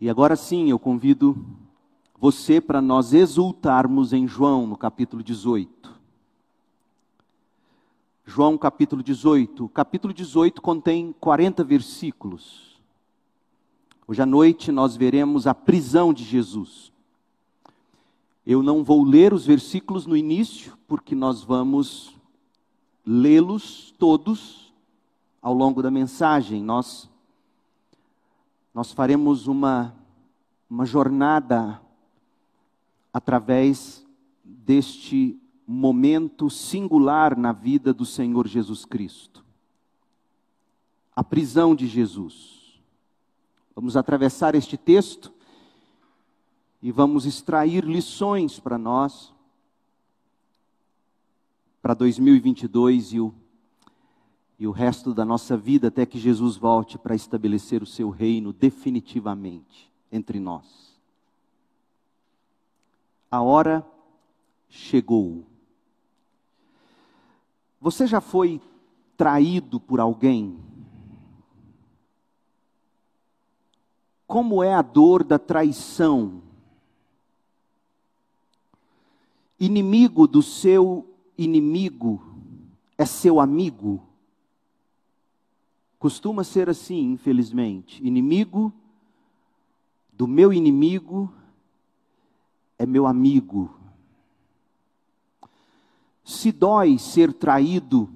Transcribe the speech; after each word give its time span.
E 0.00 0.08
agora 0.08 0.36
sim, 0.36 0.70
eu 0.70 0.78
convido 0.78 1.44
você 2.20 2.60
para 2.60 2.80
nós 2.80 3.12
exultarmos 3.12 4.12
em 4.12 4.28
João, 4.28 4.64
no 4.64 4.76
capítulo 4.76 5.24
18. 5.24 5.92
João, 8.24 8.56
capítulo 8.56 9.02
18. 9.02 9.64
O 9.64 9.68
capítulo 9.68 10.14
18 10.14 10.62
contém 10.62 11.12
40 11.18 11.64
versículos. 11.64 12.78
Hoje 14.06 14.22
à 14.22 14.26
noite 14.26 14.70
nós 14.70 14.94
veremos 14.94 15.48
a 15.48 15.54
prisão 15.54 16.14
de 16.14 16.22
Jesus. 16.22 16.92
Eu 18.46 18.62
não 18.62 18.84
vou 18.84 19.02
ler 19.02 19.32
os 19.34 19.44
versículos 19.44 20.06
no 20.06 20.16
início, 20.16 20.78
porque 20.86 21.14
nós 21.14 21.42
vamos 21.42 22.14
lê-los 23.04 23.92
todos 23.98 24.72
ao 25.42 25.52
longo 25.52 25.82
da 25.82 25.90
mensagem. 25.90 26.62
Nós 26.62 27.10
nós 28.78 28.92
faremos 28.92 29.48
uma, 29.48 29.92
uma 30.70 30.86
jornada 30.86 31.82
através 33.12 34.06
deste 34.44 35.36
momento 35.66 36.48
singular 36.48 37.36
na 37.36 37.50
vida 37.50 37.92
do 37.92 38.06
Senhor 38.06 38.46
Jesus 38.46 38.84
Cristo. 38.84 39.44
A 41.16 41.24
prisão 41.24 41.74
de 41.74 41.88
Jesus. 41.88 42.80
Vamos 43.74 43.96
atravessar 43.96 44.54
este 44.54 44.76
texto 44.76 45.32
e 46.80 46.92
vamos 46.92 47.26
extrair 47.26 47.84
lições 47.84 48.60
para 48.60 48.78
nós, 48.78 49.34
para 51.82 51.94
2022 51.94 53.12
e 53.14 53.18
o 53.18 53.34
e 54.58 54.66
o 54.66 54.72
resto 54.72 55.14
da 55.14 55.24
nossa 55.24 55.56
vida 55.56 55.86
até 55.88 56.04
que 56.04 56.18
Jesus 56.18 56.56
volte 56.56 56.98
para 56.98 57.14
estabelecer 57.14 57.82
o 57.82 57.86
seu 57.86 58.10
reino 58.10 58.52
definitivamente 58.52 59.90
entre 60.10 60.40
nós. 60.40 60.98
A 63.30 63.40
hora 63.40 63.86
chegou. 64.68 65.46
Você 67.80 68.06
já 68.06 68.20
foi 68.20 68.60
traído 69.16 69.78
por 69.78 70.00
alguém? 70.00 70.58
Como 74.26 74.62
é 74.62 74.74
a 74.74 74.82
dor 74.82 75.22
da 75.22 75.38
traição? 75.38 76.42
Inimigo 79.60 80.26
do 80.26 80.42
seu 80.42 81.08
inimigo 81.36 82.20
é 82.96 83.04
seu 83.04 83.38
amigo? 83.38 84.07
Costuma 85.98 86.44
ser 86.44 86.68
assim, 86.68 87.12
infelizmente. 87.12 88.04
Inimigo 88.06 88.72
do 90.12 90.26
meu 90.26 90.52
inimigo 90.52 91.32
é 92.78 92.86
meu 92.86 93.06
amigo. 93.06 93.74
Se 96.24 96.52
dói 96.52 96.98
ser 96.98 97.32
traído, 97.32 98.08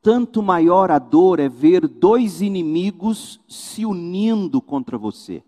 tanto 0.00 0.42
maior 0.42 0.90
a 0.90 0.98
dor 0.98 1.40
é 1.40 1.48
ver 1.48 1.86
dois 1.86 2.40
inimigos 2.40 3.40
se 3.48 3.86
unindo 3.86 4.60
contra 4.60 4.98
você. 4.98 5.42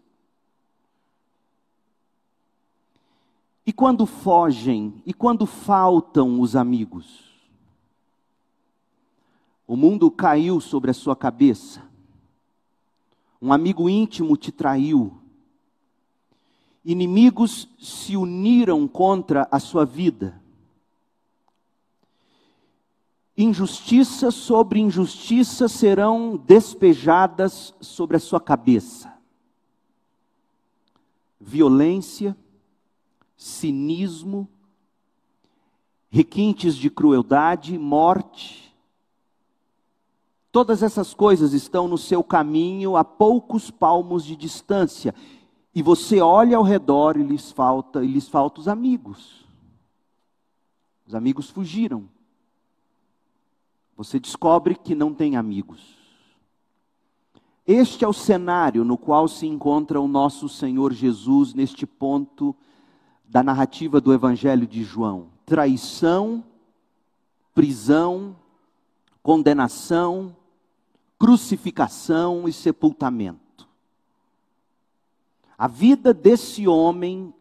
E 3.66 3.72
quando 3.72 4.06
fogem, 4.06 5.02
e 5.06 5.14
quando 5.14 5.46
faltam 5.46 6.40
os 6.40 6.54
amigos? 6.54 7.23
O 9.66 9.76
mundo 9.76 10.10
caiu 10.10 10.60
sobre 10.60 10.90
a 10.90 10.94
sua 10.94 11.16
cabeça. 11.16 11.82
Um 13.40 13.52
amigo 13.52 13.88
íntimo 13.88 14.36
te 14.36 14.52
traiu. 14.52 15.18
Inimigos 16.84 17.68
se 17.78 18.16
uniram 18.16 18.86
contra 18.86 19.48
a 19.50 19.58
sua 19.58 19.86
vida. 19.86 20.40
Injustiça 23.36 24.30
sobre 24.30 24.78
injustiça 24.80 25.66
serão 25.66 26.36
despejadas 26.36 27.74
sobre 27.80 28.16
a 28.16 28.20
sua 28.20 28.40
cabeça. 28.40 29.12
Violência, 31.40 32.36
cinismo, 33.36 34.48
requintes 36.08 36.76
de 36.76 36.88
crueldade, 36.88 37.76
morte, 37.76 38.63
Todas 40.54 40.84
essas 40.84 41.12
coisas 41.12 41.52
estão 41.52 41.88
no 41.88 41.98
seu 41.98 42.22
caminho 42.22 42.96
a 42.96 43.02
poucos 43.02 43.72
palmos 43.72 44.24
de 44.24 44.36
distância. 44.36 45.12
E 45.74 45.82
você 45.82 46.20
olha 46.20 46.56
ao 46.56 46.62
redor 46.62 47.16
e 47.16 47.24
lhes 47.24 47.50
falta, 47.50 48.04
e 48.04 48.06
lhes 48.06 48.28
falta 48.28 48.60
os 48.60 48.68
amigos. 48.68 49.44
Os 51.04 51.12
amigos 51.12 51.50
fugiram. 51.50 52.08
Você 53.96 54.20
descobre 54.20 54.76
que 54.76 54.94
não 54.94 55.12
tem 55.12 55.34
amigos. 55.34 55.96
Este 57.66 58.04
é 58.04 58.08
o 58.08 58.12
cenário 58.12 58.84
no 58.84 58.96
qual 58.96 59.26
se 59.26 59.48
encontra 59.48 60.00
o 60.00 60.06
nosso 60.06 60.48
Senhor 60.48 60.92
Jesus 60.92 61.52
neste 61.52 61.84
ponto 61.84 62.54
da 63.24 63.42
narrativa 63.42 64.00
do 64.00 64.12
Evangelho 64.12 64.68
de 64.68 64.84
João: 64.84 65.26
traição, 65.44 66.44
prisão, 67.52 68.36
condenação, 69.20 70.36
crucificação 71.24 72.46
e 72.46 72.52
sepultamento. 72.52 73.66
A 75.56 75.66
vida 75.66 76.12
desse 76.12 76.68
homem 76.68 77.32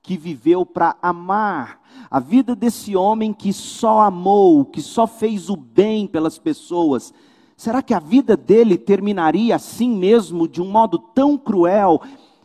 que 0.00 0.16
viveu 0.16 0.64
para 0.64 0.96
amar, 1.02 1.82
a 2.08 2.20
vida 2.20 2.54
desse 2.54 2.94
homem 2.94 3.32
que 3.32 3.52
só 3.52 4.02
amou, 4.02 4.64
que 4.64 4.80
só 4.80 5.08
fez 5.08 5.50
o 5.50 5.56
bem 5.56 6.06
pelas 6.06 6.38
pessoas, 6.38 7.12
será 7.56 7.82
que 7.82 7.92
a 7.92 7.98
vida 7.98 8.36
dele 8.36 8.78
terminaria 8.78 9.56
assim 9.56 9.90
mesmo, 9.90 10.46
de 10.46 10.62
um 10.62 10.70
modo 10.70 11.00
tão 11.00 11.36
cruel? 11.36 12.00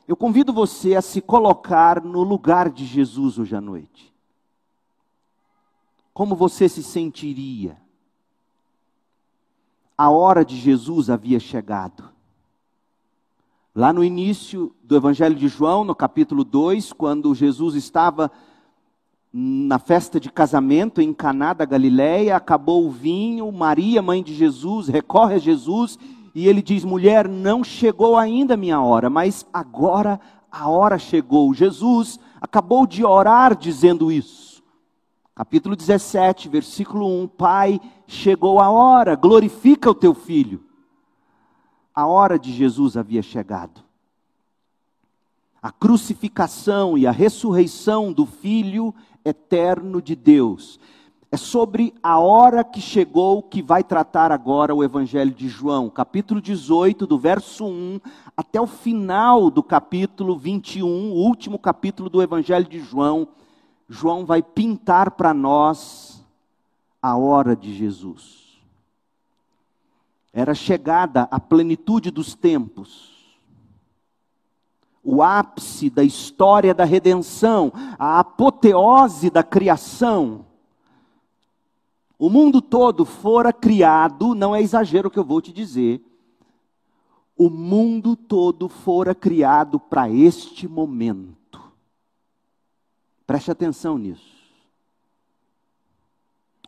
Eu 0.08 0.18
convido 0.18 0.52
você 0.52 0.96
a 0.96 1.02
se 1.04 1.22
colocar 1.22 2.04
no 2.04 2.24
lugar 2.24 2.72
de 2.72 2.88
Jesus 2.88 3.38
hoje 3.38 3.56
à 3.56 3.62
noite. 3.62 4.12
Como 6.12 6.36
você 6.36 6.68
se 6.68 6.82
sentiria? 6.82 7.81
A 10.02 10.10
hora 10.10 10.44
de 10.44 10.56
Jesus 10.58 11.12
havia 11.12 11.40
chegado. 11.40 12.06
Lá 13.76 13.94
no 13.94 14.04
início 14.04 14.74
do 14.84 14.96
Evangelho 14.96 15.36
de 15.36 15.48
João, 15.48 15.84
no 15.84 15.94
capítulo 15.94 16.44
2, 16.44 16.92
quando 16.92 17.36
Jesus 17.36 17.76
estava 17.76 18.32
na 19.32 19.78
festa 19.78 20.20
de 20.20 20.32
casamento 20.32 21.02
em 21.02 21.14
Caná 21.14 21.54
da 21.54 21.66
Galileia, 21.66 22.36
acabou 22.36 22.88
o 22.88 22.90
vinho, 22.90 23.52
Maria, 23.52 24.02
mãe 24.02 24.24
de 24.24 24.34
Jesus, 24.34 24.88
recorre 24.88 25.36
a 25.36 25.38
Jesus 25.38 26.00
e 26.34 26.48
ele 26.48 26.64
diz: 26.64 26.84
"Mulher, 26.84 27.30
não 27.30 27.64
chegou 27.64 28.18
ainda 28.18 28.56
a 28.56 28.58
minha 28.58 28.82
hora, 28.82 29.08
mas 29.08 29.46
agora 29.54 30.20
a 30.52 30.68
hora 30.68 30.98
chegou". 30.98 31.54
Jesus 31.54 32.20
acabou 32.42 32.88
de 32.88 33.06
orar 33.06 33.56
dizendo 33.56 34.12
isso. 34.12 34.51
Capítulo 35.34 35.78
17, 35.78 36.50
versículo 36.50 37.08
1: 37.24 37.28
Pai, 37.30 37.80
chegou 38.06 38.60
a 38.60 38.70
hora, 38.70 39.16
glorifica 39.16 39.90
o 39.90 39.96
teu 39.96 40.14
filho. 40.14 40.62
A 41.96 42.06
hora 42.06 42.38
de 42.38 42.52
Jesus 42.52 42.98
havia 42.98 43.22
chegado. 43.22 43.82
A 45.62 45.72
crucificação 45.72 46.98
e 46.98 47.08
a 47.08 47.12
ressurreição 47.12 48.12
do 48.12 48.26
Filho 48.26 48.94
eterno 49.24 50.02
de 50.02 50.16
Deus. 50.16 50.80
É 51.32 51.38
sobre 51.38 51.94
a 52.04 52.20
hora 52.20 52.62
que 52.62 52.82
chegou 52.82 53.42
que 53.42 53.62
vai 53.62 53.86
tratar 53.86 54.34
agora 54.34 54.76
o 54.76 54.84
Evangelho 54.84 55.32
de 55.32 55.48
João, 55.48 55.90
capítulo 55.90 56.42
18, 56.42 57.08
do 57.08 57.18
verso 57.18 57.66
1 57.66 58.02
até 58.36 58.60
o 58.60 58.68
final 58.68 59.50
do 59.50 59.64
capítulo 59.64 60.38
21, 60.38 60.86
o 60.86 61.16
último 61.16 61.58
capítulo 61.58 62.10
do 62.10 62.22
Evangelho 62.22 62.68
de 62.68 62.82
João 62.82 63.30
João 63.92 64.26
vai 64.26 64.42
pintar 64.42 65.12
para 65.12 65.34
nós 65.34 66.26
a 67.02 67.18
hora 67.18 67.58
de 67.58 67.74
Jesus. 67.74 68.58
Era 70.32 70.56
chegada 70.56 71.28
a 71.30 71.42
plenitude 71.42 72.10
dos 72.10 72.34
tempos, 72.34 73.12
o 75.04 75.22
ápice 75.22 75.90
da 75.90 76.06
história 76.06 76.74
da 76.74 76.86
redenção, 76.86 77.70
a 78.00 78.20
apoteose 78.20 79.30
da 79.30 79.44
criação. 79.44 80.46
O 82.18 82.30
mundo 82.30 82.62
todo 82.62 83.04
fora 83.04 83.52
criado, 83.52 84.34
não 84.34 84.56
é 84.56 84.62
exagero 84.62 85.10
o 85.10 85.12
que 85.12 85.20
eu 85.20 85.26
vou 85.26 85.42
te 85.42 85.52
dizer, 85.52 86.02
o 87.36 87.50
mundo 87.50 88.16
todo 88.16 88.70
fora 88.70 89.14
criado 89.14 89.82
para 89.82 90.10
este 90.10 90.66
momento. 90.66 91.41
Preste 93.32 93.50
atenção 93.50 93.98
nisso. 93.98 94.30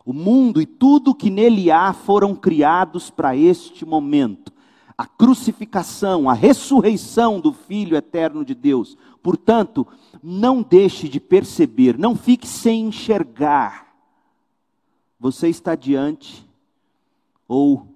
O 0.02 0.14
mundo 0.14 0.62
e 0.62 0.64
tudo 0.64 1.14
que 1.14 1.28
nele 1.28 1.70
há 1.70 1.92
foram 1.92 2.34
criados 2.34 3.10
para 3.10 3.36
este 3.36 3.84
momento. 3.84 4.50
a 4.96 5.04
crucificação, 5.04 6.30
a 6.30 6.32
ressurreição 6.32 7.38
do 7.38 7.52
Filho 7.52 7.98
eterno 7.98 8.46
de 8.46 8.54
Deus. 8.54 8.96
Portanto, 9.22 9.86
não 10.22 10.62
deixe 10.62 11.06
de 11.06 11.20
perceber, 11.20 11.98
não 11.98 12.16
fique 12.16 12.48
sem 12.48 12.86
enxergar. 12.86 13.94
Você 15.20 15.50
está 15.50 15.74
diante, 15.74 16.48
ou 17.46 17.86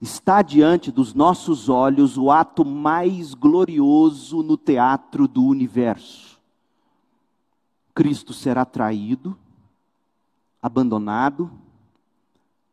está 0.00 0.42
diante 0.42 0.92
dos 0.92 1.12
nossos 1.12 1.68
olhos, 1.68 2.16
o 2.16 2.30
ato 2.30 2.64
mais 2.64 3.34
glorioso 3.34 4.44
no 4.44 4.56
teatro 4.56 5.26
do 5.26 5.42
universo. 5.44 6.31
Cristo 7.94 8.32
será 8.32 8.64
traído, 8.64 9.36
abandonado, 10.60 11.50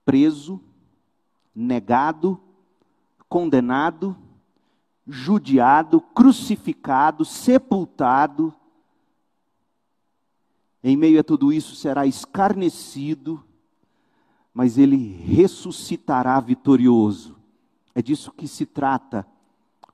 preso, 0.06 0.62
negado, 1.54 2.39
condenado, 3.27 4.16
judiado, 5.07 6.00
crucificado, 6.00 7.25
sepultado. 7.25 8.54
Em 10.83 10.95
meio 10.95 11.19
a 11.19 11.24
tudo 11.24 11.51
isso 11.51 11.75
será 11.75 12.06
escarnecido, 12.06 13.44
mas 14.54 14.77
ele 14.77 14.95
ressuscitará 14.95 16.39
vitorioso. 16.39 17.36
É 17.94 18.01
disso 18.01 18.31
que 18.31 18.48
se 18.48 18.66
trata 18.66 19.27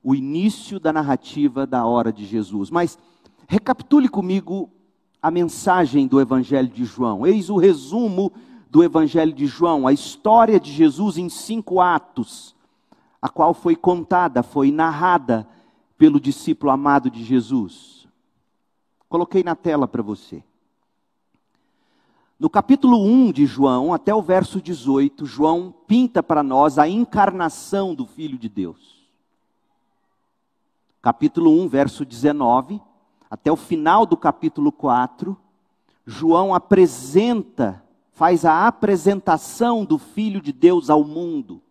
o 0.04 0.14
início 0.14 0.80
da 0.80 0.94
narrativa 0.94 1.66
da 1.66 1.84
hora 1.86 2.14
de 2.14 2.26
Jesus. 2.26 2.70
Mas 2.70 3.00
recapitule 3.48 4.08
comigo 4.08 4.70
a 5.26 5.32
mensagem 5.32 6.06
do 6.06 6.22
Evangelho 6.22 6.68
de 6.68 6.86
João. 6.86 7.26
Eis 7.26 7.50
o 7.50 7.58
resumo 7.58 8.32
do 8.70 8.84
Evangelho 8.84 9.34
de 9.34 9.48
João, 9.48 9.88
a 9.88 9.92
história 9.92 10.60
de 10.60 10.72
Jesus 10.72 11.18
em 11.18 11.30
cinco 11.30 11.82
atos, 11.82 12.56
a 13.20 13.28
qual 13.28 13.52
foi 13.52 13.76
contada, 13.76 14.44
foi 14.44 14.70
narrada 14.70 15.48
pelo 15.98 16.20
discípulo 16.20 16.72
amado 16.72 17.10
de 17.10 17.24
Jesus. 17.24 18.08
Coloquei 19.10 19.42
na 19.42 19.56
tela 19.56 19.88
para 19.88 20.04
você. 20.04 20.44
No 22.40 22.48
capítulo 22.48 23.04
1 23.04 23.32
de 23.32 23.48
João, 23.48 23.96
até 23.96 24.14
o 24.14 24.22
verso 24.22 24.62
18, 24.62 25.26
João 25.26 25.74
pinta 25.88 26.22
para 26.22 26.44
nós 26.44 26.78
a 26.78 26.88
encarnação 26.88 27.96
do 27.96 28.06
Filho 28.06 28.38
de 28.38 28.48
Deus. 28.48 29.10
Capítulo 31.02 31.50
1, 31.64 31.68
verso 31.68 32.06
19, 32.06 32.80
até 33.30 33.52
o 33.52 33.56
final 33.56 34.06
do 34.06 34.16
capítulo 34.16 34.72
4, 34.72 35.38
João 36.06 36.54
apresenta, 36.54 37.84
faz 38.14 38.46
a 38.46 38.68
apresentação 38.68 39.84
do 39.84 39.98
Filho 39.98 40.40
de 40.40 40.52
Deus 40.52 40.90
ao 40.90 41.04
mundo. 41.04 41.62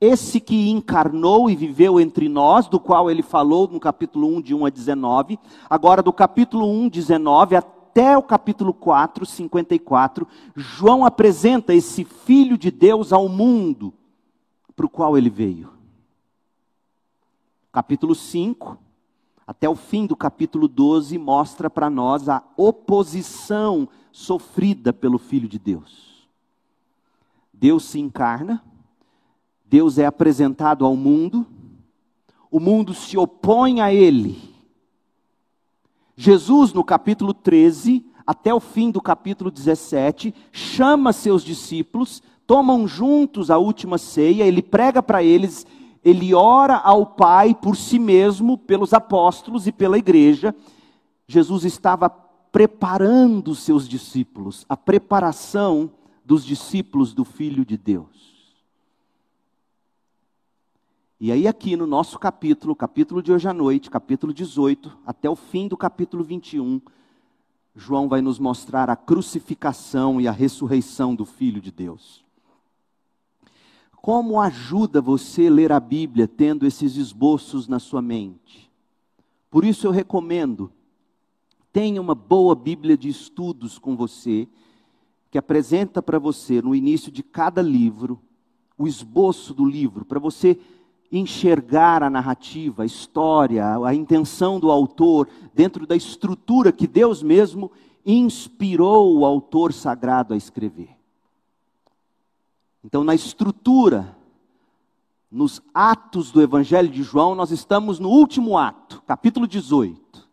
Esse 0.00 0.40
que 0.40 0.70
encarnou 0.70 1.50
e 1.50 1.54
viveu 1.54 2.00
entre 2.00 2.26
nós, 2.26 2.66
do 2.66 2.80
qual 2.80 3.10
ele 3.10 3.22
falou 3.22 3.68
no 3.68 3.78
capítulo 3.78 4.28
1, 4.36 4.40
de 4.40 4.54
1 4.54 4.64
a 4.64 4.70
19, 4.70 5.38
agora 5.68 6.02
do 6.02 6.12
capítulo 6.12 6.66
1, 6.66 6.88
19 6.88 7.56
até 7.56 8.16
o 8.16 8.22
capítulo 8.22 8.72
4, 8.72 9.26
54, 9.26 10.26
João 10.56 11.04
apresenta 11.04 11.74
esse 11.74 12.04
Filho 12.04 12.56
de 12.56 12.70
Deus 12.70 13.12
ao 13.12 13.28
mundo 13.28 13.92
para 14.74 14.86
o 14.86 14.88
qual 14.88 15.18
ele 15.18 15.28
veio. 15.28 15.70
Capítulo 17.70 18.14
5, 18.14 18.78
até 19.50 19.68
o 19.68 19.74
fim 19.74 20.06
do 20.06 20.14
capítulo 20.14 20.68
12, 20.68 21.18
mostra 21.18 21.68
para 21.68 21.90
nós 21.90 22.28
a 22.28 22.40
oposição 22.56 23.88
sofrida 24.12 24.92
pelo 24.92 25.18
Filho 25.18 25.48
de 25.48 25.58
Deus. 25.58 26.28
Deus 27.52 27.84
se 27.84 27.98
encarna, 27.98 28.62
Deus 29.66 29.98
é 29.98 30.06
apresentado 30.06 30.86
ao 30.86 30.94
mundo, 30.94 31.44
o 32.48 32.60
mundo 32.60 32.94
se 32.94 33.18
opõe 33.18 33.80
a 33.80 33.92
ele 33.92 34.50
Jesus, 36.20 36.74
no 36.74 36.84
capítulo 36.84 37.32
13, 37.32 38.04
até 38.26 38.52
o 38.52 38.60
fim 38.60 38.90
do 38.90 39.00
capítulo 39.00 39.50
17, 39.50 40.34
chama 40.52 41.14
seus 41.14 41.42
discípulos, 41.42 42.22
tomam 42.46 42.86
juntos 42.86 43.50
a 43.50 43.56
última 43.56 43.96
ceia, 43.96 44.44
ele 44.44 44.60
prega 44.60 45.02
para 45.02 45.22
eles, 45.22 45.66
ele 46.04 46.34
ora 46.34 46.76
ao 46.76 47.06
Pai 47.06 47.54
por 47.54 47.76
si 47.76 47.98
mesmo, 47.98 48.56
pelos 48.56 48.92
apóstolos 48.92 49.66
e 49.66 49.72
pela 49.72 49.98
igreja. 49.98 50.54
Jesus 51.26 51.64
estava 51.64 52.08
preparando 52.10 53.54
seus 53.54 53.88
discípulos, 53.88 54.64
a 54.68 54.76
preparação 54.76 55.90
dos 56.24 56.44
discípulos 56.44 57.12
do 57.12 57.24
Filho 57.24 57.64
de 57.64 57.76
Deus. 57.76 58.30
E 61.20 61.30
aí, 61.30 61.46
aqui 61.46 61.76
no 61.76 61.86
nosso 61.86 62.18
capítulo, 62.18 62.74
capítulo 62.74 63.22
de 63.22 63.30
hoje 63.30 63.46
à 63.46 63.52
noite, 63.52 63.90
capítulo 63.90 64.32
18, 64.32 64.98
até 65.06 65.28
o 65.28 65.36
fim 65.36 65.68
do 65.68 65.76
capítulo 65.76 66.24
21, 66.24 66.80
João 67.76 68.08
vai 68.08 68.22
nos 68.22 68.38
mostrar 68.38 68.88
a 68.88 68.96
crucificação 68.96 70.18
e 70.18 70.26
a 70.26 70.32
ressurreição 70.32 71.14
do 71.14 71.26
Filho 71.26 71.60
de 71.60 71.70
Deus. 71.70 72.24
Como 74.00 74.40
ajuda 74.40 75.00
você 75.00 75.50
ler 75.50 75.70
a 75.70 75.78
Bíblia 75.78 76.26
tendo 76.26 76.66
esses 76.66 76.96
esboços 76.96 77.68
na 77.68 77.78
sua 77.78 78.00
mente? 78.00 78.70
Por 79.50 79.62
isso 79.64 79.86
eu 79.86 79.90
recomendo, 79.90 80.72
tenha 81.70 82.00
uma 82.00 82.14
boa 82.14 82.54
Bíblia 82.54 82.96
de 82.96 83.08
estudos 83.08 83.78
com 83.78 83.94
você, 83.96 84.48
que 85.30 85.36
apresenta 85.36 86.02
para 86.02 86.18
você 86.18 86.62
no 86.62 86.74
início 86.74 87.12
de 87.12 87.22
cada 87.22 87.60
livro 87.60 88.18
o 88.78 88.88
esboço 88.88 89.52
do 89.52 89.66
livro, 89.66 90.06
para 90.06 90.18
você 90.18 90.58
enxergar 91.12 92.02
a 92.02 92.08
narrativa, 92.08 92.84
a 92.84 92.86
história, 92.86 93.76
a 93.84 93.94
intenção 93.94 94.58
do 94.58 94.70
autor, 94.70 95.28
dentro 95.52 95.86
da 95.86 95.94
estrutura 95.94 96.72
que 96.72 96.86
Deus 96.86 97.22
mesmo 97.22 97.70
inspirou 98.06 99.18
o 99.18 99.26
autor 99.26 99.74
sagrado 99.74 100.32
a 100.32 100.36
escrever. 100.36 100.99
Então, 102.84 103.04
na 103.04 103.14
estrutura, 103.14 104.16
nos 105.30 105.62
atos 105.72 106.30
do 106.30 106.42
Evangelho 106.42 106.88
de 106.88 107.02
João, 107.02 107.34
nós 107.34 107.50
estamos 107.50 107.98
no 107.98 108.08
último 108.08 108.56
ato, 108.56 109.02
capítulo 109.02 109.46
18. 109.46 110.28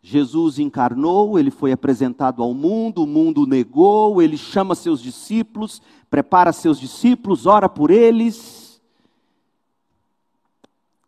Jesus 0.00 0.58
encarnou, 0.58 1.38
ele 1.38 1.50
foi 1.50 1.70
apresentado 1.72 2.42
ao 2.42 2.54
mundo, 2.54 3.02
o 3.02 3.06
mundo 3.06 3.46
negou, 3.46 4.22
ele 4.22 4.38
chama 4.38 4.74
seus 4.74 5.02
discípulos, 5.02 5.82
prepara 6.08 6.52
seus 6.52 6.80
discípulos, 6.80 7.46
ora 7.46 7.68
por 7.68 7.90
eles 7.90 8.68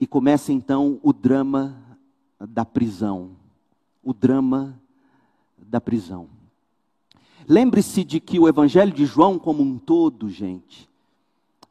e 0.01 0.07
começa 0.07 0.51
então 0.51 0.99
o 1.03 1.13
drama 1.13 1.77
da 2.41 2.65
prisão. 2.65 3.37
O 4.03 4.15
drama 4.15 4.81
da 5.59 5.79
prisão. 5.79 6.27
Lembre-se 7.51 8.05
de 8.05 8.21
que 8.21 8.39
o 8.39 8.47
Evangelho 8.47 8.93
de 8.93 9.05
João, 9.05 9.37
como 9.37 9.61
um 9.61 9.77
todo, 9.77 10.29
gente, 10.31 10.89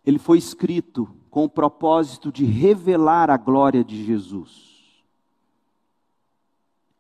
ele 0.06 0.20
foi 0.20 0.38
escrito 0.38 1.08
com 1.30 1.46
o 1.46 1.50
propósito 1.50 2.34
de 2.34 2.44
revelar 2.44 3.30
a 3.30 3.38
glória 3.38 3.82
de 3.82 4.04
Jesus. 4.04 5.00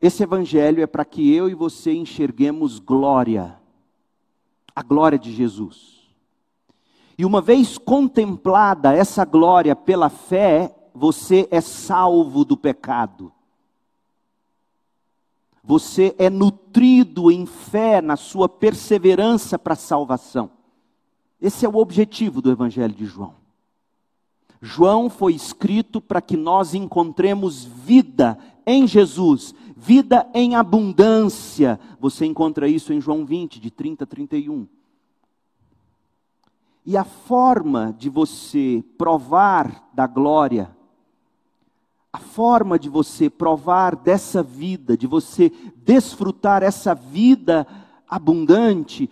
Esse 0.01 0.23
Evangelho 0.23 0.81
é 0.81 0.87
para 0.87 1.03
que 1.03 1.29
eu 1.29 1.49
e 1.49 1.53
você 1.53 1.91
enxerguemos 1.91 2.79
glória, 2.79 3.59
a 4.73 4.81
glória 4.81 5.19
de 5.19 5.33
Jesus. 5.33 6.09
E 7.17 7.25
uma 7.25 7.41
vez 7.41 7.77
contemplada 7.77 8.93
essa 8.93 9.25
glória 9.25 9.75
pela 9.75 10.07
fé, 10.07 10.73
você 10.93 11.49
é 11.51 11.59
salvo 11.59 12.45
do 12.45 12.55
pecado. 12.55 13.29
Você 15.63 16.15
é 16.17 16.29
nutrido 16.29 17.31
em 17.31 17.45
fé 17.45 18.01
na 18.01 18.15
sua 18.15 18.47
perseverança 18.47 19.59
para 19.59 19.73
a 19.73 19.77
salvação. 19.77 20.49
Esse 21.41 21.65
é 21.65 21.69
o 21.69 21.77
objetivo 21.77 22.41
do 22.41 22.51
Evangelho 22.51 22.93
de 22.93 23.05
João. 23.05 23.33
João 24.61 25.09
foi 25.09 25.33
escrito 25.33 26.01
para 26.01 26.21
que 26.21 26.35
nós 26.35 26.73
encontremos 26.73 27.63
vida 27.63 28.37
em 28.65 28.85
Jesus, 28.85 29.55
vida 29.75 30.29
em 30.33 30.55
abundância. 30.55 31.79
Você 31.99 32.25
encontra 32.25 32.67
isso 32.67 32.91
em 32.91 32.99
João 32.99 33.25
20, 33.25 33.59
de 33.59 33.71
30 33.71 34.03
a 34.03 34.07
31. 34.07 34.67
E 36.85 36.97
a 36.97 37.03
forma 37.03 37.95
de 37.97 38.09
você 38.09 38.83
provar 38.97 39.89
da 39.93 40.07
glória 40.07 40.75
a 42.11 42.17
forma 42.17 42.79
de 42.79 42.89
você 42.89 43.29
provar 43.29 43.95
dessa 43.95 44.41
vida, 44.41 44.97
de 44.97 45.05
você 45.05 45.51
desfrutar 45.75 46.63
essa 46.63 46.95
vida 46.95 47.67
abundante, 48.09 49.09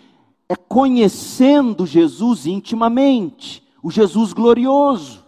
é 0.50 0.56
conhecendo 0.56 1.86
Jesus 1.86 2.48
intimamente, 2.48 3.64
o 3.84 3.92
Jesus 3.92 4.34
glorioso. 4.34 5.26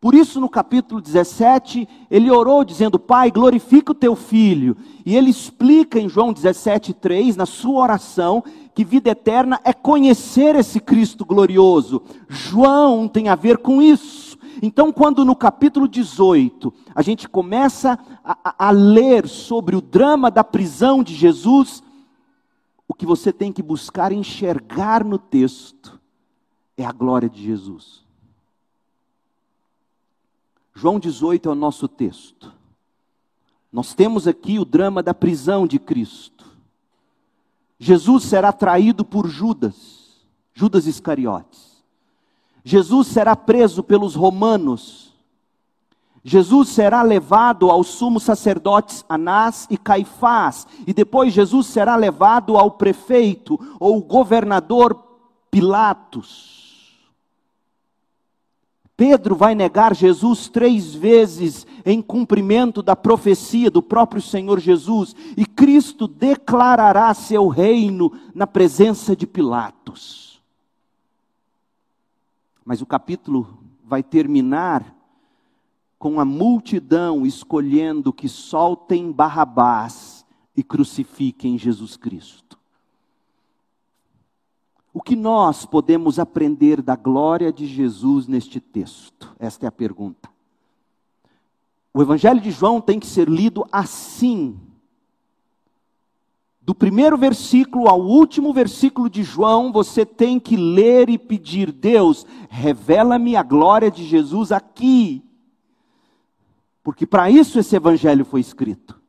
Por 0.00 0.14
isso, 0.14 0.40
no 0.40 0.48
capítulo 0.48 1.00
17, 1.00 1.86
ele 2.10 2.30
orou 2.30 2.64
dizendo: 2.64 2.98
Pai, 2.98 3.30
glorifica 3.30 3.92
o 3.92 3.94
teu 3.94 4.16
filho. 4.16 4.74
E 5.04 5.14
ele 5.14 5.28
explica 5.30 6.00
em 6.00 6.08
João 6.08 6.32
17, 6.32 6.94
3, 6.94 7.36
na 7.36 7.44
sua 7.44 7.82
oração, 7.82 8.42
que 8.74 8.82
vida 8.82 9.10
eterna 9.10 9.60
é 9.62 9.74
conhecer 9.74 10.56
esse 10.56 10.80
Cristo 10.80 11.24
glorioso. 11.24 12.02
João 12.28 13.06
tem 13.06 13.28
a 13.28 13.34
ver 13.34 13.58
com 13.58 13.82
isso. 13.82 14.29
Então, 14.62 14.92
quando 14.92 15.24
no 15.24 15.34
capítulo 15.34 15.88
18 15.88 16.72
a 16.94 17.00
gente 17.00 17.28
começa 17.28 17.98
a, 18.22 18.66
a, 18.66 18.70
ler 18.70 19.26
sobre 19.26 19.74
o 19.74 19.80
drama 19.80 20.30
da 20.30 20.44
prisão 20.44 21.02
de 21.02 21.14
Jesus, 21.14 21.82
o 22.86 22.92
que 22.92 23.06
você 23.06 23.32
tem 23.32 23.52
que 23.52 23.62
buscar 23.62 24.12
enxergar 24.12 25.02
no 25.02 25.18
texto 25.18 25.98
é 26.76 26.84
a 26.84 26.92
glória 26.92 27.28
de 27.28 27.42
Jesus. 27.42 28.04
João 30.74 30.98
18 30.98 31.48
é 31.48 31.52
o 31.52 31.54
nosso 31.54 31.88
texto. 31.88 32.52
Nós 33.72 33.94
temos 33.94 34.26
aqui 34.26 34.58
o 34.58 34.64
drama 34.64 35.02
da 35.02 35.14
prisão 35.14 35.66
de 35.66 35.78
Cristo. 35.78 36.44
Jesus 37.78 38.24
será 38.24 38.52
traído 38.52 39.04
por 39.06 39.26
Judas, 39.26 40.26
Judas 40.52 40.86
Iscariotes. 40.86 41.69
Jesus 42.64 43.08
será 43.08 43.34
preso 43.34 43.82
pelos 43.82 44.14
romanos. 44.14 45.10
Jesus 46.22 46.68
será 46.68 47.02
levado 47.02 47.70
aos 47.70 47.88
sumos 47.88 48.22
sacerdotes 48.22 49.04
Anás 49.08 49.66
e 49.70 49.78
Caifás, 49.78 50.66
e 50.86 50.92
depois 50.92 51.32
Jesus 51.32 51.66
será 51.66 51.96
levado 51.96 52.56
ao 52.58 52.72
prefeito 52.72 53.58
ou 53.80 54.02
governador 54.02 55.02
Pilatos. 55.50 56.60
Pedro 59.00 59.34
vai 59.34 59.54
negar 59.54 59.94
Jesus 59.94 60.46
três 60.46 60.94
vezes 60.94 61.66
em 61.86 62.02
cumprimento 62.02 62.82
da 62.82 62.94
profecia 62.94 63.70
do 63.70 63.82
próprio 63.82 64.20
Senhor 64.20 64.60
Jesus, 64.60 65.16
e 65.38 65.46
Cristo 65.46 66.06
declarará 66.06 67.14
seu 67.14 67.48
reino 67.48 68.12
na 68.34 68.46
presença 68.46 69.16
de 69.16 69.26
Pilatos. 69.26 70.29
Mas 72.64 72.80
o 72.80 72.86
capítulo 72.86 73.58
vai 73.84 74.02
terminar 74.02 74.94
com 75.98 76.18
a 76.18 76.24
multidão 76.24 77.26
escolhendo 77.26 78.12
que 78.12 78.28
soltem 78.28 79.12
Barrabás 79.12 80.24
e 80.56 80.62
crucifiquem 80.62 81.58
Jesus 81.58 81.96
Cristo. 81.96 82.58
O 84.92 85.00
que 85.00 85.14
nós 85.14 85.64
podemos 85.64 86.18
aprender 86.18 86.82
da 86.82 86.96
glória 86.96 87.52
de 87.52 87.66
Jesus 87.66 88.26
neste 88.26 88.60
texto? 88.60 89.34
Esta 89.38 89.66
é 89.66 89.68
a 89.68 89.72
pergunta. 89.72 90.28
O 91.92 92.00
Evangelho 92.02 92.40
de 92.40 92.50
João 92.50 92.80
tem 92.80 92.98
que 92.98 93.06
ser 93.06 93.28
lido 93.28 93.66
assim. 93.70 94.58
Do 96.70 96.74
primeiro 96.76 97.18
versículo 97.18 97.88
ao 97.88 98.00
último 98.00 98.52
versículo 98.52 99.10
de 99.10 99.24
João, 99.24 99.72
você 99.72 100.06
tem 100.06 100.38
que 100.38 100.56
ler 100.56 101.10
e 101.10 101.18
pedir: 101.18 101.72
Deus, 101.72 102.24
revela-me 102.48 103.34
a 103.34 103.42
glória 103.42 103.90
de 103.90 104.04
Jesus 104.04 104.52
aqui. 104.52 105.20
Porque 106.84 107.08
para 107.08 107.28
isso 107.28 107.58
esse 107.58 107.74
Evangelho 107.74 108.24
foi 108.24 108.38
escrito. 108.38 109.00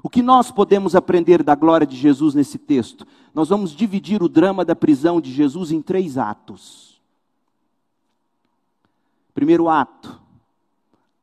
O 0.00 0.08
que 0.08 0.22
nós 0.22 0.52
podemos 0.52 0.94
aprender 0.94 1.42
da 1.42 1.56
glória 1.56 1.84
de 1.84 1.96
Jesus 1.96 2.36
nesse 2.36 2.56
texto? 2.56 3.04
Nós 3.34 3.48
vamos 3.48 3.72
dividir 3.72 4.22
o 4.22 4.28
drama 4.28 4.64
da 4.64 4.76
prisão 4.76 5.20
de 5.20 5.32
Jesus 5.32 5.72
em 5.72 5.82
três 5.82 6.16
atos. 6.16 7.02
Primeiro 9.34 9.68
ato, 9.68 10.20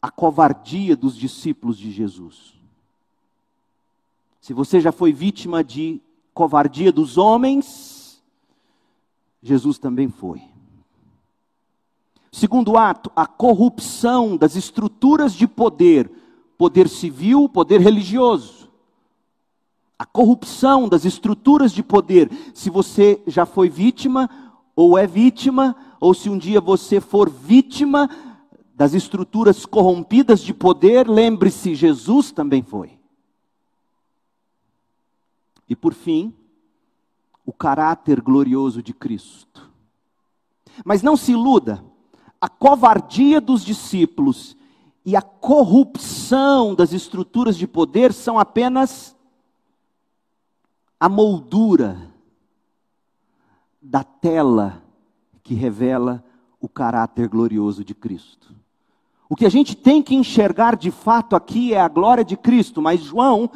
a 0.01 0.11
covardia 0.11 0.93
dos 0.93 1.15
discípulos 1.15 1.77
de 1.77 1.89
Jesus. 1.89 2.52
Se 4.43 4.51
você 4.51 4.81
já 4.81 4.91
foi 4.91 5.13
vítima 5.13 5.63
de 5.63 6.01
covardia 6.33 6.91
dos 6.91 7.17
homens, 7.17 8.21
Jesus 9.41 9.79
também 9.79 10.09
foi. 10.09 10.41
Segundo 12.29 12.77
ato, 12.77 13.09
a 13.15 13.25
corrupção 13.25 14.35
das 14.35 14.57
estruturas 14.57 15.33
de 15.33 15.47
poder, 15.47 16.11
poder 16.57 16.89
civil, 16.89 17.47
poder 17.47 17.79
religioso 17.79 18.69
a 19.97 20.05
corrupção 20.05 20.89
das 20.89 21.05
estruturas 21.05 21.71
de 21.71 21.81
poder. 21.81 22.29
Se 22.53 22.69
você 22.69 23.23
já 23.25 23.45
foi 23.45 23.69
vítima, 23.69 24.29
ou 24.75 24.97
é 24.97 25.07
vítima, 25.07 25.73
ou 26.01 26.13
se 26.13 26.29
um 26.29 26.37
dia 26.37 26.59
você 26.59 26.99
for 26.99 27.29
vítima 27.29 28.09
das 28.75 28.93
estruturas 28.93 29.65
corrompidas 29.65 30.41
de 30.41 30.53
poder, 30.53 31.07
lembre-se, 31.07 31.75
Jesus 31.75 32.33
também 32.33 32.61
foi. 32.61 33.02
E 35.67 35.75
por 35.75 35.93
fim, 35.93 36.33
o 37.45 37.51
caráter 37.51 38.21
glorioso 38.21 38.81
de 38.81 38.93
Cristo. 38.93 39.69
Mas 40.83 41.01
não 41.01 41.15
se 41.15 41.31
iluda, 41.31 41.83
a 42.39 42.49
covardia 42.49 43.39
dos 43.39 43.63
discípulos 43.63 44.57
e 45.05 45.15
a 45.15 45.21
corrupção 45.21 46.73
das 46.73 46.93
estruturas 46.93 47.57
de 47.57 47.67
poder 47.67 48.13
são 48.13 48.39
apenas 48.39 49.15
a 50.99 51.09
moldura 51.09 52.11
da 53.81 54.03
tela 54.03 54.81
que 55.43 55.53
revela 55.53 56.23
o 56.59 56.69
caráter 56.69 57.27
glorioso 57.27 57.83
de 57.83 57.93
Cristo. 57.93 58.55
O 59.29 59.35
que 59.35 59.45
a 59.45 59.49
gente 59.49 59.75
tem 59.75 60.01
que 60.01 60.15
enxergar 60.15 60.77
de 60.77 60.91
fato 60.91 61.35
aqui 61.35 61.73
é 61.73 61.81
a 61.81 61.89
glória 61.89 62.23
de 62.23 62.37
Cristo, 62.37 62.81
mas 62.81 63.01
João 63.01 63.49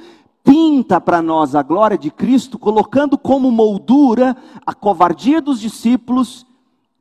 pinta 0.48 1.02
para 1.02 1.22
nós 1.22 1.56
a 1.56 1.62
glória 1.62 1.98
de 1.98 2.10
Cristo, 2.10 2.58
colocando 2.58 3.18
como 3.18 3.52
moldura 3.52 4.34
a 4.66 4.74
covardia 4.74 5.42
dos 5.42 5.60
discípulos 5.60 6.48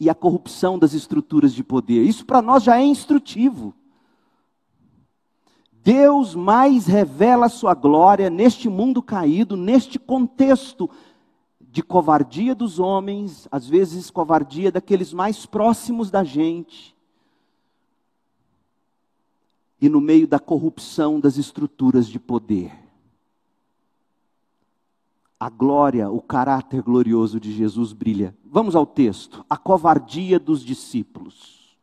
e 0.00 0.10
a 0.10 0.14
corrupção 0.16 0.76
das 0.76 0.94
estruturas 0.94 1.54
de 1.54 1.62
poder. 1.62 2.02
Isso 2.02 2.26
para 2.26 2.42
nós 2.42 2.64
já 2.64 2.76
é 2.76 2.84
instrutivo. 2.84 3.72
Deus 5.70 6.34
mais 6.34 6.86
revela 6.86 7.46
a 7.46 7.48
sua 7.48 7.72
glória 7.72 8.28
neste 8.28 8.68
mundo 8.68 9.00
caído, 9.00 9.56
neste 9.56 9.96
contexto 9.96 10.90
de 11.60 11.84
covardia 11.84 12.52
dos 12.52 12.80
homens, 12.80 13.46
às 13.48 13.68
vezes 13.68 14.10
covardia 14.10 14.72
daqueles 14.72 15.12
mais 15.12 15.46
próximos 15.46 16.10
da 16.10 16.24
gente, 16.24 16.96
e 19.80 19.88
no 19.88 20.00
meio 20.00 20.26
da 20.26 20.40
corrupção 20.40 21.20
das 21.20 21.36
estruturas 21.36 22.08
de 22.08 22.18
poder. 22.18 22.85
A 25.38 25.50
glória, 25.50 26.10
o 26.10 26.20
caráter 26.20 26.82
glorioso 26.82 27.38
de 27.38 27.52
Jesus 27.52 27.92
brilha. 27.92 28.34
Vamos 28.44 28.74
ao 28.74 28.86
texto. 28.86 29.44
A 29.50 29.56
covardia 29.56 30.38
dos 30.38 30.64
discípulos. 30.64 31.76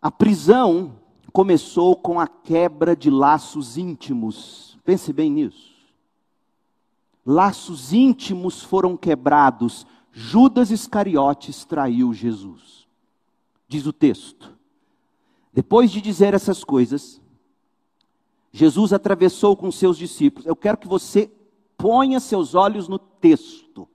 A 0.00 0.10
prisão 0.10 0.96
começou 1.32 1.96
com 1.96 2.20
a 2.20 2.26
quebra 2.26 2.94
de 2.94 3.08
laços 3.08 3.78
íntimos. 3.78 4.78
Pense 4.84 5.12
bem 5.12 5.30
nisso. 5.30 5.72
Laços 7.24 7.92
íntimos 7.92 8.62
foram 8.62 8.96
quebrados. 8.96 9.86
Judas 10.12 10.70
Iscariotes 10.70 11.64
traiu 11.64 12.12
Jesus. 12.12 12.86
Diz 13.66 13.86
o 13.86 13.92
texto. 13.92 14.52
Depois 15.52 15.90
de 15.90 16.00
dizer 16.00 16.34
essas 16.34 16.62
coisas, 16.62 17.20
Jesus 18.50 18.92
atravessou 18.92 19.56
com 19.56 19.72
seus 19.72 19.96
discípulos. 19.96 20.46
Eu 20.46 20.56
quero 20.56 20.76
que 20.76 20.88
você 20.88 21.30
ponha 21.82 22.20
seus 22.20 22.54
olhos 22.54 22.86
no 22.86 22.96
texto. 22.96 23.88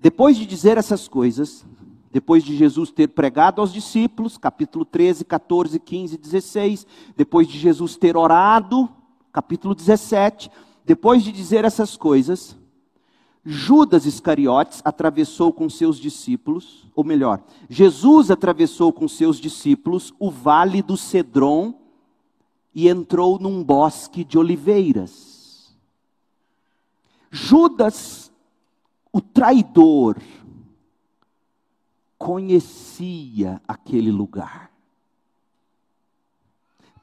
Depois 0.00 0.34
de 0.34 0.46
dizer 0.46 0.78
essas 0.78 1.06
coisas, 1.06 1.62
depois 2.10 2.42
de 2.42 2.56
Jesus 2.56 2.90
ter 2.90 3.08
pregado 3.08 3.60
aos 3.60 3.70
discípulos, 3.70 4.38
capítulo 4.38 4.86
13, 4.86 5.26
14, 5.26 5.78
15, 5.78 6.16
16, 6.16 6.86
depois 7.14 7.46
de 7.46 7.58
Jesus 7.58 7.98
ter 7.98 8.16
orado, 8.16 8.88
capítulo 9.30 9.74
17, 9.74 10.50
depois 10.86 11.22
de 11.22 11.30
dizer 11.30 11.66
essas 11.66 11.98
coisas, 11.98 12.56
Judas 13.44 14.06
Iscariotes 14.06 14.80
atravessou 14.86 15.52
com 15.52 15.68
seus 15.68 15.98
discípulos, 15.98 16.86
ou 16.94 17.04
melhor, 17.04 17.42
Jesus 17.68 18.30
atravessou 18.30 18.90
com 18.90 19.06
seus 19.06 19.38
discípulos 19.38 20.14
o 20.18 20.30
vale 20.30 20.80
do 20.80 20.96
Cedron 20.96 21.74
e 22.74 22.88
entrou 22.88 23.38
num 23.38 23.62
bosque 23.62 24.24
de 24.24 24.38
oliveiras. 24.38 25.25
Judas, 27.36 28.32
o 29.12 29.20
traidor, 29.20 30.16
conhecia 32.16 33.60
aquele 33.68 34.10
lugar. 34.10 34.72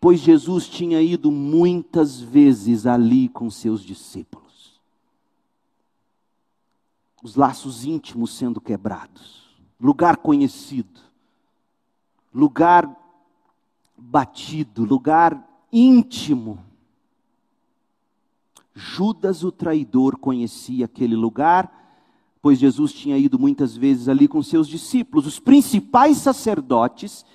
Pois 0.01 0.19
Jesus 0.19 0.67
tinha 0.67 0.99
ido 1.01 1.31
muitas 1.31 2.19
vezes 2.19 2.87
ali 2.87 3.29
com 3.29 3.49
seus 3.51 3.81
discípulos. 3.83 4.81
Os 7.21 7.35
laços 7.35 7.85
íntimos 7.85 8.35
sendo 8.35 8.59
quebrados, 8.59 9.47
lugar 9.79 10.17
conhecido. 10.17 10.99
lugar 12.33 12.89
batido, 13.95 14.83
lugar 14.83 15.47
íntimo. 15.71 16.72
Judas, 18.73 19.43
o 19.43 19.51
traidor, 19.51 20.17
conhecia 20.17 20.85
aquele 20.85 21.15
lugar, 21.15 21.71
pois 22.41 22.59
Jesus 22.59 22.91
tinha 22.91 23.17
ido 23.17 23.37
muitas 23.37 23.75
vezes 23.77 24.09
ali 24.09 24.27
com 24.27 24.41
seus 24.41 24.67
discípulos. 24.67 25.27
Os 25.27 25.39
principais 25.39 26.17
sacerdotes 26.17 27.25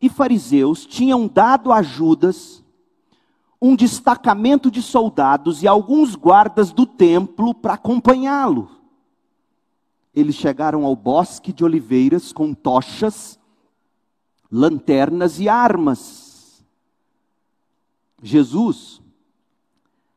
e 0.00 0.08
fariseus 0.08 0.86
tinham 0.86 1.26
dado 1.26 1.72
a 1.72 1.82
Judas 1.82 2.62
um 3.60 3.74
destacamento 3.74 4.70
de 4.70 4.82
soldados 4.82 5.62
e 5.62 5.66
alguns 5.66 6.14
guardas 6.14 6.70
do 6.70 6.84
templo 6.84 7.54
para 7.54 7.74
acompanhá-lo. 7.74 8.70
Eles 10.14 10.34
chegaram 10.34 10.84
ao 10.84 10.94
bosque 10.94 11.52
de 11.52 11.64
oliveiras 11.64 12.30
com 12.30 12.52
tochas, 12.52 13.38
lanternas 14.50 15.40
e 15.40 15.48
armas. 15.48 16.62
Jesus, 18.22 19.00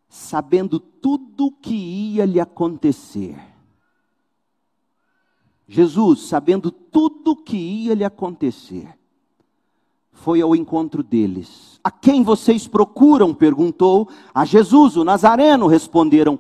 sabendo 0.10 0.80
tudo 0.80 1.48
o 1.48 1.52
que 1.52 1.76
ia 1.76 2.26
lhe 2.26 2.40
acontecer, 2.40 3.38
Jesus, 5.68 6.22
sabendo 6.28 6.72
tudo 6.72 7.32
o 7.32 7.36
que 7.36 7.58
ia 7.58 7.94
lhe 7.94 8.06
acontecer, 8.06 8.98
foi 10.12 10.42
ao 10.42 10.56
encontro 10.56 11.04
deles. 11.04 11.80
A 11.84 11.92
quem 11.92 12.24
vocês 12.24 12.68
procuram? 12.68 13.34
perguntou. 13.34 14.10
A 14.34 14.46
Jesus, 14.46 14.98
o 14.98 15.04
Nazareno, 15.04 15.68
responderam: 15.68 16.40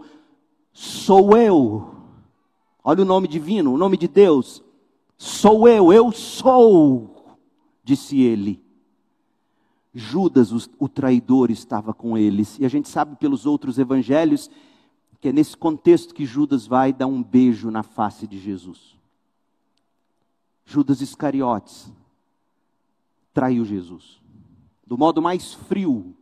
Sou 0.74 1.38
eu. 1.38 1.96
Olha 2.84 3.02
o 3.02 3.06
nome 3.06 3.28
divino, 3.28 3.74
o 3.74 3.78
nome 3.78 3.98
de 3.98 4.08
Deus. 4.08 4.64
Sou 5.18 5.68
eu, 5.68 5.92
eu 5.92 6.12
sou, 6.12 7.38
disse 7.84 8.22
ele. 8.22 8.64
Judas, 10.00 10.70
o 10.77 10.88
traidor, 10.88 11.50
estava 11.50 11.92
com 11.92 12.16
eles. 12.16 12.60
E 12.60 12.66
a 12.66 12.70
gente 12.70 12.88
sabe 12.88 13.16
pelos 13.16 13.48
outros 13.48 13.80
evangelhos 13.80 14.48
que 15.20 15.30
é 15.30 15.34
nesse 15.34 15.58
contexto 15.58 16.13
que 16.13 16.24
Judas 16.24 16.68
vai 16.68 16.94
dar 16.94 17.08
um 17.08 17.24
beijo 17.24 17.72
na 17.72 17.82
face 17.82 18.27
de 18.27 18.38
Jesus. 18.38 18.96
Judas 20.63 21.01
Iscariotes, 21.01 21.92
traiu 23.34 23.66
Jesus. 23.66 24.22
Do 24.86 24.98
modo 24.98 25.20
mais 25.20 25.56
frio, 25.56 26.16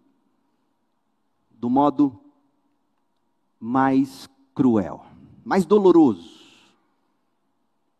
do 1.51 1.69
modo 1.69 2.17
mais 3.59 4.29
cruel, 4.53 5.05
mais 5.43 5.65
doloroso. 5.65 6.45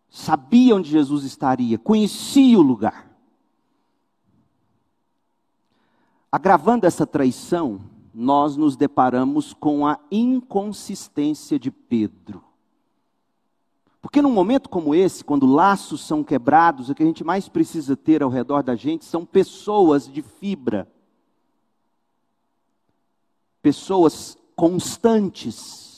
Sabia 0.10 0.78
onde 0.78 0.90
Jesus 0.90 1.26
estaria, 1.26 1.78
conhecia 1.78 2.58
o 2.58 2.62
lugar. 2.62 3.05
Agravando 6.32 6.86
essa 6.86 7.06
traição, 7.06 7.82
nós 8.14 8.56
nos 8.56 8.76
deparamos 8.76 9.54
com 9.54 9.86
a 9.86 10.00
inconsistência 10.10 11.60
de 11.60 11.70
Pedro. 11.70 12.44
Porque 14.06 14.22
num 14.22 14.32
momento 14.32 14.70
como 14.70 14.94
esse, 14.94 15.24
quando 15.24 15.48
laços 15.48 16.06
são 16.06 16.24
quebrados, 16.24 16.90
o 16.90 16.94
que 16.94 17.02
a 17.02 17.06
gente 17.06 17.24
mais 17.24 17.50
precisa 17.50 17.98
ter 17.98 18.22
ao 18.22 18.30
redor 18.30 18.62
da 18.62 18.76
gente 18.76 19.04
são 19.04 19.26
pessoas 19.26 20.08
de 20.08 20.22
fibra. 20.22 20.88
Pessoas 23.64 24.38
constantes. 24.56 25.95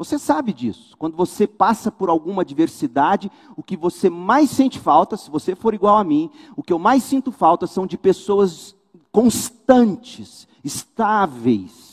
Você 0.00 0.18
sabe 0.18 0.54
disso. 0.54 0.96
Quando 0.96 1.14
você 1.14 1.46
passa 1.46 1.92
por 1.92 2.08
alguma 2.08 2.40
adversidade, 2.40 3.30
o 3.54 3.62
que 3.62 3.76
você 3.76 4.08
mais 4.08 4.48
sente 4.48 4.78
falta, 4.78 5.14
se 5.14 5.30
você 5.30 5.54
for 5.54 5.74
igual 5.74 5.98
a 5.98 6.04
mim, 6.04 6.30
o 6.56 6.62
que 6.62 6.72
eu 6.72 6.78
mais 6.78 7.02
sinto 7.02 7.30
falta 7.30 7.66
são 7.66 7.86
de 7.86 7.98
pessoas 7.98 8.74
constantes, 9.12 10.48
estáveis 10.64 11.90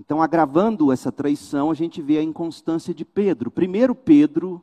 Então, 0.00 0.22
agravando 0.22 0.90
essa 0.90 1.12
traição, 1.12 1.70
a 1.70 1.74
gente 1.74 2.00
vê 2.00 2.16
a 2.16 2.22
inconstância 2.22 2.94
de 2.94 3.04
Pedro. 3.04 3.50
Primeiro, 3.50 3.94
Pedro, 3.94 4.62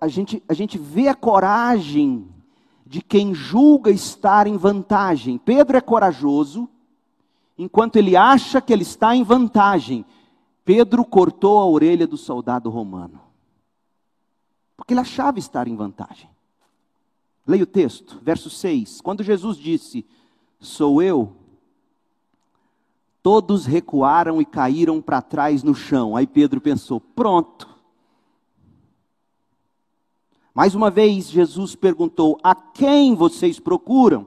a 0.00 0.08
gente, 0.08 0.42
a 0.48 0.54
gente 0.54 0.78
vê 0.78 1.08
a 1.08 1.14
coragem 1.14 2.26
de 2.86 3.02
quem 3.02 3.34
julga 3.34 3.90
estar 3.90 4.46
em 4.46 4.56
vantagem. 4.56 5.36
Pedro 5.36 5.76
é 5.76 5.80
corajoso, 5.80 6.68
enquanto 7.58 7.96
ele 7.96 8.16
acha 8.16 8.60
que 8.60 8.72
ele 8.72 8.82
está 8.82 9.14
em 9.14 9.22
vantagem. 9.22 10.04
Pedro 10.64 11.04
cortou 11.04 11.58
a 11.58 11.66
orelha 11.66 12.06
do 12.06 12.16
soldado 12.16 12.70
romano, 12.70 13.20
porque 14.76 14.92
ele 14.92 15.00
achava 15.00 15.38
estar 15.38 15.66
em 15.66 15.74
vantagem. 15.74 16.30
Leia 17.46 17.64
o 17.64 17.66
texto, 17.66 18.18
verso 18.22 18.48
6. 18.48 19.00
Quando 19.00 19.22
Jesus 19.22 19.56
disse: 19.56 20.06
Sou 20.60 21.02
eu, 21.02 21.34
Todos 23.22 23.66
recuaram 23.66 24.40
e 24.40 24.44
caíram 24.46 25.02
para 25.02 25.20
trás 25.20 25.62
no 25.62 25.74
chão. 25.74 26.16
Aí 26.16 26.26
Pedro 26.26 26.60
pensou: 26.60 26.98
pronto. 26.98 27.68
Mais 30.54 30.74
uma 30.74 30.90
vez, 30.90 31.28
Jesus 31.28 31.74
perguntou: 31.74 32.38
A 32.42 32.54
quem 32.54 33.14
vocês 33.14 33.60
procuram? 33.60 34.26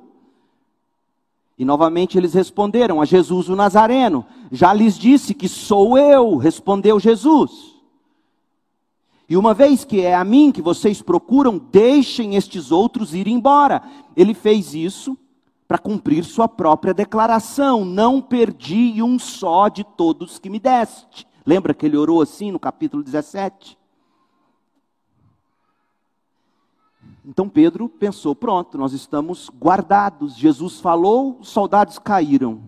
E 1.62 1.66
novamente 1.66 2.18
eles 2.18 2.34
responderam: 2.34 3.00
A 3.00 3.06
Jesus 3.06 3.48
o 3.48 3.56
Nazareno. 3.56 4.26
Já 4.52 4.74
lhes 4.74 4.98
disse 4.98 5.32
que 5.32 5.48
sou 5.48 5.96
eu, 5.96 6.36
respondeu 6.36 7.00
Jesus. 7.00 7.52
E 9.30 9.38
uma 9.38 9.54
vez 9.54 9.86
que 9.86 10.02
é 10.02 10.16
a 10.16 10.24
mim 10.24 10.52
que 10.52 10.60
vocês 10.60 11.04
procuram, 11.04 11.60
deixem 11.60 12.36
estes 12.36 12.72
outros 12.72 13.14
ir 13.14 13.28
embora. 13.28 13.84
Ele 14.18 14.34
fez 14.34 14.74
isso 14.74 15.16
para 15.68 15.78
cumprir 15.78 16.24
sua 16.24 16.48
própria 16.48 16.96
declaração: 16.96 17.86
Não 17.86 18.20
perdi 18.20 19.00
um 19.04 19.20
só 19.20 19.70
de 19.70 19.84
todos 19.84 20.40
que 20.40 20.50
me 20.50 20.58
deste. 20.60 21.28
Lembra 21.46 21.76
que 21.76 21.86
ele 21.86 21.96
orou 21.96 22.24
assim 22.24 22.52
no 22.52 22.60
capítulo 22.60 23.04
17? 23.04 23.78
Então 27.26 27.48
Pedro 27.48 27.88
pensou: 27.88 28.36
pronto, 28.36 28.78
nós 28.78 28.94
estamos 28.94 29.50
guardados. 29.50 30.36
Jesus 30.36 30.80
falou, 30.80 31.38
os 31.40 31.50
soldados 31.50 32.00
caíram. 32.00 32.62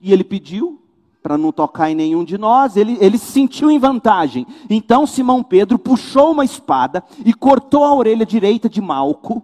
E 0.00 0.12
ele 0.12 0.24
pediu 0.24 0.82
para 1.22 1.36
não 1.36 1.50
tocar 1.50 1.90
em 1.90 1.94
nenhum 1.96 2.22
de 2.22 2.38
nós, 2.38 2.76
ele, 2.76 2.96
ele 3.00 3.18
se 3.18 3.32
sentiu 3.32 3.68
em 3.68 3.80
vantagem. 3.80 4.46
Então 4.70 5.08
Simão 5.08 5.42
Pedro 5.42 5.76
puxou 5.76 6.30
uma 6.30 6.44
espada 6.44 7.02
e 7.24 7.34
cortou 7.34 7.82
a 7.82 7.92
orelha 7.92 8.24
direita 8.24 8.68
de 8.68 8.80
Malco 8.80 9.42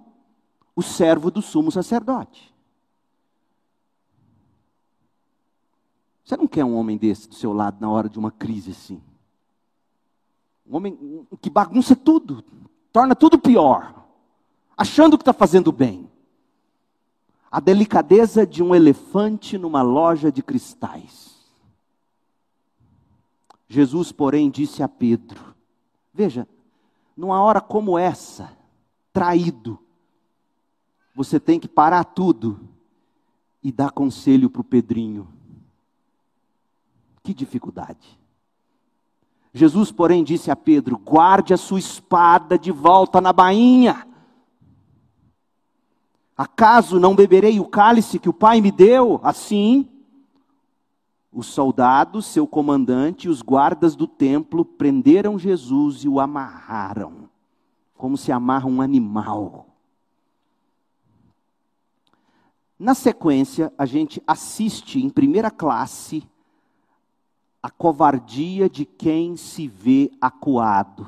o 0.76 0.82
servo 0.82 1.28
do 1.28 1.42
sumo 1.42 1.72
sacerdote. 1.72 2.54
Você 6.24 6.36
não 6.36 6.46
quer 6.46 6.64
um 6.64 6.76
homem 6.76 6.96
desse 6.96 7.28
do 7.28 7.34
seu 7.34 7.52
lado 7.52 7.78
na 7.80 7.90
hora 7.90 8.08
de 8.08 8.18
uma 8.18 8.30
crise 8.30 8.70
assim? 8.70 9.02
Um 10.64 10.76
homem 10.76 11.26
que 11.40 11.50
bagunça 11.50 11.96
tudo, 11.96 12.44
torna 12.92 13.16
tudo 13.16 13.38
pior, 13.38 14.04
achando 14.76 15.16
que 15.16 15.22
está 15.22 15.32
fazendo 15.32 15.72
bem. 15.72 16.10
A 17.50 17.60
delicadeza 17.60 18.46
de 18.46 18.62
um 18.62 18.74
elefante 18.74 19.58
numa 19.58 19.82
loja 19.82 20.30
de 20.30 20.42
cristais. 20.42 21.32
Jesus, 23.68 24.12
porém, 24.12 24.50
disse 24.50 24.82
a 24.82 24.88
Pedro: 24.88 25.54
Veja, 26.12 26.46
numa 27.16 27.42
hora 27.42 27.60
como 27.60 27.98
essa, 27.98 28.56
traído, 29.12 29.78
você 31.14 31.38
tem 31.38 31.60
que 31.60 31.68
parar 31.68 32.04
tudo 32.04 32.68
e 33.62 33.70
dar 33.70 33.90
conselho 33.90 34.50
para 34.50 34.60
o 34.60 34.64
Pedrinho. 34.64 35.28
Que 37.22 37.32
dificuldade. 37.32 38.18
Jesus, 39.52 39.92
porém, 39.92 40.24
disse 40.24 40.50
a 40.50 40.56
Pedro: 40.56 40.96
guarde 40.98 41.52
a 41.52 41.56
sua 41.56 41.78
espada 41.78 42.58
de 42.58 42.72
volta 42.72 43.20
na 43.20 43.32
bainha. 43.32 44.06
Acaso 46.36 46.98
não 46.98 47.14
beberei 47.14 47.60
o 47.60 47.66
cálice 47.66 48.18
que 48.18 48.28
o 48.28 48.32
Pai 48.32 48.60
me 48.60 48.72
deu? 48.72 49.20
Assim, 49.22 49.88
os 51.30 51.46
soldados, 51.46 52.26
seu 52.26 52.46
comandante 52.46 53.26
e 53.26 53.30
os 53.30 53.42
guardas 53.42 53.94
do 53.94 54.06
templo 54.06 54.64
prenderam 54.64 55.38
Jesus 55.38 56.04
e 56.04 56.08
o 56.08 56.18
amarraram, 56.18 57.28
como 57.94 58.16
se 58.16 58.32
amarra 58.32 58.66
um 58.66 58.80
animal. 58.80 59.66
Na 62.78 62.94
sequência, 62.94 63.72
a 63.78 63.86
gente 63.86 64.20
assiste 64.26 64.98
em 64.98 65.08
primeira 65.08 65.50
classe 65.50 66.28
a 67.62 67.70
covardia 67.70 68.68
de 68.68 68.84
quem 68.84 69.36
se 69.36 69.68
vê 69.68 70.10
acuado. 70.20 71.06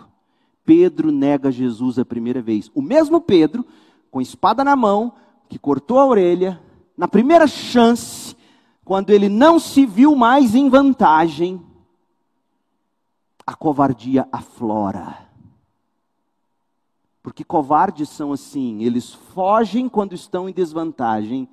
Pedro 0.65 1.11
nega 1.11 1.51
Jesus 1.51 1.99
a 1.99 2.05
primeira 2.05 2.41
vez. 2.41 2.71
O 2.75 2.81
mesmo 2.81 3.21
Pedro, 3.21 3.67
com 4.11 4.21
espada 4.21 4.63
na 4.63 4.77
mão, 4.77 5.15
que 5.49 5.59
cortou 5.59 5.99
a 5.99 6.07
orelha, 6.07 6.63
na 6.97 7.09
primeira 7.09 7.47
chance, 7.47 8.37
quando 8.85 9.11
ele 9.11 9.29
não 9.29 9.59
se 9.59 9.85
viu 9.85 10.15
mais 10.15 10.55
em 10.55 10.69
vantagem, 10.69 11.61
a 13.47 13.55
covardia 13.55 14.29
aflora. 14.31 15.19
Porque 17.23 17.43
covardes 17.43 18.09
são 18.11 18.33
assim, 18.33 18.83
eles 18.83 19.13
fogem 19.13 19.89
quando 19.89 20.15
estão 20.15 20.49
em 20.49 20.53
desvantagem 20.53 21.49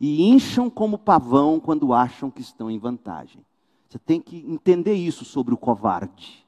e 0.00 0.28
incham 0.28 0.68
como 0.68 0.98
pavão 0.98 1.60
quando 1.60 1.92
acham 1.92 2.30
que 2.30 2.40
estão 2.40 2.70
em 2.70 2.78
vantagem. 2.78 3.44
Você 3.90 3.98
tem 3.98 4.20
que 4.20 4.36
entender 4.36 4.94
isso 4.94 5.24
sobre 5.24 5.52
o 5.52 5.56
covarde. 5.56 6.46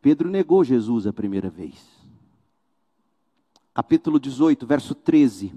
Pedro 0.00 0.30
negou 0.30 0.64
Jesus 0.64 1.06
a 1.06 1.12
primeira 1.12 1.50
vez. 1.50 1.86
Capítulo 3.74 4.18
18, 4.18 4.66
verso 4.66 4.94
13. 4.94 5.52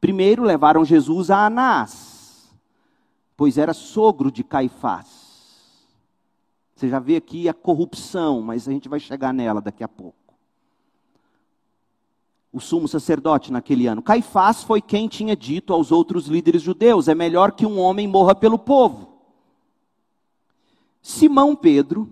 Primeiro 0.00 0.44
levaram 0.44 0.82
Jesus 0.82 1.30
a 1.30 1.44
Anás, 1.44 2.50
pois 3.36 3.58
era 3.58 3.74
sogro 3.74 4.32
de 4.32 4.42
Caifás. 4.42 5.86
Você 6.74 6.88
já 6.88 6.98
vê 6.98 7.16
aqui 7.16 7.50
a 7.50 7.54
corrupção, 7.54 8.40
mas 8.40 8.66
a 8.66 8.72
gente 8.72 8.88
vai 8.88 8.98
chegar 8.98 9.34
nela 9.34 9.60
daqui 9.60 9.84
a 9.84 9.88
pouco 9.88 10.27
o 12.52 12.60
sumo 12.60 12.88
sacerdote 12.88 13.52
naquele 13.52 13.86
ano. 13.86 14.02
Caifás 14.02 14.62
foi 14.62 14.80
quem 14.80 15.08
tinha 15.08 15.36
dito 15.36 15.72
aos 15.72 15.92
outros 15.92 16.26
líderes 16.26 16.62
judeus: 16.62 17.08
é 17.08 17.14
melhor 17.14 17.52
que 17.52 17.66
um 17.66 17.78
homem 17.78 18.06
morra 18.08 18.34
pelo 18.34 18.58
povo. 18.58 19.08
Simão 21.02 21.54
Pedro 21.54 22.08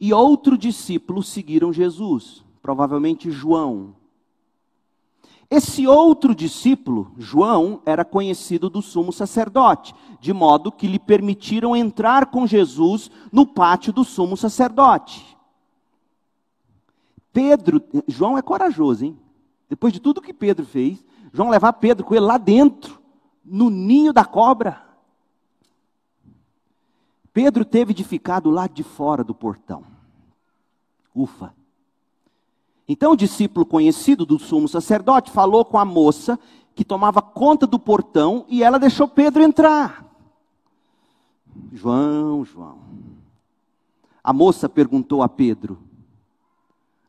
e 0.00 0.12
outro 0.12 0.56
discípulo 0.56 1.22
seguiram 1.22 1.72
Jesus, 1.72 2.44
provavelmente 2.62 3.30
João. 3.30 3.94
Esse 5.48 5.86
outro 5.86 6.34
discípulo, 6.34 7.12
João, 7.16 7.80
era 7.86 8.04
conhecido 8.04 8.68
do 8.68 8.82
sumo 8.82 9.12
sacerdote, 9.12 9.94
de 10.20 10.32
modo 10.32 10.72
que 10.72 10.88
lhe 10.88 10.98
permitiram 10.98 11.76
entrar 11.76 12.26
com 12.26 12.46
Jesus 12.46 13.10
no 13.30 13.46
pátio 13.46 13.92
do 13.92 14.02
sumo 14.02 14.36
sacerdote. 14.36 15.35
Pedro, 17.36 17.82
João 18.08 18.38
é 18.38 18.40
corajoso, 18.40 19.04
hein? 19.04 19.18
Depois 19.68 19.92
de 19.92 20.00
tudo 20.00 20.22
que 20.22 20.32
Pedro 20.32 20.64
fez, 20.64 21.04
João 21.34 21.50
levar 21.50 21.74
Pedro 21.74 22.02
com 22.02 22.14
ele 22.14 22.24
lá 22.24 22.38
dentro, 22.38 22.98
no 23.44 23.68
ninho 23.68 24.10
da 24.10 24.24
cobra. 24.24 24.82
Pedro 27.34 27.62
teve 27.62 27.92
de 27.92 28.02
ficar 28.02 28.40
do 28.40 28.48
lado 28.48 28.72
de 28.72 28.82
fora 28.82 29.22
do 29.22 29.34
portão. 29.34 29.84
Ufa. 31.14 31.52
Então 32.88 33.12
o 33.12 33.16
discípulo 33.16 33.66
conhecido 33.66 34.24
do 34.24 34.38
sumo 34.38 34.66
sacerdote 34.66 35.30
falou 35.30 35.62
com 35.62 35.76
a 35.76 35.84
moça 35.84 36.40
que 36.74 36.86
tomava 36.86 37.20
conta 37.20 37.66
do 37.66 37.78
portão 37.78 38.46
e 38.48 38.62
ela 38.62 38.78
deixou 38.78 39.06
Pedro 39.06 39.42
entrar. 39.42 40.10
João, 41.70 42.46
João. 42.46 42.78
A 44.24 44.32
moça 44.32 44.70
perguntou 44.70 45.22
a 45.22 45.28
Pedro: 45.28 45.84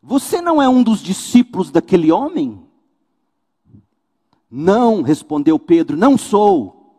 você 0.08 0.42
não 0.42 0.62
é 0.62 0.70
um 0.70 0.82
dos 0.82 1.02
discípulos 1.02 1.70
daquele 1.70 2.14
homem? 2.14 2.66
Não, 4.50 5.02
respondeu 5.02 5.60
Pedro, 5.60 5.98
não 5.98 6.18
sou. 6.18 6.96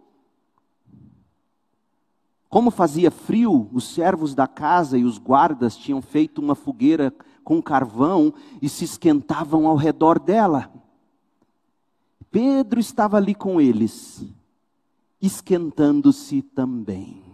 Como 2.50 2.70
fazia 2.70 3.10
frio, 3.10 3.70
os 3.72 3.94
servos 3.94 4.34
da 4.34 4.46
casa 4.46 4.98
e 4.98 5.06
os 5.06 5.16
guardas 5.16 5.74
tinham 5.74 6.02
feito 6.02 6.42
uma 6.42 6.54
fogueira 6.54 7.10
com 7.42 7.62
carvão 7.62 8.34
e 8.60 8.68
se 8.68 8.84
esquentavam 8.84 9.66
ao 9.66 9.76
redor 9.76 10.18
dela. 10.18 10.70
Pedro 12.30 12.78
estava 12.78 13.16
ali 13.16 13.34
com 13.34 13.58
eles, 13.58 14.22
esquentando-se 15.18 16.42
também. 16.42 17.27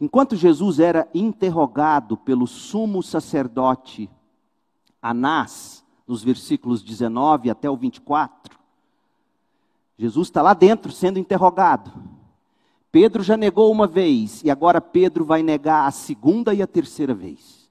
Enquanto 0.00 0.36
Jesus 0.36 0.80
era 0.80 1.08
interrogado 1.14 2.16
pelo 2.16 2.46
sumo 2.46 3.02
sacerdote 3.02 4.10
Anás, 5.00 5.84
nos 6.06 6.22
versículos 6.22 6.82
19 6.82 7.50
até 7.50 7.68
o 7.68 7.76
24, 7.76 8.58
Jesus 9.98 10.28
está 10.28 10.42
lá 10.42 10.54
dentro 10.54 10.90
sendo 10.90 11.18
interrogado. 11.18 11.92
Pedro 12.90 13.22
já 13.22 13.36
negou 13.36 13.70
uma 13.70 13.86
vez 13.86 14.42
e 14.44 14.50
agora 14.50 14.80
Pedro 14.80 15.24
vai 15.24 15.42
negar 15.42 15.86
a 15.86 15.90
segunda 15.90 16.54
e 16.54 16.62
a 16.62 16.66
terceira 16.66 17.14
vez. 17.14 17.68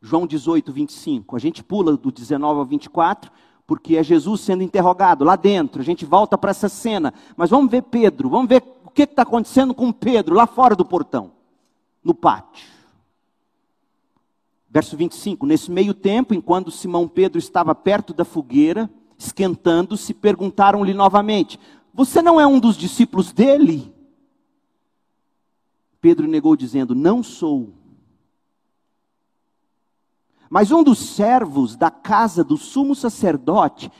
João 0.00 0.26
18, 0.26 0.72
25. 0.72 1.36
A 1.36 1.38
gente 1.38 1.62
pula 1.62 1.96
do 1.96 2.10
19 2.10 2.58
ao 2.58 2.64
24, 2.64 3.30
porque 3.66 3.96
é 3.96 4.02
Jesus 4.02 4.40
sendo 4.40 4.62
interrogado 4.62 5.24
lá 5.24 5.36
dentro. 5.36 5.80
A 5.80 5.84
gente 5.84 6.04
volta 6.04 6.36
para 6.36 6.50
essa 6.50 6.68
cena. 6.68 7.14
Mas 7.36 7.50
vamos 7.50 7.70
ver 7.70 7.82
Pedro, 7.82 8.28
vamos 8.28 8.48
ver 8.48 8.62
que 8.92 9.02
está 9.02 9.22
acontecendo 9.22 9.74
com 9.74 9.92
Pedro 9.92 10.34
lá 10.34 10.46
fora 10.46 10.76
do 10.76 10.84
portão, 10.84 11.32
no 12.02 12.14
pátio. 12.14 12.66
Verso 14.68 14.96
25: 14.96 15.46
Nesse 15.46 15.70
meio 15.70 15.92
tempo, 15.92 16.34
enquanto 16.34 16.70
Simão 16.70 17.06
Pedro 17.06 17.38
estava 17.38 17.74
perto 17.74 18.14
da 18.14 18.24
fogueira, 18.24 18.90
esquentando-se, 19.18 20.14
perguntaram-lhe 20.14 20.94
novamente: 20.94 21.58
Você 21.92 22.22
não 22.22 22.40
é 22.40 22.46
um 22.46 22.58
dos 22.58 22.76
discípulos 22.76 23.32
dele? 23.32 23.94
Pedro 26.00 26.26
negou, 26.26 26.56
dizendo: 26.56 26.94
Não 26.94 27.22
sou. 27.22 27.74
Mas 30.48 30.70
um 30.70 30.82
dos 30.82 30.98
servos 30.98 31.76
da 31.76 31.90
casa 31.90 32.44
do 32.44 32.58
sumo 32.58 32.94
sacerdote 32.94 33.90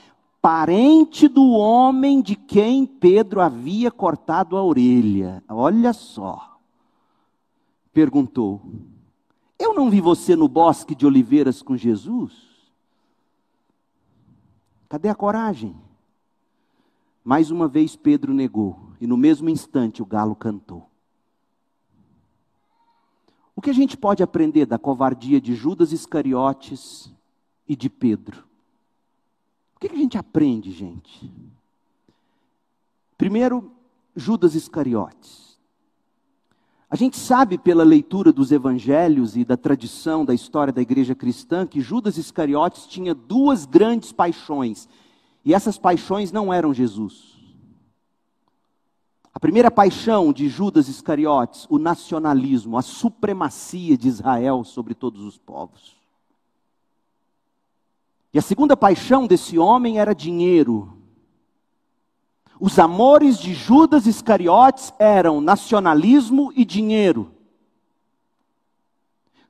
parente 0.43 1.29
do 1.29 1.53
homem 1.53 2.21
de 2.21 2.35
quem 2.35 2.85
Pedro 2.85 3.41
havia 3.41 3.93
cortado 3.93 4.57
a 4.57 4.65
orelha. 4.65 5.43
Olha 5.49 5.93
só. 5.93 6.59
Perguntou: 7.93 8.61
Eu 9.57 9.73
não 9.73 9.89
vi 9.89 10.01
você 10.01 10.35
no 10.35 10.49
bosque 10.49 10.97
de 10.97 11.07
oliveiras 11.07 11.63
com 11.63 11.77
Jesus? 11.77 12.33
Cadê 14.89 15.09
a 15.09 15.15
coragem? 15.15 15.77
Mais 17.25 17.53
uma 17.53 17.69
vez 17.69 17.95
Pedro 17.95 18.35
negou, 18.35 18.91
e 19.01 19.07
no 19.07 19.17
mesmo 19.17 19.49
instante 19.49 20.03
o 20.03 20.07
galo 20.07 20.35
cantou. 20.35 20.91
O 23.55 23.63
que 23.63 23.71
a 23.71 23.73
gente 23.73 23.97
pode 23.97 24.25
aprender 24.25 24.67
da 24.67 24.77
covardia 24.77 25.41
de 25.41 25.55
Judas 25.55 25.93
Iscariotes 25.93 27.13
e 27.69 27.77
de 27.77 27.89
Pedro? 27.89 28.52
Que, 29.83 29.89
que 29.89 29.97
a 29.97 29.99
gente 29.99 30.17
aprende, 30.17 30.71
gente? 30.71 31.33
Primeiro, 33.19 33.73
Judas 34.15 34.55
Iscariotes. 34.55 35.59
A 36.89 36.95
gente 36.95 37.17
sabe 37.17 37.59
pela 37.59 37.83
leitura 37.83 38.33
dos 38.33 38.53
evangelhos 38.53 39.37
e 39.37 39.45
da 39.45 39.57
tradição 39.57 40.25
da 40.25 40.35
história 40.35 40.73
da 40.73 40.83
igreja 40.83 41.15
cristã 41.15 41.67
que 41.67 41.81
Judas 41.81 42.17
Iscariotes 42.17 42.87
tinha 42.87 43.15
duas 43.15 43.65
grandes 43.65 44.13
paixões, 44.13 44.89
e 45.45 45.53
essas 45.55 45.79
paixões 45.79 46.31
não 46.31 46.53
eram 46.53 46.73
Jesus. 46.73 47.33
A 49.35 49.41
primeira 49.41 49.71
paixão 49.71 50.33
de 50.33 50.49
Judas 50.49 50.89
Iscariotes, 50.89 51.67
o 51.69 51.79
nacionalismo, 51.79 52.77
a 52.77 52.83
supremacia 52.83 53.97
de 53.97 54.07
Israel 54.07 54.63
sobre 54.63 54.95
todos 54.95 55.23
os 55.25 55.39
povos. 55.39 56.02
E 58.33 58.39
a 58.39 58.43
segunda 58.43 58.77
paixão 58.77 59.27
desse 59.27 59.59
homem 59.59 59.99
era 59.99 60.15
dinheiro. 60.15 60.97
Os 62.59 62.79
amores 62.79 63.39
de 63.39 63.55
Judas 63.55 64.07
Iscariotes 64.07 64.93
eram 64.99 65.41
nacionalismo 65.41 66.53
e 66.57 66.65
dinheiro. 66.65 67.35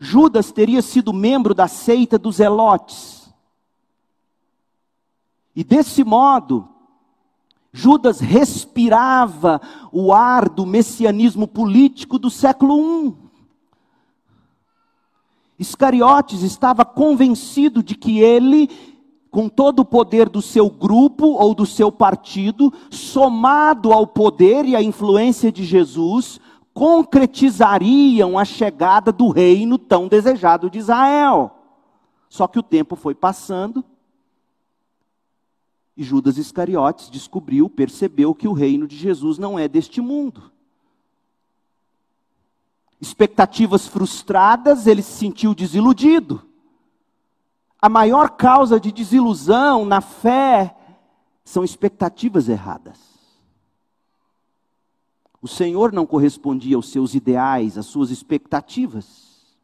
Judas 0.00 0.50
teria 0.50 0.82
sido 0.82 1.12
membro 1.12 1.54
da 1.54 1.68
seita 1.68 2.18
dos 2.18 2.40
Elotes. 2.40 3.32
E 5.54 5.62
desse 5.62 6.02
modo, 6.02 6.68
Judas 7.72 8.18
respirava 8.18 9.60
o 9.92 10.12
ar 10.12 10.48
do 10.48 10.66
messianismo 10.66 11.46
político 11.46 12.18
do 12.18 12.30
século 12.30 13.06
I. 13.06 13.21
Iscariotes 15.58 16.42
estava 16.42 16.84
convencido 16.84 17.82
de 17.82 17.94
que 17.94 18.20
ele, 18.20 18.68
com 19.30 19.48
todo 19.48 19.80
o 19.80 19.84
poder 19.84 20.28
do 20.28 20.42
seu 20.42 20.68
grupo 20.68 21.26
ou 21.26 21.54
do 21.54 21.66
seu 21.66 21.90
partido, 21.90 22.72
somado 22.90 23.92
ao 23.92 24.06
poder 24.06 24.64
e 24.64 24.74
à 24.74 24.82
influência 24.82 25.52
de 25.52 25.64
Jesus, 25.64 26.40
concretizariam 26.74 28.38
a 28.38 28.44
chegada 28.44 29.12
do 29.12 29.28
reino 29.28 29.78
tão 29.78 30.08
desejado 30.08 30.70
de 30.70 30.78
Israel. 30.78 31.50
Só 32.28 32.46
que 32.46 32.58
o 32.58 32.62
tempo 32.62 32.96
foi 32.96 33.14
passando 33.14 33.84
e 35.96 36.02
Judas 36.02 36.38
Iscariotes 36.38 37.10
descobriu, 37.10 37.68
percebeu 37.68 38.34
que 38.34 38.48
o 38.48 38.52
reino 38.52 38.86
de 38.86 38.96
Jesus 38.96 39.38
não 39.38 39.58
é 39.58 39.68
deste 39.68 40.00
mundo 40.00 40.51
expectativas 43.02 43.88
frustradas, 43.88 44.86
ele 44.86 45.02
se 45.02 45.18
sentiu 45.18 45.56
desiludido. 45.56 46.40
A 47.80 47.88
maior 47.88 48.30
causa 48.30 48.78
de 48.78 48.92
desilusão 48.92 49.84
na 49.84 50.00
fé 50.00 50.76
são 51.44 51.64
expectativas 51.64 52.48
erradas. 52.48 53.00
O 55.42 55.48
Senhor 55.48 55.92
não 55.92 56.06
correspondia 56.06 56.76
aos 56.76 56.90
seus 56.90 57.16
ideais, 57.16 57.76
às 57.76 57.86
suas 57.86 58.12
expectativas. 58.12 59.56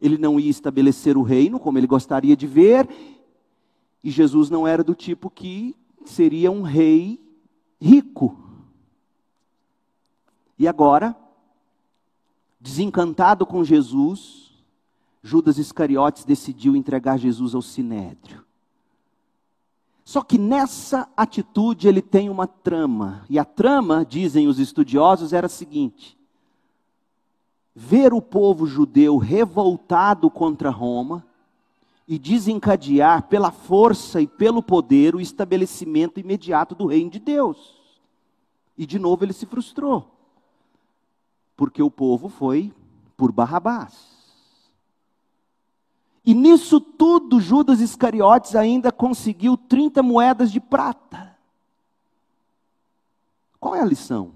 Ele 0.00 0.16
não 0.16 0.40
ia 0.40 0.48
estabelecer 0.48 1.14
o 1.18 1.22
reino 1.22 1.60
como 1.60 1.76
ele 1.76 1.86
gostaria 1.86 2.34
de 2.34 2.46
ver, 2.46 2.88
e 4.02 4.10
Jesus 4.10 4.48
não 4.48 4.66
era 4.66 4.82
do 4.82 4.94
tipo 4.94 5.28
que 5.28 5.76
seria 6.06 6.50
um 6.50 6.62
rei 6.62 7.20
rico. 7.78 8.34
E 10.58 10.66
agora, 10.66 11.14
desencantado 12.68 13.46
com 13.46 13.64
Jesus, 13.64 14.52
Judas 15.22 15.56
Iscariotes 15.56 16.24
decidiu 16.24 16.76
entregar 16.76 17.18
Jesus 17.18 17.54
ao 17.54 17.62
sinédrio. 17.62 18.44
Só 20.04 20.22
que 20.22 20.36
nessa 20.38 21.08
atitude 21.16 21.88
ele 21.88 22.02
tem 22.02 22.28
uma 22.28 22.46
trama, 22.46 23.24
e 23.28 23.38
a 23.38 23.44
trama, 23.44 24.04
dizem 24.04 24.46
os 24.48 24.58
estudiosos, 24.58 25.32
era 25.32 25.46
a 25.46 25.50
seguinte: 25.50 26.18
ver 27.74 28.12
o 28.12 28.20
povo 28.20 28.66
judeu 28.66 29.16
revoltado 29.16 30.30
contra 30.30 30.68
Roma 30.68 31.24
e 32.06 32.18
desencadear 32.18 33.28
pela 33.28 33.50
força 33.50 34.20
e 34.20 34.26
pelo 34.26 34.62
poder 34.62 35.14
o 35.14 35.20
estabelecimento 35.20 36.20
imediato 36.20 36.74
do 36.74 36.86
reino 36.86 37.10
de 37.10 37.18
Deus. 37.18 37.78
E 38.76 38.84
de 38.86 38.98
novo 38.98 39.24
ele 39.24 39.32
se 39.32 39.46
frustrou, 39.46 40.17
porque 41.58 41.82
o 41.82 41.90
povo 41.90 42.28
foi 42.28 42.72
por 43.16 43.32
Barrabás. 43.32 44.16
E 46.24 46.32
nisso 46.32 46.80
tudo, 46.80 47.40
Judas 47.40 47.80
Iscariotes 47.80 48.54
ainda 48.54 48.92
conseguiu 48.92 49.56
30 49.56 50.00
moedas 50.00 50.52
de 50.52 50.60
prata. 50.60 51.36
Qual 53.58 53.74
é 53.74 53.80
a 53.80 53.84
lição? 53.84 54.34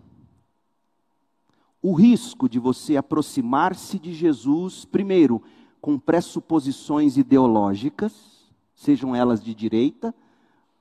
O 1.81 1.95
risco 1.95 2.49
de 2.49 2.59
você 2.59 2.97
aproximar-se 2.97 4.01
de 4.01 4.13
Jesus, 4.13 4.85
primeiro, 4.85 5.41
com 5.81 6.01
pressuposições 6.01 7.17
ideológicas, 7.17 8.51
sejam 8.75 9.15
elas 9.15 9.41
de 9.41 9.55
direita 9.55 10.13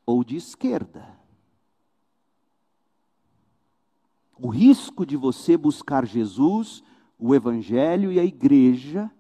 ou 0.08 0.24
de 0.24 0.38
esquerda. 0.38 1.21
O 4.42 4.50
risco 4.50 5.06
de 5.06 5.16
você 5.16 5.56
buscar 5.56 6.06
Jesus, 6.06 6.84
o 7.20 7.36
Evangelho 7.36 8.12
e 8.12 8.20
a 8.20 8.26
igreja 8.26 9.12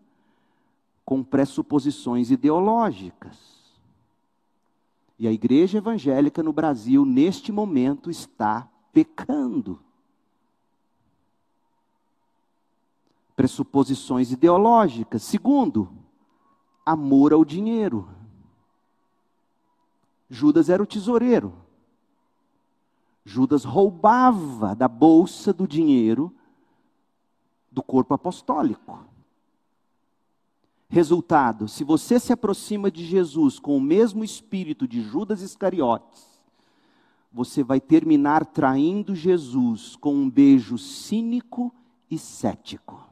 com 1.06 1.24
pressuposições 1.24 2.32
ideológicas. 2.32 3.38
E 5.20 5.28
a 5.28 5.32
igreja 5.32 5.78
evangélica 5.78 6.42
no 6.42 6.52
Brasil, 6.52 7.06
neste 7.06 7.52
momento, 7.52 8.10
está 8.10 8.68
pecando. 8.92 9.80
Pressuposições 13.36 14.32
ideológicas. 14.32 15.22
Segundo, 15.22 15.92
amor 16.84 17.34
ao 17.34 17.46
dinheiro. 17.46 18.10
Judas 20.28 20.70
era 20.70 20.82
o 20.82 20.88
tesoureiro. 20.88 21.54
Judas 23.24 23.64
roubava 23.64 24.76
da 24.76 24.88
bolsa 24.88 25.54
do 25.54 25.68
dinheiro 25.68 26.34
do 27.72 27.84
corpo 27.84 28.14
apostólico. 28.14 29.06
Resultado: 30.90 31.68
se 31.68 31.84
você 31.84 32.20
se 32.20 32.34
aproxima 32.34 32.92
de 32.92 33.06
Jesus 33.06 33.60
com 33.60 33.78
o 33.78 33.82
mesmo 33.82 34.24
espírito 34.24 34.88
de 34.88 35.02
Judas 35.02 35.42
Iscariotes, 35.42 36.42
você 37.32 37.64
vai 37.64 37.80
terminar 37.80 38.46
traindo 38.46 39.16
Jesus 39.16 39.96
com 39.96 40.14
um 40.14 40.30
beijo 40.30 40.78
cínico 40.78 41.74
e 42.10 42.18
cético. 42.18 43.08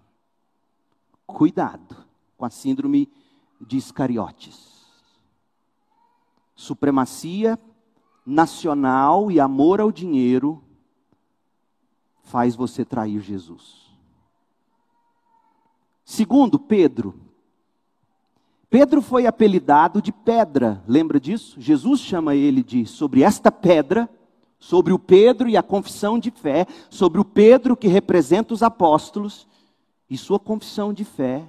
Cuidado 1.25 1.95
com 2.37 2.43
a 2.43 2.49
síndrome 2.49 3.09
de 3.61 3.77
Iscariotes. 3.77 4.85
Supremacia 6.55 7.57
nacional 8.29 9.31
e 9.31 9.39
amor 9.39 9.81
ao 9.81 9.91
dinheiro 9.91 10.63
faz 12.23 12.55
você 12.55 12.85
trair 12.85 13.19
Jesus. 13.21 13.89
Segundo, 16.05 16.59
Pedro, 16.59 17.19
Pedro 18.69 19.01
foi 19.01 19.25
apelidado 19.25 19.99
de 19.99 20.11
pedra, 20.11 20.83
lembra 20.87 21.19
disso? 21.19 21.59
Jesus 21.59 22.01
chama 22.01 22.35
ele 22.35 22.61
de 22.61 22.85
sobre 22.85 23.23
esta 23.23 23.51
pedra, 23.51 24.07
sobre 24.59 24.93
o 24.93 24.99
Pedro 24.99 25.49
e 25.49 25.57
a 25.57 25.63
confissão 25.63 26.19
de 26.19 26.29
fé, 26.29 26.67
sobre 26.89 27.19
o 27.19 27.25
Pedro 27.25 27.75
que 27.75 27.87
representa 27.87 28.53
os 28.53 28.61
apóstolos 28.61 29.47
e 30.07 30.17
sua 30.17 30.39
confissão 30.39 30.93
de 30.93 31.03
fé. 31.03 31.47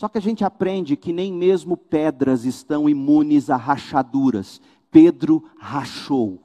Só 0.00 0.08
que 0.08 0.16
a 0.16 0.22
gente 0.22 0.42
aprende 0.42 0.96
que 0.96 1.12
nem 1.12 1.30
mesmo 1.30 1.76
pedras 1.76 2.46
estão 2.46 2.88
imunes 2.88 3.50
a 3.50 3.56
rachaduras. 3.56 4.58
Pedro 4.90 5.44
rachou. 5.58 6.42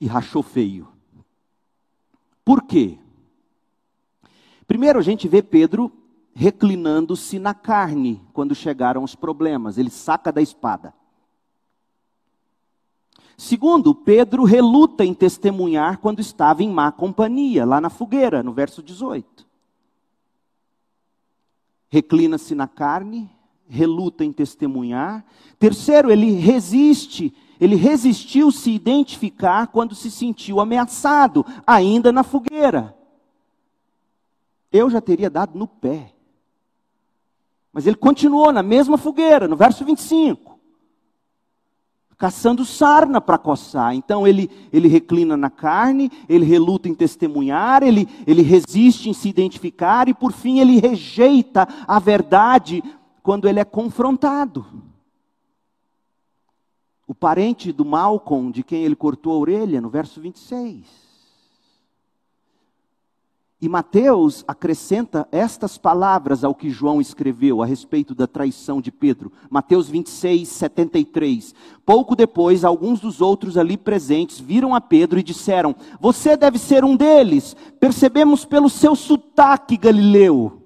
E 0.00 0.08
rachou 0.08 0.42
feio. 0.42 0.88
Por 2.44 2.64
quê? 2.64 2.98
Primeiro, 4.66 4.98
a 4.98 5.02
gente 5.02 5.28
vê 5.28 5.44
Pedro 5.44 5.92
reclinando-se 6.34 7.38
na 7.38 7.54
carne 7.54 8.20
quando 8.32 8.52
chegaram 8.52 9.04
os 9.04 9.14
problemas. 9.14 9.78
Ele 9.78 9.90
saca 9.90 10.32
da 10.32 10.42
espada. 10.42 10.92
Segundo, 13.36 13.94
Pedro 13.94 14.42
reluta 14.42 15.04
em 15.04 15.14
testemunhar 15.14 15.98
quando 15.98 16.18
estava 16.18 16.64
em 16.64 16.68
má 16.68 16.90
companhia, 16.90 17.64
lá 17.64 17.80
na 17.80 17.90
fogueira, 17.90 18.42
no 18.42 18.52
verso 18.52 18.82
18. 18.82 19.49
Reclina-se 21.90 22.54
na 22.54 22.66
carne, 22.66 23.28
reluta 23.68 24.24
em 24.24 24.32
testemunhar. 24.32 25.24
Terceiro, 25.58 26.10
ele 26.10 26.30
resiste, 26.32 27.34
ele 27.60 27.74
resistiu 27.76 28.50
se 28.50 28.70
identificar 28.70 29.66
quando 29.66 29.94
se 29.94 30.10
sentiu 30.10 30.60
ameaçado, 30.60 31.44
ainda 31.66 32.10
na 32.10 32.22
fogueira 32.22 32.96
eu 34.72 34.88
já 34.88 35.00
teria 35.00 35.28
dado 35.28 35.58
no 35.58 35.66
pé. 35.66 36.12
Mas 37.72 37.86
ele 37.86 37.96
continuou 37.96 38.52
na 38.52 38.62
mesma 38.62 38.96
fogueira, 38.96 39.48
no 39.48 39.56
verso 39.56 39.84
25. 39.84 40.49
Caçando 42.20 42.66
sarna 42.66 43.18
para 43.18 43.38
coçar. 43.38 43.94
Então 43.94 44.28
ele, 44.28 44.50
ele 44.70 44.88
reclina 44.88 45.38
na 45.38 45.48
carne, 45.48 46.12
ele 46.28 46.44
reluta 46.44 46.86
em 46.86 46.94
testemunhar, 46.94 47.82
ele, 47.82 48.06
ele 48.26 48.42
resiste 48.42 49.08
em 49.08 49.14
se 49.14 49.26
identificar 49.26 50.06
e 50.06 50.12
por 50.12 50.30
fim 50.30 50.60
ele 50.60 50.78
rejeita 50.78 51.66
a 51.88 51.98
verdade 51.98 52.84
quando 53.22 53.48
ele 53.48 53.58
é 53.58 53.64
confrontado. 53.64 54.66
O 57.06 57.14
parente 57.14 57.72
do 57.72 57.86
Malcom, 57.86 58.50
de 58.50 58.62
quem 58.62 58.84
ele 58.84 58.94
cortou 58.94 59.32
a 59.32 59.38
orelha, 59.38 59.80
no 59.80 59.88
verso 59.88 60.20
26. 60.20 61.09
E 63.62 63.68
Mateus 63.68 64.42
acrescenta 64.48 65.28
estas 65.30 65.76
palavras 65.76 66.42
ao 66.44 66.54
que 66.54 66.70
João 66.70 66.98
escreveu 66.98 67.62
a 67.62 67.66
respeito 67.66 68.14
da 68.14 68.26
traição 68.26 68.80
de 68.80 68.90
Pedro. 68.90 69.30
Mateus 69.50 69.86
26, 69.86 70.48
73. 70.48 71.54
Pouco 71.84 72.16
depois, 72.16 72.64
alguns 72.64 73.00
dos 73.00 73.20
outros 73.20 73.58
ali 73.58 73.76
presentes 73.76 74.40
viram 74.40 74.74
a 74.74 74.80
Pedro 74.80 75.18
e 75.18 75.22
disseram: 75.22 75.76
Você 76.00 76.38
deve 76.38 76.58
ser 76.58 76.86
um 76.86 76.96
deles, 76.96 77.54
percebemos 77.78 78.46
pelo 78.46 78.70
seu 78.70 78.96
sotaque 78.96 79.76
galileu. 79.76 80.62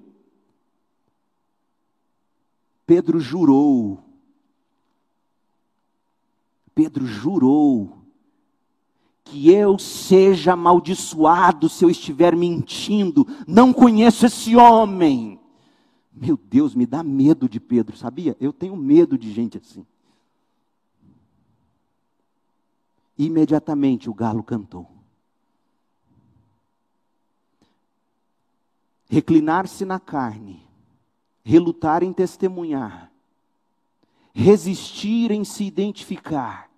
Pedro 2.85 3.19
jurou. 3.19 3.99
Pedro 6.73 7.05
jurou 7.05 8.04
que 9.25 9.51
eu 9.51 9.77
seja 9.79 10.53
amaldiçoado 10.53 11.67
se 11.67 11.83
eu 11.83 11.89
estiver 11.89 12.35
mentindo, 12.35 13.27
não 13.47 13.73
conheço 13.73 14.27
esse 14.27 14.55
homem. 14.55 15.39
Meu 16.13 16.37
Deus, 16.37 16.75
me 16.75 16.85
dá 16.85 17.03
medo 17.03 17.49
de 17.49 17.59
Pedro, 17.59 17.97
sabia? 17.97 18.37
Eu 18.39 18.53
tenho 18.53 18.77
medo 18.77 19.17
de 19.17 19.33
gente 19.33 19.57
assim. 19.57 19.85
Imediatamente 23.17 24.09
o 24.09 24.13
galo 24.13 24.43
cantou. 24.43 24.87
Reclinar-se 29.09 29.85
na 29.85 29.99
carne, 29.99 30.63
relutar 31.43 32.03
em 32.03 32.13
testemunhar, 32.13 33.11
resistir 34.33 35.31
em 35.31 35.43
se 35.43 35.63
identificar, 35.63 36.69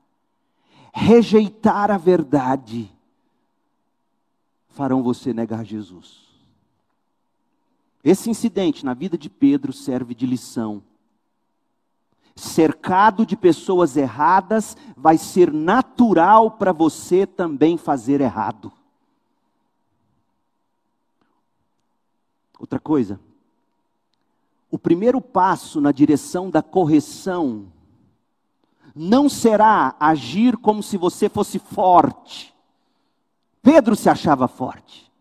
rejeitar 0.98 1.92
a 1.92 1.98
verdade, 1.98 2.92
farão 4.70 5.04
você 5.04 5.32
negar 5.32 5.64
Jesus. 5.64 6.26
Esse 8.04 8.32
incidente 8.32 8.84
na 8.84 8.96
vida 8.96 9.16
de 9.16 9.30
Pedro 9.30 9.72
serve 9.72 10.16
de 10.16 10.26
lição. 10.26 10.84
cercado 12.36 13.26
de 13.26 13.36
pessoas 13.36 13.98
erradas, 13.98 14.78
vai 14.96 15.18
ser 15.18 15.52
natural 15.52 16.52
para 16.52 16.72
você 16.72 17.26
também 17.26 17.78
fazer 17.78 18.22
errado. 18.22 18.72
Outra 22.60 22.80
coisa, 22.80 23.20
o 24.70 24.78
primeiro 24.78 25.20
passo 25.20 25.82
na 25.82 25.92
direção 25.92 26.52
da 26.52 26.62
correção 26.62 27.72
não 28.98 29.30
será 29.30 29.96
agir 30.00 30.58
como 30.58 30.82
se 30.82 30.98
você 30.98 31.30
fosse 31.30 31.60
forte. 31.60 32.54
Pedro 33.62 33.96
se 33.96 34.10
achava 34.10 34.48
forte. 34.48 35.12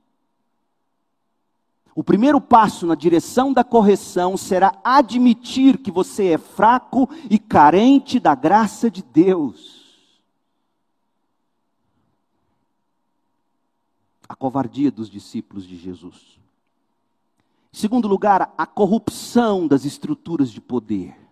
O 1.95 2.05
primeiro 2.05 2.41
passo 2.41 2.87
na 2.87 2.95
direção 2.95 3.53
da 3.53 3.65
correção 3.65 4.37
será 4.37 4.79
admitir 4.85 5.79
que 5.79 5.91
você 5.91 6.33
é 6.33 6.39
fraco 6.39 7.09
e 7.31 7.39
carente 7.39 8.21
da 8.21 8.35
graça 8.35 8.91
de 8.91 9.03
Deus. 9.03 10.05
A 14.29 14.35
covardia 14.35 14.91
dos 14.91 15.09
discípulos 15.09 15.67
de 15.67 15.77
Jesus. 15.77 16.39
Em 17.73 17.79
segundo 17.79 18.07
lugar, 18.07 18.53
a 18.59 18.67
corrupção 18.67 19.67
das 19.67 19.85
estruturas 19.85 20.51
de 20.51 20.61
poder. 20.61 21.26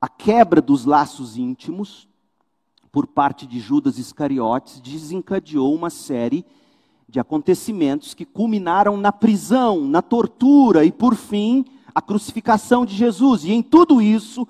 A 0.00 0.08
quebra 0.08 0.62
dos 0.62 0.84
laços 0.84 1.36
íntimos 1.36 2.08
por 2.90 3.06
parte 3.06 3.46
de 3.46 3.60
Judas 3.60 3.98
Iscariotes 3.98 4.80
desencadeou 4.80 5.74
uma 5.74 5.90
série 5.90 6.44
de 7.08 7.20
acontecimentos 7.20 8.14
que 8.14 8.24
culminaram 8.24 8.96
na 8.96 9.12
prisão, 9.12 9.84
na 9.84 10.00
tortura 10.00 10.84
e, 10.84 10.92
por 10.92 11.14
fim, 11.14 11.64
a 11.94 12.00
crucificação 12.00 12.86
de 12.86 12.94
Jesus. 12.94 13.44
E 13.44 13.52
em 13.52 13.62
tudo 13.62 14.00
isso, 14.00 14.46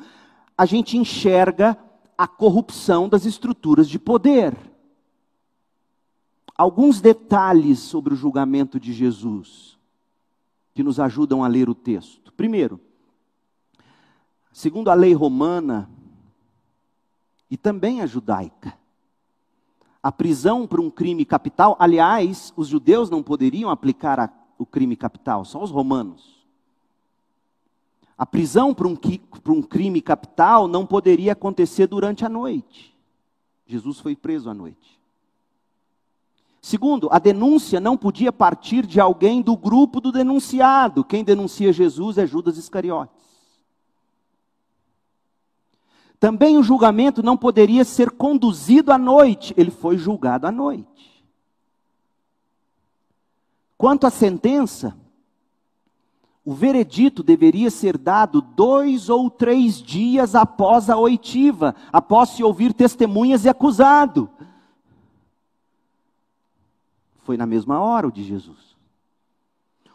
a 0.56 0.64
gente 0.66 0.96
enxerga 0.96 1.76
a 2.16 2.28
corrupção 2.28 3.08
das 3.08 3.24
estruturas 3.24 3.88
de 3.88 3.98
poder. 3.98 4.56
Alguns 6.56 7.00
detalhes 7.00 7.78
sobre 7.78 8.12
o 8.12 8.16
julgamento 8.16 8.78
de 8.78 8.92
Jesus 8.92 9.78
que 10.74 10.82
nos 10.82 11.00
ajudam 11.00 11.42
a 11.42 11.48
ler 11.48 11.68
o 11.68 11.74
texto. 11.74 12.32
Primeiro, 12.34 12.78
segundo 14.52 14.90
a 14.90 14.94
lei 14.94 15.12
romana 15.12 15.88
e 17.50 17.56
também 17.56 18.00
a 18.00 18.06
judaica, 18.06 18.74
a 20.02 20.10
prisão 20.10 20.66
por 20.66 20.80
um 20.80 20.90
crime 20.90 21.24
capital. 21.24 21.76
Aliás, 21.78 22.52
os 22.56 22.68
judeus 22.68 23.10
não 23.10 23.22
poderiam 23.22 23.70
aplicar 23.70 24.18
a, 24.18 24.30
o 24.58 24.64
crime 24.64 24.96
capital, 24.96 25.44
só 25.44 25.62
os 25.62 25.70
romanos. 25.70 26.40
A 28.16 28.26
prisão 28.26 28.74
por 28.74 28.86
um, 28.86 28.94
por 28.94 29.52
um 29.52 29.62
crime 29.62 30.00
capital 30.00 30.68
não 30.68 30.84
poderia 30.84 31.32
acontecer 31.32 31.86
durante 31.86 32.24
a 32.24 32.28
noite. 32.28 32.94
Jesus 33.66 33.98
foi 33.98 34.14
preso 34.14 34.50
à 34.50 34.54
noite. 34.54 35.00
Segundo, 36.60 37.08
a 37.10 37.18
denúncia 37.18 37.80
não 37.80 37.96
podia 37.96 38.30
partir 38.30 38.84
de 38.84 39.00
alguém 39.00 39.40
do 39.40 39.56
grupo 39.56 40.00
do 40.00 40.12
denunciado. 40.12 41.02
Quem 41.02 41.24
denuncia 41.24 41.72
Jesus 41.72 42.18
é 42.18 42.26
Judas 42.26 42.58
Iscariotes. 42.58 43.29
Também 46.20 46.58
o 46.58 46.62
julgamento 46.62 47.22
não 47.22 47.34
poderia 47.34 47.82
ser 47.82 48.10
conduzido 48.10 48.92
à 48.92 48.98
noite, 48.98 49.54
ele 49.56 49.70
foi 49.70 49.96
julgado 49.96 50.46
à 50.46 50.52
noite. 50.52 51.24
Quanto 53.78 54.06
à 54.06 54.10
sentença, 54.10 54.94
o 56.44 56.52
veredito 56.52 57.22
deveria 57.22 57.70
ser 57.70 57.96
dado 57.96 58.42
dois 58.42 59.08
ou 59.08 59.30
três 59.30 59.80
dias 59.80 60.34
após 60.34 60.90
a 60.90 60.96
oitiva, 60.98 61.74
após 61.90 62.28
se 62.30 62.44
ouvir 62.44 62.74
testemunhas 62.74 63.46
e 63.46 63.48
acusado. 63.48 64.28
Foi 67.20 67.38
na 67.38 67.46
mesma 67.46 67.80
hora 67.80 68.06
o 68.06 68.12
de 68.12 68.22
Jesus. 68.22 68.76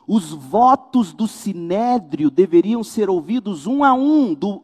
Os 0.07 0.31
votos 0.31 1.13
do 1.13 1.27
sinédrio 1.27 2.31
deveriam 2.31 2.83
ser 2.83 3.11
ouvidos 3.11 3.67
um 3.67 3.83
a 3.83 3.93
um, 3.93 4.33
do, 4.33 4.63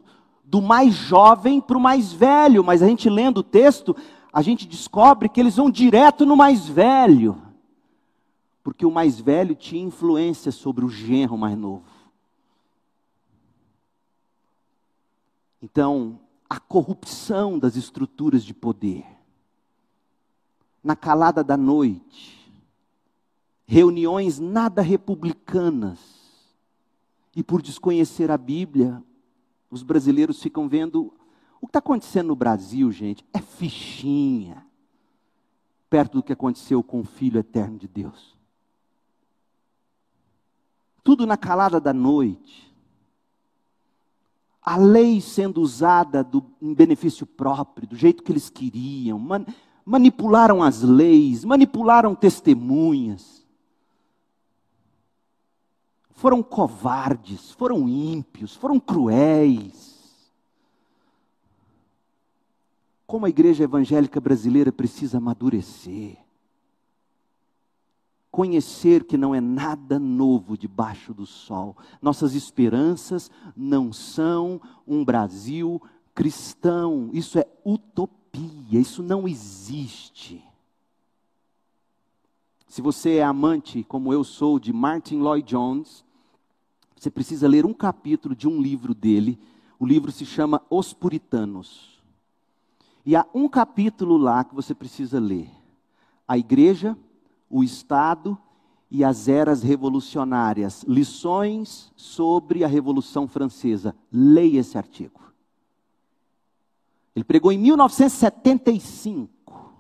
do 0.52 0.62
mais 0.62 0.94
jovem 0.94 1.62
para 1.62 1.78
o 1.78 1.82
mais 1.82 2.12
velho, 2.12 2.62
mas 2.62 2.84
a 2.84 2.88
gente 2.88 3.10
lendo 3.10 3.38
o 3.38 3.44
texto, 3.44 3.96
a 4.34 4.42
gente 4.42 4.68
descobre 4.68 5.30
que 5.30 5.40
eles 5.40 5.56
vão 5.56 5.72
direto 5.72 6.26
no 6.26 6.36
mais 6.36 6.68
velho, 6.68 7.42
porque 8.62 8.86
o 8.86 8.92
mais 8.92 9.18
velho 9.18 9.56
tinha 9.56 9.82
influência 9.82 10.52
sobre 10.52 10.84
o 10.84 10.90
genro 10.90 11.38
mais 11.38 11.58
novo. 11.58 11.86
Então, 15.62 16.20
a 16.50 16.60
corrupção 16.60 17.58
das 17.58 17.78
estruturas 17.78 18.44
de 18.44 18.54
poder, 18.54 19.06
na 20.84 20.98
calada 20.98 21.42
da 21.46 21.56
noite, 21.56 22.54
reuniões 23.66 24.38
nada 24.38 24.82
republicanas, 24.82 25.98
e 27.34 27.42
por 27.42 27.62
desconhecer 27.62 28.30
a 28.30 28.38
Bíblia, 28.38 29.02
os 29.72 29.82
brasileiros 29.82 30.44
ficam 30.44 30.68
vendo 30.68 31.14
o 31.62 31.66
que 31.66 31.70
está 31.70 31.80
acontecendo 31.80 32.28
no 32.28 32.36
Brasil, 32.36 32.92
gente, 32.92 33.26
é 33.34 33.40
fichinha, 33.40 34.66
perto 35.90 36.18
do 36.18 36.24
que 36.24 36.34
aconteceu 36.34 36.84
com 36.84 37.00
o 37.00 37.06
Filho 37.06 37.40
eterno 37.40 37.78
de 37.78 37.88
Deus. 37.88 38.36
Tudo 41.04 41.26
na 41.26 41.38
calada 41.38 41.80
da 41.80 41.94
noite. 41.94 42.70
A 44.62 44.78
lei 44.78 45.22
sendo 45.22 45.62
usada 45.62 46.24
do, 46.24 46.46
em 46.62 46.74
benefício 46.74 47.26
próprio, 47.26 47.88
do 47.88 47.96
jeito 47.96 48.22
que 48.22 48.32
eles 48.32 48.50
queriam, 48.50 49.18
man, 49.18 49.46
manipularam 49.84 50.62
as 50.62 50.82
leis, 50.82 51.44
manipularam 51.44 52.14
testemunhas 52.14 53.41
foram 56.22 56.44
covardes, 56.44 57.50
foram 57.54 57.90
ímpios, 57.90 58.56
foram 58.56 58.80
cruéis. 58.80 60.32
Como 63.08 63.26
a 63.26 63.30
igreja 63.30 63.64
evangélica 63.64 64.22
brasileira 64.22 64.72
precisa 64.72 65.18
amadurecer. 65.18 66.20
Conhecer 68.30 69.04
que 69.06 69.18
não 69.18 69.34
é 69.34 69.42
nada 69.42 69.98
novo 69.98 70.56
debaixo 70.56 71.12
do 71.12 71.26
sol. 71.26 71.76
Nossas 72.00 72.36
esperanças 72.36 73.32
não 73.58 73.92
são 73.92 74.62
um 74.86 75.04
Brasil 75.04 75.82
cristão. 76.14 77.10
Isso 77.14 77.40
é 77.40 77.48
utopia, 77.66 78.80
isso 78.80 79.02
não 79.02 79.28
existe. 79.28 80.44
Se 82.68 82.80
você 82.80 83.16
é 83.16 83.24
amante, 83.24 83.84
como 83.84 84.14
eu 84.14 84.24
sou, 84.24 84.60
de 84.60 84.72
Martin 84.72 85.18
Lloyd 85.18 85.50
Jones, 85.50 86.06
você 87.02 87.10
precisa 87.10 87.48
ler 87.48 87.66
um 87.66 87.74
capítulo 87.74 88.36
de 88.36 88.48
um 88.48 88.62
livro 88.62 88.94
dele. 88.94 89.40
O 89.80 89.88
livro 89.88 90.12
se 90.12 90.24
chama 90.24 90.62
Os 90.70 90.94
Puritanos. 90.94 92.00
E 93.04 93.16
há 93.16 93.26
um 93.34 93.50
capítulo 93.50 94.18
lá 94.18 94.44
que 94.44 94.54
você 94.54 94.76
precisa 94.76 95.20
ler: 95.20 95.50
a 96.28 96.38
igreja, 96.38 96.96
o 97.50 97.64
Estado 97.64 98.38
e 98.92 99.04
as 99.04 99.28
eras 99.28 99.64
revolucionárias. 99.64 100.84
Lições 100.84 101.92
sobre 101.96 102.64
a 102.64 102.68
Revolução 102.68 103.28
Francesa. 103.28 103.96
Leia 104.12 104.60
esse 104.60 104.78
artigo. 104.78 105.20
Ele 107.16 107.26
pregou 107.26 107.52
em 107.52 107.58
1975. 107.58 109.74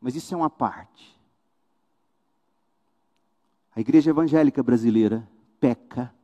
Mas 0.00 0.16
isso 0.16 0.32
é 0.32 0.36
uma 0.38 0.48
parte. 0.48 1.14
A 3.74 3.80
igreja 3.80 4.10
evangélica 4.10 4.62
brasileira 4.62 5.28
peca 5.58 6.14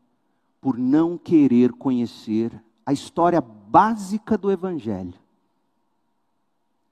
por 0.61 0.79
não 0.79 1.19
querer 1.19 1.73
conhecer 1.73 2.63
a 2.85 2.93
história 2.93 3.41
básica 3.41 4.39
do 4.39 4.51
evangelho. 4.51 5.19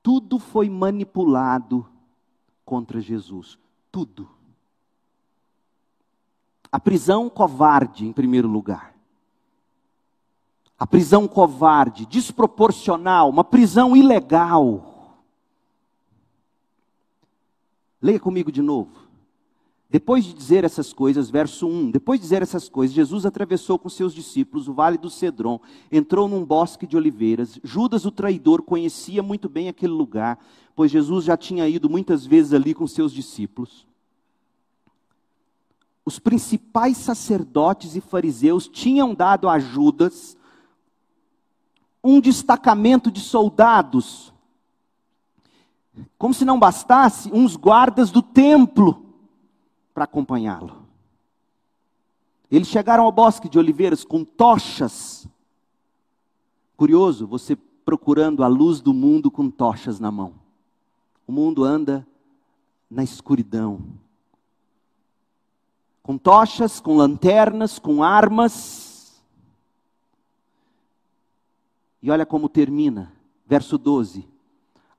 Tudo 0.02 0.38
foi 0.38 0.68
manipulado 0.68 1.86
contra 2.64 3.00
Jesus, 3.00 3.58
tudo. 3.92 4.28
A 6.70 6.80
prisão 6.80 7.30
covarde, 7.30 8.06
em 8.06 8.12
primeiro 8.12 8.48
lugar. 8.48 8.94
A 10.78 10.86
prisão 10.86 11.26
covarde, 11.26 12.06
desproporcional, 12.06 13.28
uma 13.28 13.44
prisão 13.44 13.96
ilegal. 13.96 15.18
Leia 18.00 18.20
comigo 18.20 18.52
de 18.52 18.62
novo. 18.62 19.07
Depois 19.90 20.22
de 20.22 20.34
dizer 20.34 20.64
essas 20.64 20.92
coisas, 20.92 21.30
verso 21.30 21.66
1: 21.66 21.90
Depois 21.90 22.20
de 22.20 22.24
dizer 22.24 22.42
essas 22.42 22.68
coisas, 22.68 22.94
Jesus 22.94 23.24
atravessou 23.24 23.78
com 23.78 23.88
seus 23.88 24.12
discípulos 24.12 24.68
o 24.68 24.74
vale 24.74 24.98
do 24.98 25.08
Cedron, 25.08 25.58
entrou 25.90 26.28
num 26.28 26.44
bosque 26.44 26.86
de 26.86 26.94
oliveiras. 26.94 27.58
Judas, 27.64 28.04
o 28.04 28.10
traidor, 28.10 28.62
conhecia 28.62 29.22
muito 29.22 29.48
bem 29.48 29.66
aquele 29.68 29.94
lugar, 29.94 30.38
pois 30.76 30.90
Jesus 30.90 31.24
já 31.24 31.38
tinha 31.38 31.66
ido 31.66 31.88
muitas 31.88 32.26
vezes 32.26 32.52
ali 32.52 32.74
com 32.74 32.86
seus 32.86 33.12
discípulos. 33.12 33.86
os 36.04 36.18
principais 36.18 36.96
sacerdotes 36.96 37.94
e 37.94 38.00
fariseus 38.00 38.66
tinham 38.66 39.14
dado 39.14 39.46
a 39.46 39.58
Judas 39.58 40.38
um 42.02 42.18
destacamento 42.18 43.10
de 43.10 43.20
soldados, 43.20 44.32
como 46.16 46.32
se 46.32 46.46
não 46.46 46.58
bastasse, 46.58 47.30
uns 47.30 47.56
guardas 47.56 48.10
do 48.10 48.22
templo 48.22 49.07
para 49.98 50.04
acompanhá-lo. 50.04 50.86
Eles 52.48 52.68
chegaram 52.68 53.02
ao 53.02 53.10
bosque 53.10 53.48
de 53.48 53.58
oliveiras 53.58 54.04
com 54.04 54.24
tochas. 54.24 55.26
Curioso, 56.76 57.26
você 57.26 57.56
procurando 57.56 58.44
a 58.44 58.46
luz 58.46 58.80
do 58.80 58.94
mundo 58.94 59.28
com 59.28 59.50
tochas 59.50 59.98
na 59.98 60.12
mão. 60.12 60.34
O 61.26 61.32
mundo 61.32 61.64
anda 61.64 62.06
na 62.88 63.02
escuridão. 63.02 63.82
Com 66.00 66.16
tochas, 66.16 66.78
com 66.78 66.96
lanternas, 66.96 67.80
com 67.80 68.00
armas. 68.00 69.20
E 72.00 72.08
olha 72.08 72.24
como 72.24 72.48
termina, 72.48 73.12
verso 73.44 73.76
12. 73.76 74.28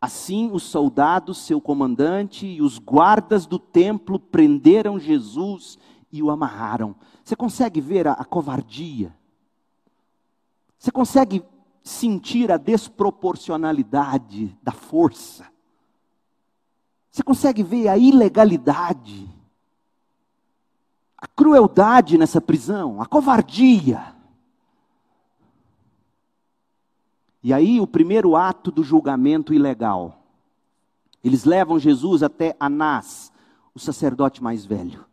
Assim 0.01 0.49
os 0.51 0.63
soldados, 0.63 1.39
seu 1.39 1.59
comandante 1.59 2.47
e 2.47 2.61
os 2.61 2.79
guardas 2.79 3.45
do 3.45 3.59
templo 3.59 4.17
prenderam 4.17 4.97
Jesus 4.97 5.77
e 6.11 6.23
o 6.23 6.29
amarraram. 6.29 6.95
Você 7.23 7.35
consegue 7.35 7.81
ver 7.81 8.07
a, 8.07 8.13
a 8.13 8.23
covardia? 8.23 9.13
Você 10.77 10.91
consegue 10.91 11.43
sentir 11.83 12.51
a 12.51 12.57
desproporcionalidade 12.57 14.57
da 14.63 14.71
força? 14.71 15.47
Você 17.11 17.21
consegue 17.21 17.61
ver 17.61 17.89
a 17.89 17.97
ilegalidade, 17.97 19.29
a 21.17 21.27
crueldade 21.27 22.17
nessa 22.17 22.39
prisão, 22.39 23.01
a 23.01 23.05
covardia? 23.05 24.15
E 27.41 27.53
aí 27.53 27.79
o 27.79 27.87
primeiro 27.87 28.35
ato 28.35 28.71
do 28.71 28.83
julgamento 28.83 29.53
ilegal. 29.53 30.23
Eles 31.23 31.43
levam 31.45 31.79
Jesus 31.79 32.23
até 32.23 32.55
Anás, 32.59 33.31
o 33.73 33.79
sacerdote 33.79 34.43
mais 34.43 34.65
velho. 34.65 35.05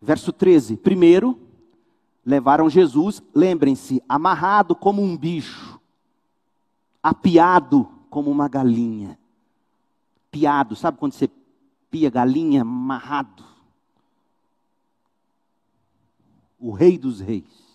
Verso 0.00 0.32
13: 0.32 0.76
Primeiro, 0.76 1.38
levaram 2.24 2.68
Jesus, 2.68 3.22
lembrem-se, 3.34 4.02
amarrado 4.08 4.74
como 4.74 5.02
um 5.02 5.16
bicho, 5.16 5.80
apiado 7.02 7.88
como 8.10 8.30
uma 8.30 8.48
galinha. 8.48 9.18
Piado, 10.30 10.76
sabe 10.76 10.98
quando 10.98 11.12
você 11.12 11.30
pia 11.90 12.10
galinha 12.10 12.62
amarrado? 12.62 13.44
O 16.58 16.72
rei 16.72 16.98
dos 16.98 17.20
reis. 17.20 17.65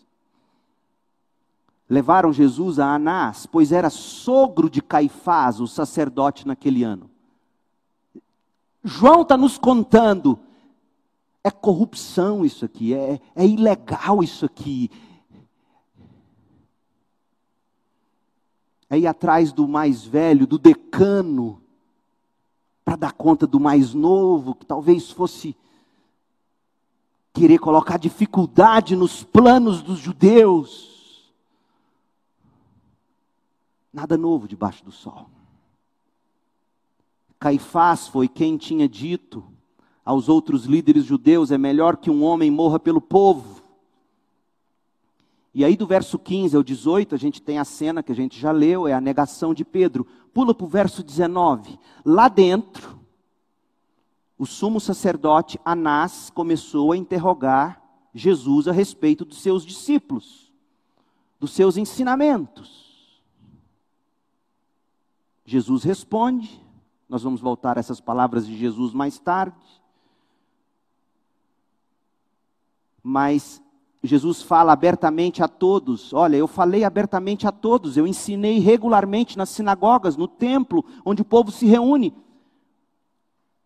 Levaram 1.91 2.31
Jesus 2.31 2.79
a 2.79 2.95
Anás, 2.95 3.45
pois 3.45 3.73
era 3.73 3.89
sogro 3.89 4.69
de 4.69 4.81
Caifás, 4.81 5.59
o 5.59 5.67
sacerdote 5.67 6.47
naquele 6.47 6.85
ano. 6.85 7.11
João 8.81 9.23
está 9.23 9.35
nos 9.35 9.57
contando 9.57 10.39
é 11.43 11.51
corrupção 11.51 12.45
isso 12.45 12.63
aqui, 12.63 12.93
é, 12.93 13.19
é 13.35 13.45
ilegal 13.45 14.23
isso 14.23 14.45
aqui. 14.45 14.89
É 18.89 18.97
ir 18.97 19.05
atrás 19.05 19.51
do 19.51 19.67
mais 19.67 20.05
velho, 20.05 20.47
do 20.47 20.57
decano, 20.57 21.61
para 22.85 22.95
dar 22.95 23.11
conta 23.11 23.45
do 23.45 23.59
mais 23.59 23.93
novo, 23.93 24.55
que 24.55 24.65
talvez 24.65 25.11
fosse 25.11 25.57
querer 27.33 27.59
colocar 27.59 27.97
dificuldade 27.97 28.95
nos 28.95 29.25
planos 29.25 29.81
dos 29.81 29.99
judeus. 29.99 30.90
Nada 33.93 34.17
novo 34.17 34.47
debaixo 34.47 34.83
do 34.85 34.91
sol. 34.91 35.29
Caifás 37.39 38.07
foi 38.07 38.27
quem 38.27 38.55
tinha 38.55 38.87
dito 38.87 39.43
aos 40.05 40.29
outros 40.29 40.65
líderes 40.65 41.05
judeus: 41.05 41.51
é 41.51 41.57
melhor 41.57 41.97
que 41.97 42.09
um 42.09 42.23
homem 42.23 42.51
morra 42.51 42.79
pelo 42.79 43.01
povo. 43.01 43.61
E 45.53 45.65
aí, 45.65 45.75
do 45.75 45.85
verso 45.85 46.17
15 46.17 46.55
ao 46.55 46.63
18, 46.63 47.13
a 47.13 47.17
gente 47.17 47.41
tem 47.41 47.59
a 47.59 47.65
cena 47.65 48.01
que 48.01 48.11
a 48.11 48.15
gente 48.15 48.39
já 48.39 48.51
leu, 48.51 48.87
é 48.87 48.93
a 48.93 49.01
negação 49.01 49.53
de 49.53 49.65
Pedro. 49.65 50.07
Pula 50.33 50.53
para 50.53 50.65
o 50.65 50.69
verso 50.69 51.03
19. 51.03 51.77
Lá 52.05 52.29
dentro, 52.29 52.97
o 54.37 54.45
sumo 54.45 54.79
sacerdote 54.79 55.59
Anás 55.65 56.29
começou 56.29 56.93
a 56.93 56.97
interrogar 56.97 57.81
Jesus 58.13 58.67
a 58.67 58.71
respeito 58.71 59.25
dos 59.25 59.41
seus 59.41 59.65
discípulos, 59.65 60.53
dos 61.39 61.51
seus 61.51 61.75
ensinamentos. 61.75 62.90
Jesus 65.45 65.83
responde, 65.83 66.61
nós 67.09 67.23
vamos 67.23 67.41
voltar 67.41 67.77
a 67.77 67.79
essas 67.79 67.99
palavras 67.99 68.45
de 68.45 68.57
Jesus 68.57 68.93
mais 68.93 69.19
tarde. 69.19 69.81
mas 73.03 73.61
Jesus 74.03 74.41
fala 74.41 74.73
abertamente 74.73 75.43
a 75.43 75.47
todos. 75.47 76.13
Olha, 76.13 76.35
eu 76.35 76.47
falei 76.47 76.83
abertamente 76.83 77.47
a 77.47 77.51
todos, 77.51 77.97
eu 77.97 78.07
ensinei 78.07 78.59
regularmente 78.59 79.37
nas 79.37 79.49
sinagogas, 79.49 80.17
no 80.17 80.27
templo, 80.27 80.83
onde 81.05 81.21
o 81.21 81.25
povo 81.25 81.51
se 81.51 81.65
reúne. 81.65 82.15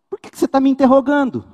Por 0.10 0.20
que 0.20 0.36
você 0.36 0.46
está 0.46 0.60
me 0.60 0.70
interrogando? 0.70 1.46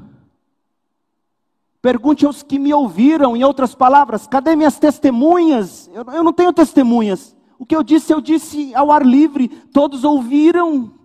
Pergunte 1.81 2.25
aos 2.25 2.43
que 2.43 2.59
me 2.59 2.73
ouviram, 2.73 3.35
em 3.35 3.43
outras 3.43 3.73
palavras, 3.73 4.27
cadê 4.27 4.55
minhas 4.55 4.77
testemunhas? 4.77 5.89
Eu, 5.93 6.03
eu 6.13 6.23
não 6.23 6.33
tenho 6.33 6.53
testemunhas. 6.53 7.35
O 7.61 7.65
que 7.65 7.75
eu 7.75 7.83
disse, 7.83 8.11
eu 8.11 8.19
disse 8.19 8.73
ao 8.73 8.91
ar 8.91 9.05
livre, 9.05 9.47
todos 9.47 10.03
ouviram. 10.03 10.99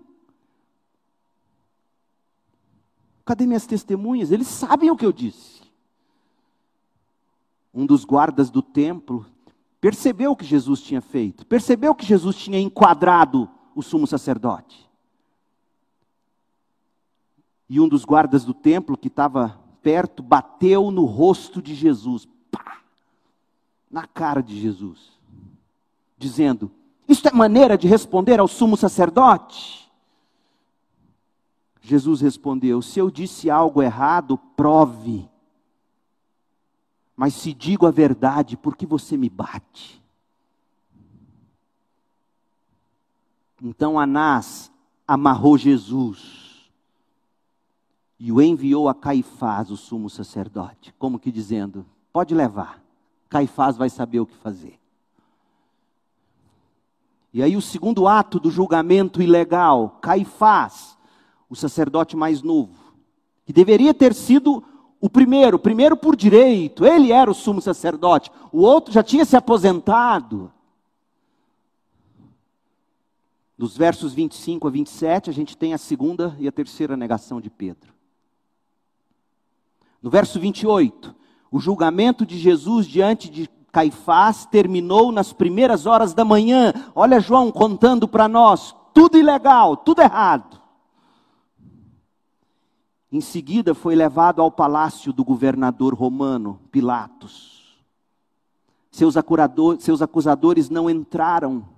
Cadê 3.24 3.46
minhas 3.46 3.66
testemunhas? 3.66 4.32
Eles 4.32 4.46
sabem 4.46 4.90
o 4.90 4.96
que 4.96 5.04
eu 5.04 5.12
disse 5.12 5.56
um 7.76 7.84
dos 7.84 8.06
guardas 8.06 8.48
do 8.48 8.62
templo, 8.62 9.26
percebeu 9.82 10.32
o 10.32 10.36
que 10.36 10.46
Jesus 10.46 10.80
tinha 10.80 11.02
feito, 11.02 11.46
percebeu 11.46 11.94
que 11.94 12.06
Jesus 12.06 12.34
tinha 12.34 12.58
enquadrado 12.58 13.50
o 13.74 13.82
sumo 13.82 14.06
sacerdote. 14.06 14.88
E 17.68 17.78
um 17.78 17.86
dos 17.86 18.02
guardas 18.02 18.46
do 18.46 18.54
templo 18.54 18.96
que 18.96 19.08
estava 19.08 19.60
perto 19.82 20.22
bateu 20.22 20.90
no 20.90 21.04
rosto 21.04 21.60
de 21.60 21.74
Jesus, 21.74 22.26
pá, 22.50 22.80
na 23.90 24.06
cara 24.06 24.40
de 24.40 24.58
Jesus, 24.58 25.15
dizendo: 26.16 26.70
Isto 27.08 27.28
é 27.28 27.32
maneira 27.32 27.76
de 27.76 27.86
responder 27.86 28.40
ao 28.40 28.48
sumo 28.48 28.76
sacerdote? 28.76 29.90
Jesus 31.80 32.20
respondeu: 32.20 32.82
Se 32.82 32.98
eu 32.98 33.10
disse 33.10 33.50
algo 33.50 33.82
errado, 33.82 34.36
prove. 34.56 35.28
Mas 37.16 37.34
se 37.34 37.54
digo 37.54 37.86
a 37.86 37.90
verdade, 37.90 38.56
por 38.56 38.76
que 38.76 38.84
você 38.84 39.16
me 39.16 39.28
bate? 39.30 40.02
Então 43.62 43.98
Anás 43.98 44.70
amarrou 45.08 45.56
Jesus 45.56 46.70
e 48.18 48.32
o 48.32 48.40
enviou 48.40 48.88
a 48.88 48.94
Caifás, 48.94 49.70
o 49.70 49.76
sumo 49.76 50.10
sacerdote, 50.10 50.94
como 50.98 51.18
que 51.18 51.30
dizendo: 51.30 51.86
pode 52.12 52.34
levar, 52.34 52.82
Caifás 53.28 53.76
vai 53.76 53.88
saber 53.88 54.20
o 54.20 54.26
que 54.26 54.36
fazer. 54.36 54.78
E 57.36 57.42
aí 57.42 57.54
o 57.54 57.60
segundo 57.60 58.08
ato 58.08 58.40
do 58.40 58.50
julgamento 58.50 59.20
ilegal, 59.20 59.98
Caifás, 60.00 60.96
o 61.50 61.54
sacerdote 61.54 62.16
mais 62.16 62.40
novo, 62.40 62.94
que 63.44 63.52
deveria 63.52 63.92
ter 63.92 64.14
sido 64.14 64.64
o 64.98 65.10
primeiro, 65.10 65.58
primeiro 65.58 65.98
por 65.98 66.16
direito, 66.16 66.86
ele 66.86 67.12
era 67.12 67.30
o 67.30 67.34
sumo 67.34 67.60
sacerdote, 67.60 68.30
o 68.50 68.62
outro 68.62 68.90
já 68.90 69.02
tinha 69.02 69.22
se 69.26 69.36
aposentado. 69.36 70.50
Nos 73.58 73.76
versos 73.76 74.14
25 74.14 74.66
a 74.66 74.70
27, 74.70 75.28
a 75.28 75.32
gente 75.34 75.58
tem 75.58 75.74
a 75.74 75.78
segunda 75.78 76.34
e 76.38 76.48
a 76.48 76.52
terceira 76.52 76.96
negação 76.96 77.38
de 77.38 77.50
Pedro. 77.50 77.92
No 80.00 80.08
verso 80.08 80.40
28, 80.40 81.14
o 81.50 81.60
julgamento 81.60 82.24
de 82.24 82.38
Jesus 82.38 82.86
diante 82.86 83.28
de 83.28 83.46
Caifás 83.76 84.46
terminou 84.46 85.12
nas 85.12 85.34
primeiras 85.34 85.84
horas 85.84 86.14
da 86.14 86.24
manhã. 86.24 86.72
Olha 86.94 87.20
João 87.20 87.52
contando 87.52 88.08
para 88.08 88.26
nós, 88.26 88.74
tudo 88.94 89.18
ilegal, 89.18 89.76
tudo 89.76 90.00
errado. 90.00 90.58
Em 93.12 93.20
seguida, 93.20 93.74
foi 93.74 93.94
levado 93.94 94.40
ao 94.40 94.50
palácio 94.50 95.12
do 95.12 95.22
governador 95.22 95.92
romano, 95.92 96.58
Pilatos. 96.70 97.76
Seus, 98.90 99.14
seus 99.80 100.00
acusadores 100.00 100.70
não 100.70 100.88
entraram. 100.88 101.68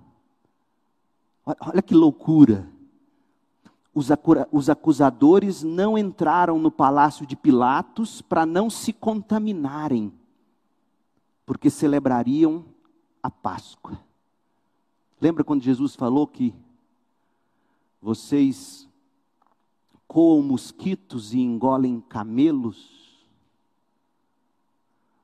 Olha 1.45 1.81
que 1.81 1.93
loucura. 1.93 2.65
os 4.53 4.69
acusadores 4.69 5.63
não 5.63 5.97
entraram 5.97 6.57
no 6.59 6.71
palácio 6.71 7.25
de 7.25 7.35
Pilatos 7.35 8.21
para 8.21 8.45
não 8.45 8.69
se 8.69 8.93
contaminarem, 8.93 10.13
porque 11.49 11.71
celebrariam 11.71 12.63
a 13.23 13.31
Páscoa. 13.31 13.99
Lembra 15.19 15.43
quando 15.43 15.63
Jesus 15.63 15.95
falou 15.95 16.27
que 16.27 16.53
vocês 17.99 18.87
coam 20.07 20.43
mosquitos 20.43 21.33
e 21.33 21.39
engolem 21.39 22.01
camelos? 22.01 23.25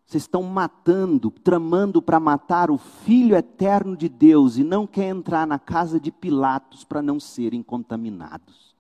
Vocês 0.03 0.23
estão 0.23 0.41
matando, 0.41 1.29
tramando 1.29 2.01
para 2.01 2.19
matar 2.19 2.71
o 2.71 2.77
Filho 2.79 3.35
eterno 3.35 3.95
de 3.95 4.09
Deus 4.09 4.57
e 4.57 4.63
não 4.63 4.87
quer 4.87 5.09
entrar 5.09 5.45
na 5.45 5.59
casa 5.59 5.99
de 5.99 6.11
Pilatos 6.11 6.83
para 6.83 7.03
não 7.03 7.19
serem 7.19 7.61
contaminados. 7.61 8.75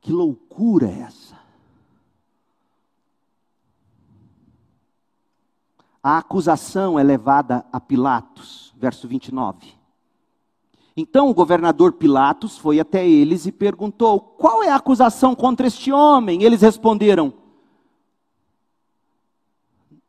Que 0.00 0.12
loucura 0.12 0.86
é 0.86 1.00
essa? 1.00 1.45
A 6.06 6.18
acusação 6.18 6.96
é 6.96 7.02
levada 7.02 7.66
a 7.72 7.80
Pilatos, 7.80 8.72
verso 8.76 9.08
29. 9.08 9.74
Então 10.96 11.28
o 11.28 11.34
governador 11.34 11.94
Pilatos 11.94 12.56
foi 12.56 12.78
até 12.78 13.04
eles 13.04 13.44
e 13.44 13.50
perguntou: 13.50 14.20
Qual 14.20 14.62
é 14.62 14.68
a 14.68 14.76
acusação 14.76 15.34
contra 15.34 15.66
este 15.66 15.90
homem? 15.90 16.44
Eles 16.44 16.62
responderam: 16.62 17.34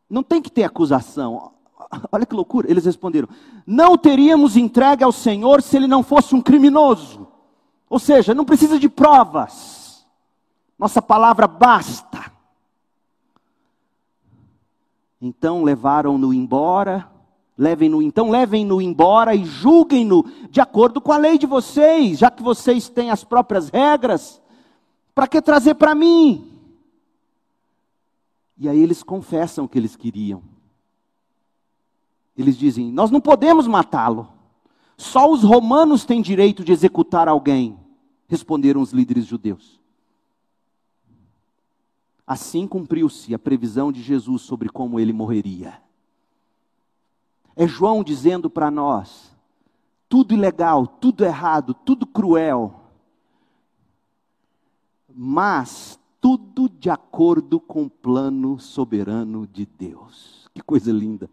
não 0.07 0.21
tem 0.21 0.39
que 0.39 0.51
ter 0.51 0.65
acusação. 0.65 1.53
Olha 2.11 2.27
que 2.27 2.35
loucura. 2.35 2.69
Eles 2.69 2.85
responderam: 2.85 3.27
Não 3.65 3.97
teríamos 3.97 4.55
entregue 4.55 5.03
ao 5.03 5.11
Senhor 5.11 5.63
se 5.63 5.77
ele 5.77 5.87
não 5.87 6.03
fosse 6.03 6.35
um 6.35 6.41
criminoso. 6.43 7.27
Ou 7.89 7.97
seja, 7.97 8.35
não 8.35 8.45
precisa 8.45 8.77
de 8.77 8.87
provas. 8.87 10.05
Nossa 10.77 11.01
palavra 11.01 11.47
basta. 11.47 12.06
Então 15.21 15.63
levaram-no 15.63 16.33
embora. 16.33 17.09
Levem-no, 17.57 18.03
então 18.03 18.29
levem-no 18.29 18.79
embora 18.79 19.33
e 19.33 19.43
julguem-no 19.43 20.23
de 20.51 20.61
acordo 20.61 21.01
com 21.01 21.11
a 21.11 21.17
lei 21.17 21.39
de 21.39 21.47
vocês, 21.47 22.19
já 22.19 22.29
que 22.29 22.43
vocês 22.43 22.87
têm 22.87 23.09
as 23.09 23.23
próprias 23.23 23.69
regras. 23.69 24.39
Para 25.15 25.27
que 25.27 25.41
trazer 25.41 25.73
para 25.73 25.95
mim? 25.95 26.51
E 28.59 28.69
aí 28.69 28.79
eles 28.79 29.01
confessam 29.01 29.65
o 29.65 29.67
que 29.67 29.77
eles 29.77 29.95
queriam. 29.95 30.43
Eles 32.37 32.55
dizem: 32.55 32.91
Nós 32.91 33.09
não 33.09 33.19
podemos 33.19 33.65
matá-lo. 33.65 34.27
Só 34.95 35.31
os 35.31 35.43
romanos 35.43 36.05
têm 36.05 36.21
direito 36.21 36.63
de 36.63 36.71
executar 36.71 37.27
alguém. 37.27 37.77
Responderam 38.27 38.81
os 38.81 38.91
líderes 38.91 39.25
judeus. 39.25 39.76
Assim 42.27 42.67
cumpriu-se 42.67 43.33
a 43.33 43.39
previsão 43.39 43.89
de 43.89 44.01
Jesus 44.01 44.41
sobre 44.41 44.67
como 44.67 44.99
ele 44.99 45.13
morreria. 45.13 45.81
É 47.55 47.65
João 47.65 48.03
dizendo 48.03 48.49
para 48.49 48.69
nós: 48.69 49.33
tudo 50.09 50.33
ilegal, 50.33 50.85
tudo 50.85 51.23
errado, 51.23 51.73
tudo 51.73 52.05
cruel. 52.05 52.81
Mas 55.19 55.97
tudo 56.19 56.69
de 56.69 56.89
acordo 56.89 57.59
com 57.59 57.83
o 57.83 57.89
plano 57.89 58.59
soberano 58.59 59.47
de 59.47 59.65
Deus. 59.65 60.49
Que 60.53 60.61
coisa 60.61 60.91
linda. 60.91 61.29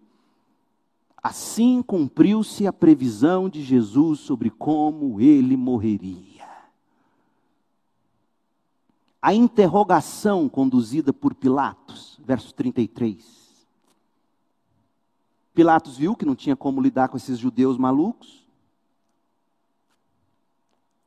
Assim 1.22 1.82
cumpriu-se 1.82 2.66
a 2.66 2.72
previsão 2.72 3.48
de 3.48 3.62
Jesus 3.62 4.20
sobre 4.20 4.48
como 4.50 5.20
ele 5.20 5.56
morreria. 5.56 6.33
A 9.24 9.32
interrogação 9.32 10.50
conduzida 10.50 11.10
por 11.10 11.34
Pilatos, 11.34 12.20
verso 12.22 12.52
33. 12.52 13.64
Pilatos 15.54 15.96
viu 15.96 16.14
que 16.14 16.26
não 16.26 16.34
tinha 16.34 16.54
como 16.54 16.80
lidar 16.80 17.08
com 17.08 17.16
esses 17.16 17.38
judeus 17.38 17.78
malucos 17.78 18.44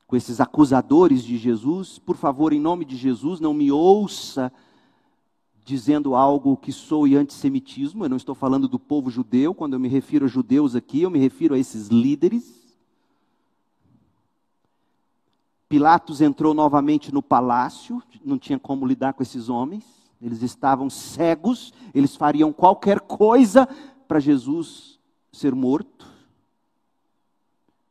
com 0.07 0.15
esses 0.15 0.39
acusadores 0.39 1.21
de 1.21 1.37
Jesus, 1.37 1.99
por 1.99 2.15
favor, 2.15 2.53
em 2.53 2.61
nome 2.61 2.85
de 2.85 2.95
Jesus, 2.95 3.41
não 3.41 3.53
me 3.53 3.69
ouça 3.69 4.51
dizendo 5.65 6.15
algo 6.15 6.55
que 6.55 6.71
soe 6.71 7.17
antissemitismo. 7.17 8.05
Eu 8.05 8.09
não 8.09 8.15
estou 8.15 8.33
falando 8.33 8.69
do 8.69 8.79
povo 8.79 9.09
judeu, 9.11 9.53
quando 9.53 9.73
eu 9.73 9.79
me 9.81 9.89
refiro 9.89 10.25
a 10.25 10.29
judeus 10.29 10.77
aqui, 10.77 11.01
eu 11.01 11.09
me 11.09 11.19
refiro 11.19 11.53
a 11.53 11.59
esses 11.59 11.89
líderes. 11.89 12.56
Pilatos 15.69 16.21
entrou 16.21 16.53
novamente 16.53 17.13
no 17.13 17.21
palácio, 17.21 18.01
não 18.23 18.37
tinha 18.37 18.57
como 18.57 18.85
lidar 18.85 19.13
com 19.13 19.23
esses 19.23 19.49
homens, 19.49 19.85
eles 20.21 20.41
estavam 20.41 20.89
cegos, 20.89 21.73
eles 21.93 22.15
fariam 22.15 22.53
qualquer 22.53 22.99
coisa 23.01 23.67
para 24.07 24.19
Jesus 24.19 24.99
ser 25.31 25.53
morto 25.53 26.17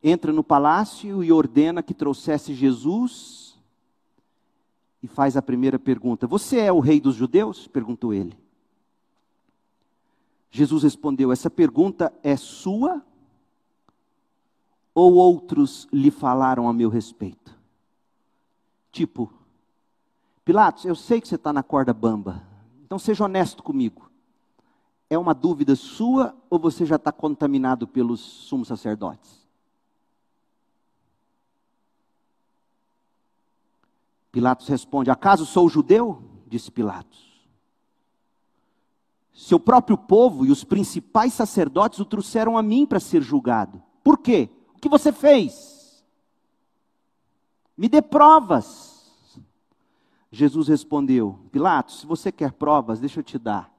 entra 0.09 0.31
no 0.31 0.43
palácio 0.43 1.23
e 1.23 1.31
ordena 1.31 1.83
que 1.83 1.93
trouxesse 1.93 2.53
Jesus 2.53 3.57
e 5.01 5.07
faz 5.07 5.35
a 5.37 5.41
primeira 5.41 5.77
pergunta: 5.77 6.27
Você 6.27 6.59
é 6.59 6.71
o 6.71 6.79
rei 6.79 6.99
dos 6.99 7.15
judeus? 7.15 7.67
perguntou 7.67 8.13
ele. 8.13 8.37
Jesus 10.49 10.83
respondeu: 10.83 11.31
Essa 11.31 11.49
pergunta 11.49 12.13
é 12.23 12.35
sua 12.35 13.03
ou 14.93 15.13
outros 15.13 15.87
lhe 15.91 16.09
falaram 16.11 16.67
a 16.67 16.73
meu 16.73 16.89
respeito? 16.89 17.56
Tipo, 18.97 19.31
Pilatos, 20.43 20.83
eu 20.83 20.95
sei 20.95 21.21
que 21.21 21.27
você 21.27 21.35
está 21.35 21.53
na 21.53 21.61
corda 21.61 21.93
bamba, 21.93 22.41
então 22.83 22.97
seja 22.97 23.25
honesto 23.25 23.61
comigo. 23.61 24.09
É 25.07 25.15
uma 25.15 25.35
dúvida 25.35 25.75
sua 25.75 26.35
ou 26.49 26.57
você 26.57 26.83
já 26.83 26.95
está 26.95 27.11
contaminado 27.11 27.87
pelos 27.87 28.19
sumos 28.19 28.67
sacerdotes? 28.67 29.47
Pilatos 34.31 34.67
responde: 34.67 35.11
Acaso 35.11 35.45
sou 35.45 35.69
judeu? 35.69 36.23
Disse 36.47 36.71
Pilatos. 36.71 37.47
Seu 39.31 39.59
próprio 39.59 39.95
povo 39.95 40.43
e 40.43 40.49
os 40.49 40.63
principais 40.63 41.33
sacerdotes 41.33 41.99
o 41.99 42.05
trouxeram 42.05 42.57
a 42.57 42.63
mim 42.63 42.83
para 42.83 42.99
ser 42.99 43.21
julgado. 43.21 43.79
Por 44.03 44.17
quê? 44.17 44.49
O 44.73 44.79
que 44.79 44.89
você 44.89 45.11
fez? 45.11 46.03
Me 47.77 47.87
dê 47.87 48.01
provas. 48.01 48.86
Jesus 50.31 50.67
respondeu: 50.67 51.39
Pilatos, 51.51 52.01
se 52.01 52.05
você 52.05 52.31
quer 52.31 52.51
provas, 52.53 52.99
deixa 52.99 53.19
eu 53.19 53.23
te 53.23 53.37
dar. 53.37 53.71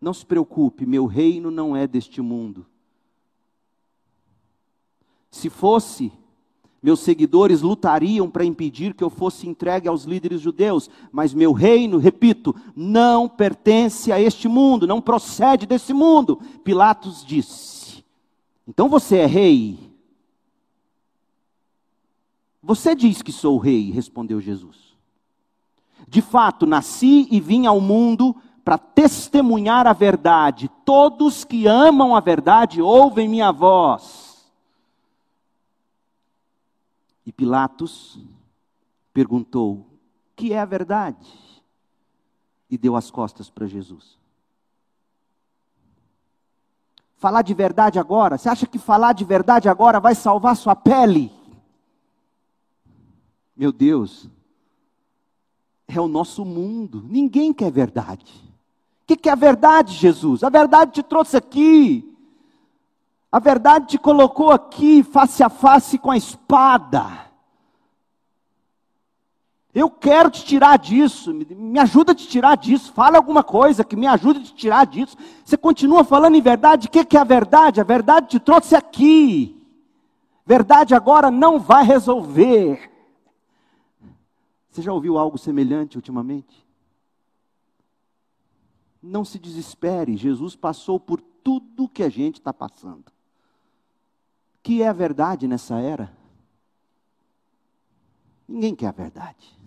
Não 0.00 0.14
se 0.14 0.24
preocupe, 0.24 0.86
meu 0.86 1.06
reino 1.06 1.50
não 1.50 1.76
é 1.76 1.86
deste 1.86 2.22
mundo. 2.22 2.66
Se 5.30 5.50
fosse, 5.50 6.10
meus 6.82 7.00
seguidores 7.00 7.60
lutariam 7.60 8.30
para 8.30 8.44
impedir 8.44 8.94
que 8.94 9.04
eu 9.04 9.10
fosse 9.10 9.46
entregue 9.46 9.86
aos 9.86 10.04
líderes 10.04 10.40
judeus, 10.40 10.88
mas 11.12 11.34
meu 11.34 11.52
reino, 11.52 11.98
repito, 11.98 12.54
não 12.74 13.28
pertence 13.28 14.10
a 14.10 14.18
este 14.20 14.48
mundo, 14.48 14.86
não 14.86 15.00
procede 15.00 15.66
desse 15.66 15.92
mundo. 15.92 16.40
Pilatos 16.64 17.24
disse: 17.24 18.02
Então 18.66 18.88
você 18.88 19.18
é 19.18 19.26
rei? 19.26 19.90
Você 22.62 22.94
diz 22.94 23.20
que 23.20 23.32
sou 23.32 23.58
rei, 23.58 23.90
respondeu 23.90 24.40
Jesus. 24.40 24.89
De 26.08 26.20
fato, 26.20 26.66
nasci 26.66 27.28
e 27.30 27.40
vim 27.40 27.66
ao 27.66 27.80
mundo 27.80 28.34
para 28.64 28.78
testemunhar 28.78 29.86
a 29.86 29.92
verdade. 29.92 30.70
Todos 30.84 31.44
que 31.44 31.66
amam 31.66 32.14
a 32.14 32.20
verdade 32.20 32.80
ouvem 32.82 33.28
minha 33.28 33.50
voz. 33.50 34.50
E 37.24 37.32
Pilatos 37.32 38.18
perguntou: 39.12 39.86
que 40.36 40.52
é 40.52 40.58
a 40.58 40.64
verdade? 40.64 41.28
E 42.70 42.78
deu 42.78 42.96
as 42.96 43.10
costas 43.10 43.50
para 43.50 43.66
Jesus. 43.66 44.18
Falar 47.16 47.42
de 47.42 47.52
verdade 47.52 47.98
agora? 47.98 48.38
Você 48.38 48.48
acha 48.48 48.66
que 48.66 48.78
falar 48.78 49.12
de 49.12 49.24
verdade 49.24 49.68
agora 49.68 50.00
vai 50.00 50.14
salvar 50.14 50.56
sua 50.56 50.74
pele? 50.74 51.30
Meu 53.54 53.70
Deus, 53.70 54.26
é 55.98 56.00
o 56.00 56.08
nosso 56.08 56.44
mundo. 56.44 57.04
Ninguém 57.08 57.52
quer 57.52 57.70
verdade. 57.70 58.24
O 59.02 59.06
que, 59.06 59.16
que 59.16 59.28
é 59.28 59.32
a 59.32 59.36
verdade, 59.36 59.94
Jesus? 59.94 60.44
A 60.44 60.48
verdade 60.48 60.92
te 60.92 61.02
trouxe 61.02 61.36
aqui. 61.36 62.06
A 63.30 63.38
verdade 63.38 63.86
te 63.86 63.98
colocou 63.98 64.50
aqui 64.50 65.02
face 65.02 65.42
a 65.42 65.48
face 65.48 65.98
com 65.98 66.10
a 66.10 66.16
espada. 66.16 67.30
Eu 69.72 69.88
quero 69.88 70.30
te 70.30 70.44
tirar 70.44 70.76
disso, 70.78 71.32
me 71.32 71.78
ajuda 71.78 72.10
a 72.10 72.14
te 72.14 72.26
tirar 72.26 72.56
disso, 72.56 72.92
fala 72.92 73.16
alguma 73.16 73.44
coisa 73.44 73.84
que 73.84 73.94
me 73.94 74.06
ajude 74.08 74.40
a 74.40 74.42
te 74.42 74.54
tirar 74.54 74.84
disso. 74.84 75.16
Você 75.44 75.56
continua 75.56 76.02
falando 76.02 76.34
em 76.34 76.42
verdade, 76.42 76.88
o 76.88 76.90
que 76.90 77.16
é 77.16 77.20
a 77.20 77.24
verdade? 77.24 77.80
A 77.80 77.84
verdade 77.84 78.30
te 78.30 78.40
trouxe 78.40 78.74
aqui. 78.74 79.56
Verdade 80.44 80.92
agora 80.92 81.30
não 81.30 81.60
vai 81.60 81.84
resolver. 81.84 82.90
Você 84.70 84.82
já 84.82 84.92
ouviu 84.92 85.18
algo 85.18 85.36
semelhante 85.36 85.96
ultimamente? 85.96 86.66
Não 89.02 89.24
se 89.24 89.38
desespere, 89.38 90.16
Jesus 90.16 90.54
passou 90.54 91.00
por 91.00 91.20
tudo 91.20 91.88
que 91.88 92.02
a 92.02 92.08
gente 92.08 92.36
está 92.36 92.52
passando. 92.52 93.10
Que 94.62 94.82
é 94.82 94.88
a 94.88 94.92
verdade 94.92 95.48
nessa 95.48 95.78
era? 95.78 96.16
Ninguém 98.46 98.74
quer 98.74 98.88
a 98.88 98.92
verdade. 98.92 99.58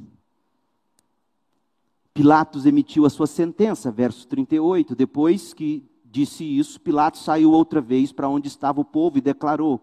Pilatos 2.13 2.65
emitiu 2.65 3.05
a 3.05 3.09
sua 3.09 3.25
sentença, 3.25 3.91
verso 3.91 4.27
38. 4.27 4.95
Depois 4.95 5.53
que 5.53 5.83
disse 6.05 6.43
isso, 6.43 6.79
Pilatos 6.79 7.23
saiu 7.23 7.51
outra 7.51 7.81
vez 7.81 8.11
para 8.11 8.29
onde 8.29 8.47
estava 8.47 8.79
o 8.79 8.85
povo 8.85 9.17
e 9.17 9.21
declarou: 9.21 9.81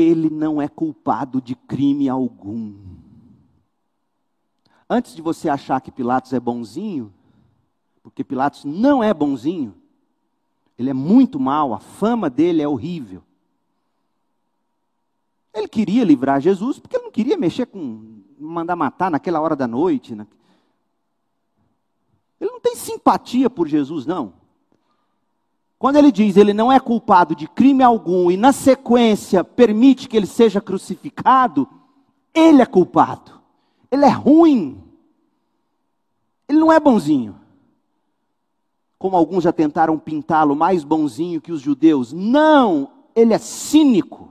Ele 0.00 0.30
não 0.30 0.60
é 0.60 0.68
culpado 0.68 1.40
de 1.40 1.54
crime 1.54 2.08
algum. 2.08 2.74
Antes 4.88 5.14
de 5.14 5.22
você 5.22 5.48
achar 5.48 5.80
que 5.80 5.92
Pilatos 5.92 6.32
é 6.32 6.40
bonzinho, 6.40 7.12
porque 8.02 8.24
Pilatos 8.24 8.64
não 8.64 9.02
é 9.02 9.14
bonzinho, 9.14 9.74
ele 10.78 10.90
é 10.90 10.94
muito 10.94 11.38
mau, 11.38 11.74
a 11.74 11.78
fama 11.78 12.30
dele 12.30 12.62
é 12.62 12.66
horrível. 12.66 13.22
Ele 15.52 15.68
queria 15.68 16.04
livrar 16.04 16.40
Jesus, 16.40 16.78
porque 16.78 16.96
ele 16.96 17.04
não 17.04 17.12
queria 17.12 17.36
mexer 17.36 17.66
com, 17.66 18.22
mandar 18.38 18.76
matar 18.76 19.10
naquela 19.10 19.40
hora 19.40 19.54
da 19.54 19.66
noite. 19.66 20.12
Ele 22.40 22.50
não 22.50 22.60
tem 22.60 22.74
simpatia 22.74 23.50
por 23.50 23.68
Jesus, 23.68 24.06
não. 24.06 24.39
Quando 25.80 25.96
ele 25.96 26.12
diz 26.12 26.36
ele 26.36 26.52
não 26.52 26.70
é 26.70 26.78
culpado 26.78 27.34
de 27.34 27.48
crime 27.48 27.82
algum 27.82 28.30
e 28.30 28.36
na 28.36 28.52
sequência 28.52 29.42
permite 29.42 30.10
que 30.10 30.14
ele 30.14 30.26
seja 30.26 30.60
crucificado, 30.60 31.66
ele 32.34 32.60
é 32.60 32.66
culpado. 32.66 33.40
Ele 33.90 34.04
é 34.04 34.10
ruim. 34.10 34.78
Ele 36.46 36.58
não 36.58 36.70
é 36.70 36.78
bonzinho. 36.78 37.34
Como 38.98 39.16
alguns 39.16 39.42
já 39.42 39.54
tentaram 39.54 39.98
pintá-lo 39.98 40.54
mais 40.54 40.84
bonzinho 40.84 41.40
que 41.40 41.50
os 41.50 41.62
judeus. 41.62 42.12
Não, 42.12 42.90
ele 43.16 43.32
é 43.32 43.38
cínico 43.38 44.30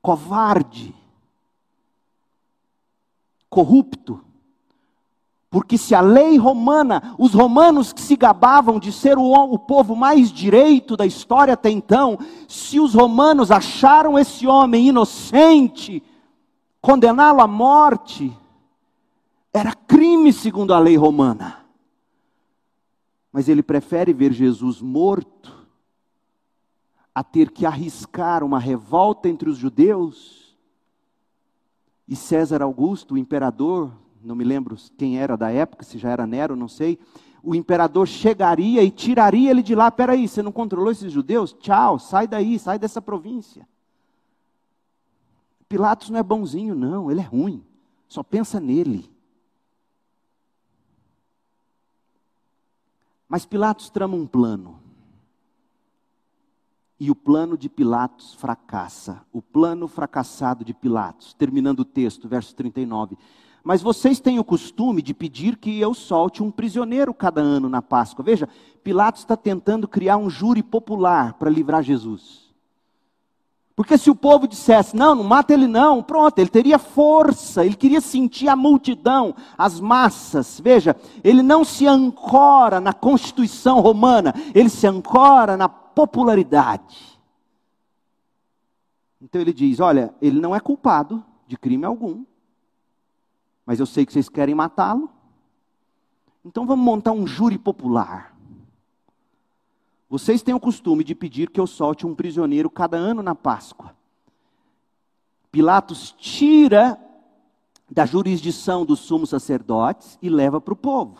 covarde, 0.00 0.94
corrupto. 3.50 4.24
Porque 5.54 5.78
se 5.78 5.94
a 5.94 6.00
lei 6.00 6.36
romana, 6.36 7.14
os 7.16 7.32
romanos 7.32 7.92
que 7.92 8.00
se 8.00 8.16
gabavam 8.16 8.80
de 8.80 8.90
ser 8.90 9.16
o, 9.16 9.22
o, 9.22 9.56
povo 9.56 9.94
mais 9.94 10.32
direito 10.32 10.96
da 10.96 11.06
história 11.06 11.54
até 11.54 11.70
então, 11.70 12.18
se 12.48 12.80
os 12.80 12.92
romanos 12.92 13.52
acharam 13.52 14.18
esse 14.18 14.48
homem 14.48 14.88
inocente, 14.88 16.02
condená-lo 16.80 17.40
à 17.40 17.46
morte, 17.46 18.36
era 19.52 19.72
crime 19.72 20.32
segundo 20.32 20.74
a 20.74 20.78
lei 20.80 20.96
romana. 20.96 21.64
Mas 23.30 23.48
ele 23.48 23.62
prefere 23.62 24.12
ver 24.12 24.32
Jesus 24.32 24.82
morto 24.82 25.54
a 27.14 27.22
ter 27.22 27.52
que 27.52 27.64
arriscar 27.64 28.42
uma 28.42 28.58
revolta 28.58 29.28
entre 29.28 29.48
os 29.48 29.56
judeus. 29.56 30.58
E 32.08 32.16
César 32.16 32.60
Augusto, 32.60 33.14
o 33.14 33.18
imperador, 33.18 33.92
não 34.24 34.34
me 34.34 34.44
lembro 34.44 34.76
quem 34.96 35.18
era 35.18 35.36
da 35.36 35.50
época, 35.50 35.84
se 35.84 35.98
já 35.98 36.10
era 36.10 36.26
Nero, 36.26 36.56
não 36.56 36.68
sei. 36.68 36.98
O 37.42 37.54
imperador 37.54 38.08
chegaria 38.08 38.82
e 38.82 38.90
tiraria 38.90 39.50
ele 39.50 39.62
de 39.62 39.74
lá. 39.74 39.90
Peraí, 39.90 40.26
você 40.26 40.42
não 40.42 40.50
controlou 40.50 40.90
esses 40.90 41.12
judeus? 41.12 41.52
Tchau, 41.52 41.98
sai 41.98 42.26
daí, 42.26 42.58
sai 42.58 42.78
dessa 42.78 43.02
província. 43.02 43.68
Pilatos 45.68 46.08
não 46.08 46.18
é 46.18 46.22
bonzinho, 46.22 46.74
não, 46.74 47.10
ele 47.10 47.20
é 47.20 47.24
ruim. 47.24 47.62
Só 48.08 48.22
pensa 48.22 48.60
nele. 48.60 49.10
Mas 53.28 53.44
Pilatos 53.44 53.90
trama 53.90 54.16
um 54.16 54.26
plano. 54.26 54.80
E 56.98 57.10
o 57.10 57.14
plano 57.14 57.58
de 57.58 57.68
Pilatos 57.68 58.34
fracassa. 58.34 59.22
O 59.32 59.42
plano 59.42 59.88
fracassado 59.88 60.64
de 60.64 60.72
Pilatos. 60.72 61.34
Terminando 61.34 61.80
o 61.80 61.84
texto, 61.84 62.28
verso 62.28 62.54
39. 62.54 63.18
Mas 63.64 63.80
vocês 63.80 64.20
têm 64.20 64.38
o 64.38 64.44
costume 64.44 65.00
de 65.00 65.14
pedir 65.14 65.56
que 65.56 65.80
eu 65.80 65.94
solte 65.94 66.42
um 66.42 66.50
prisioneiro 66.50 67.14
cada 67.14 67.40
ano 67.40 67.66
na 67.66 67.80
Páscoa. 67.80 68.22
Veja, 68.22 68.46
Pilatos 68.82 69.22
está 69.22 69.38
tentando 69.38 69.88
criar 69.88 70.18
um 70.18 70.28
júri 70.28 70.62
popular 70.62 71.32
para 71.32 71.48
livrar 71.48 71.82
Jesus. 71.82 72.44
Porque 73.74 73.96
se 73.96 74.10
o 74.10 74.14
povo 74.14 74.46
dissesse, 74.46 74.94
não, 74.94 75.14
não 75.14 75.24
mata 75.24 75.54
ele 75.54 75.66
não, 75.66 76.02
pronto, 76.02 76.38
ele 76.38 76.50
teria 76.50 76.78
força, 76.78 77.64
ele 77.64 77.74
queria 77.74 78.02
sentir 78.02 78.48
a 78.48 78.54
multidão, 78.54 79.34
as 79.56 79.80
massas. 79.80 80.60
Veja, 80.60 80.94
ele 81.24 81.42
não 81.42 81.64
se 81.64 81.86
ancora 81.86 82.80
na 82.80 82.92
Constituição 82.92 83.80
romana, 83.80 84.34
ele 84.54 84.68
se 84.68 84.86
ancora 84.86 85.56
na 85.56 85.70
popularidade. 85.70 87.18
Então 89.20 89.40
ele 89.40 89.54
diz: 89.54 89.80
Olha, 89.80 90.14
ele 90.20 90.38
não 90.38 90.54
é 90.54 90.60
culpado 90.60 91.24
de 91.48 91.56
crime 91.56 91.84
algum, 91.84 92.24
mas 93.64 93.80
eu 93.80 93.86
sei 93.86 94.04
que 94.04 94.12
vocês 94.12 94.28
querem 94.28 94.54
matá-lo, 94.54 95.10
então 96.44 96.66
vamos 96.66 96.84
montar 96.84 97.12
um 97.12 97.26
júri 97.26 97.58
popular. 97.58 98.36
Vocês 100.08 100.42
têm 100.42 100.54
o 100.54 100.60
costume 100.60 101.02
de 101.02 101.14
pedir 101.14 101.50
que 101.50 101.58
eu 101.58 101.66
solte 101.66 102.06
um 102.06 102.14
prisioneiro 102.14 102.68
cada 102.70 102.96
ano 102.96 103.22
na 103.22 103.34
Páscoa. 103.34 103.96
Pilatos 105.50 106.14
tira 106.18 106.98
da 107.90 108.04
jurisdição 108.04 108.84
dos 108.84 109.00
sumos 109.00 109.30
sacerdotes 109.30 110.18
e 110.20 110.28
leva 110.28 110.60
para 110.60 110.74
o 110.74 110.76
povo. 110.76 111.18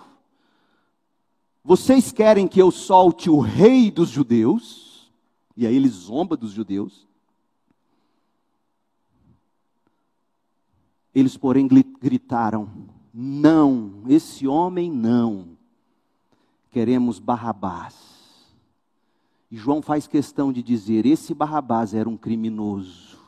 Vocês 1.63 2.13
querem 2.13 2.47
que 2.47 2.61
eu 2.61 2.71
solte 2.71 3.31
o 3.31 3.41
rei 3.41 3.91
dos 3.91 4.11
judeus? 4.11 5.11
E 5.57 5.67
aí 5.67 5.75
ele 5.75 5.89
zomba 5.89 6.37
dos 6.37 6.51
judeus. 6.51 7.07
Eles, 11.15 11.37
porém, 11.37 11.69
gritaram: 11.69 12.69
Não, 13.13 14.03
esse 14.09 14.47
homem 14.47 14.91
não. 14.91 15.57
Queremos 16.71 17.19
Barrabás. 17.19 17.95
E 19.51 19.57
João 19.57 19.81
faz 19.81 20.07
questão 20.07 20.53
de 20.53 20.63
dizer: 20.63 21.07
esse 21.07 21.33
Barrabás 21.33 21.95
era 21.95 22.09
um 22.09 22.17
criminoso. 22.17 23.19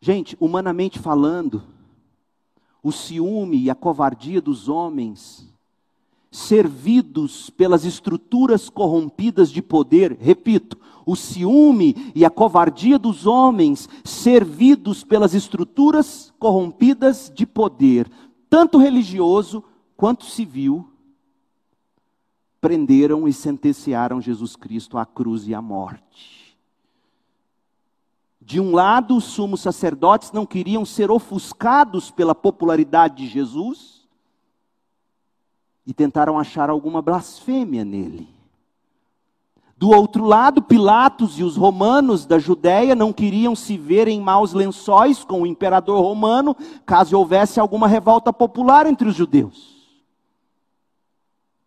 Gente, 0.00 0.36
humanamente 0.38 0.98
falando, 0.98 1.64
o 2.80 2.92
ciúme 2.92 3.58
e 3.58 3.68
a 3.68 3.74
covardia 3.74 4.40
dos 4.40 4.68
homens 4.68 5.52
servidos 6.30 7.50
pelas 7.50 7.84
estruturas 7.84 8.68
corrompidas 8.68 9.50
de 9.50 9.62
poder, 9.62 10.16
repito, 10.20 10.78
o 11.06 11.16
ciúme 11.16 12.12
e 12.14 12.24
a 12.24 12.30
covardia 12.30 12.98
dos 12.98 13.26
homens, 13.26 13.88
servidos 14.04 15.02
pelas 15.02 15.32
estruturas 15.32 16.32
corrompidas 16.38 17.32
de 17.34 17.46
poder, 17.46 18.10
tanto 18.50 18.76
religioso 18.78 19.64
quanto 19.96 20.26
civil, 20.26 20.86
prenderam 22.60 23.26
e 23.26 23.32
sentenciaram 23.32 24.20
Jesus 24.20 24.54
Cristo 24.54 24.98
à 24.98 25.06
cruz 25.06 25.48
e 25.48 25.54
à 25.54 25.62
morte. 25.62 26.56
De 28.40 28.60
um 28.60 28.74
lado, 28.74 29.16
os 29.16 29.24
sumos 29.24 29.60
sacerdotes 29.60 30.32
não 30.32 30.46
queriam 30.46 30.84
ser 30.84 31.10
ofuscados 31.10 32.10
pela 32.10 32.34
popularidade 32.34 33.24
de 33.24 33.28
Jesus, 33.28 33.97
e 35.88 35.94
tentaram 35.94 36.38
achar 36.38 36.68
alguma 36.68 37.00
blasfêmia 37.00 37.82
nele. 37.82 38.28
Do 39.74 39.88
outro 39.88 40.22
lado, 40.26 40.60
Pilatos 40.60 41.38
e 41.38 41.42
os 41.42 41.56
romanos 41.56 42.26
da 42.26 42.38
Judéia 42.38 42.94
não 42.94 43.10
queriam 43.10 43.56
se 43.56 43.78
ver 43.78 44.06
em 44.06 44.20
maus 44.20 44.52
lençóis 44.52 45.24
com 45.24 45.40
o 45.40 45.46
imperador 45.46 46.02
romano, 46.02 46.54
caso 46.84 47.16
houvesse 47.16 47.58
alguma 47.58 47.88
revolta 47.88 48.30
popular 48.34 48.84
entre 48.84 49.08
os 49.08 49.14
judeus. 49.14 49.78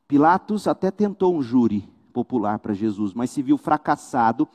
Pilatos 0.07 0.67
até 0.67 0.91
tentou 0.91 1.35
um 1.35 1.41
júri 1.41 1.89
popular 2.13 2.59
para 2.59 2.75
Jesus, 2.75 3.15
mas 3.15 3.31
se 3.31 3.41
viu 3.41 3.57
fracassado 3.57 4.47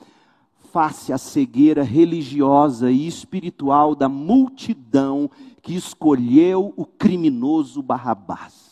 face 0.71 1.13
à 1.13 1.19
cegueira 1.19 1.83
religiosa 1.83 2.89
e 2.89 3.05
espiritual 3.09 3.97
da 3.97 4.09
multidão 4.09 5.29
que 5.61 5.75
escolheu 5.75 6.73
o 6.77 6.85
criminoso 6.87 7.83
Barrabás 7.83 8.66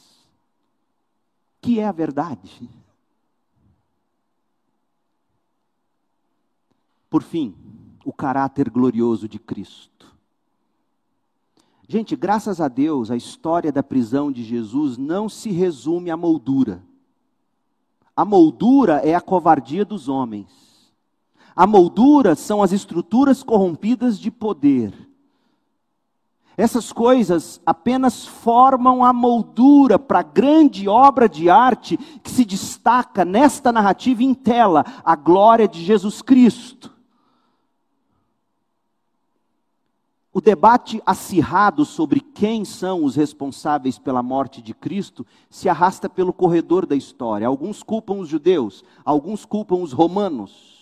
que 1.64 1.80
é 1.80 1.86
a 1.86 1.92
verdade. 1.92 2.68
Por 7.08 7.22
fim, 7.22 7.54
o 8.04 8.12
caráter 8.12 8.68
glorioso 8.68 9.26
de 9.26 9.38
Cristo. 9.38 10.14
Gente, 11.88 12.14
graças 12.14 12.60
a 12.60 12.68
Deus, 12.68 13.10
a 13.10 13.16
história 13.16 13.72
da 13.72 13.82
prisão 13.82 14.30
de 14.30 14.44
Jesus 14.44 14.98
não 14.98 15.26
se 15.26 15.50
resume 15.50 16.10
à 16.10 16.18
moldura. 16.18 16.84
A 18.14 18.26
moldura 18.26 18.96
é 18.98 19.14
a 19.14 19.20
covardia 19.20 19.86
dos 19.86 20.06
homens. 20.06 20.92
A 21.56 21.66
moldura 21.66 22.34
são 22.34 22.62
as 22.62 22.72
estruturas 22.72 23.42
corrompidas 23.42 24.20
de 24.20 24.30
poder. 24.30 24.92
Essas 26.56 26.92
coisas 26.92 27.60
apenas 27.66 28.26
formam 28.26 29.04
a 29.04 29.12
moldura 29.12 29.98
para 29.98 30.20
a 30.20 30.22
grande 30.22 30.88
obra 30.88 31.28
de 31.28 31.50
arte 31.50 31.96
que 31.96 32.30
se 32.30 32.44
destaca 32.44 33.24
nesta 33.24 33.72
narrativa 33.72 34.22
em 34.22 34.32
tela, 34.32 34.84
a 35.04 35.16
glória 35.16 35.66
de 35.66 35.82
Jesus 35.82 36.22
Cristo. 36.22 36.94
O 40.32 40.40
debate 40.40 41.00
acirrado 41.06 41.84
sobre 41.84 42.20
quem 42.20 42.64
são 42.64 43.04
os 43.04 43.14
responsáveis 43.14 43.98
pela 43.98 44.22
morte 44.22 44.60
de 44.60 44.74
Cristo 44.74 45.24
se 45.48 45.68
arrasta 45.68 46.08
pelo 46.08 46.32
corredor 46.32 46.86
da 46.86 46.96
história. 46.96 47.46
Alguns 47.46 47.84
culpam 47.84 48.14
os 48.18 48.28
judeus, 48.28 48.84
alguns 49.04 49.44
culpam 49.44 49.76
os 49.76 49.92
romanos. 49.92 50.74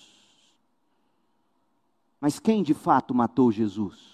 Mas 2.18 2.38
quem 2.38 2.62
de 2.62 2.72
fato 2.72 3.14
matou 3.14 3.52
Jesus? 3.52 4.11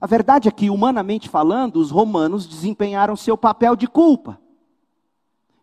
A 0.00 0.06
verdade 0.06 0.48
é 0.48 0.50
que, 0.50 0.70
humanamente 0.70 1.28
falando, 1.28 1.76
os 1.76 1.90
romanos 1.90 2.46
desempenharam 2.46 3.14
seu 3.16 3.36
papel 3.36 3.76
de 3.76 3.86
culpa, 3.86 4.40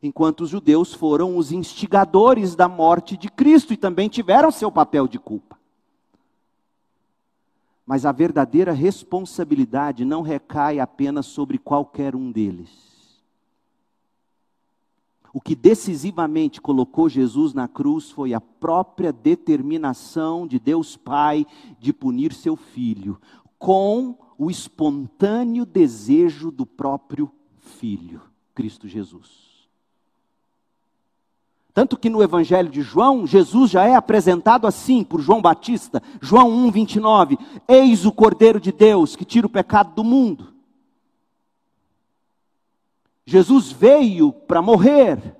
enquanto 0.01 0.41
os 0.41 0.49
judeus 0.49 0.93
foram 0.93 1.35
os 1.37 1.51
instigadores 1.51 2.55
da 2.55 2.67
morte 2.67 3.17
de 3.17 3.29
Cristo 3.29 3.73
e 3.73 3.77
também 3.77 4.07
tiveram 4.07 4.51
seu 4.51 4.71
papel 4.71 5.07
de 5.07 5.17
culpa. 5.17 5.57
Mas 7.83 8.05
a 8.05 8.11
verdadeira 8.11 8.73
responsabilidade 8.73 10.05
não 10.05 10.21
recai 10.21 10.79
apenas 10.79 11.25
sobre 11.25 11.57
qualquer 11.57 12.15
um 12.15 12.31
deles. 12.31 12.69
O 15.33 15.41
que 15.41 15.55
decisivamente 15.55 16.61
colocou 16.61 17.09
Jesus 17.09 17.53
na 17.53 17.67
cruz 17.67 18.11
foi 18.11 18.33
a 18.33 18.41
própria 18.41 19.11
determinação 19.11 20.45
de 20.45 20.59
Deus 20.59 20.95
Pai 20.95 21.45
de 21.79 21.91
punir 21.91 22.33
seu 22.33 22.55
filho, 22.55 23.19
com 23.57 24.26
o 24.37 24.51
espontâneo 24.51 25.65
desejo 25.65 26.51
do 26.51 26.65
próprio 26.65 27.31
filho, 27.57 28.21
Cristo 28.53 28.87
Jesus. 28.87 29.47
Tanto 31.73 31.95
que 31.95 32.09
no 32.09 32.23
Evangelho 32.23 32.69
de 32.69 32.81
João, 32.81 33.27
Jesus 33.27 33.69
já 33.69 33.85
é 33.85 33.95
apresentado 33.95 34.65
assim 34.65 35.03
por 35.03 35.21
João 35.21 35.41
Batista, 35.41 36.01
João 36.19 36.49
1, 36.49 36.71
29. 36.71 37.37
Eis 37.67 38.03
o 38.03 38.11
Cordeiro 38.11 38.59
de 38.59 38.71
Deus 38.71 39.15
que 39.15 39.23
tira 39.23 39.45
o 39.45 39.49
pecado 39.49 39.93
do 39.93 40.03
mundo. 40.03 40.53
Jesus 43.27 43.71
veio 43.71 44.31
para 44.31 44.61
morrer, 44.61 45.35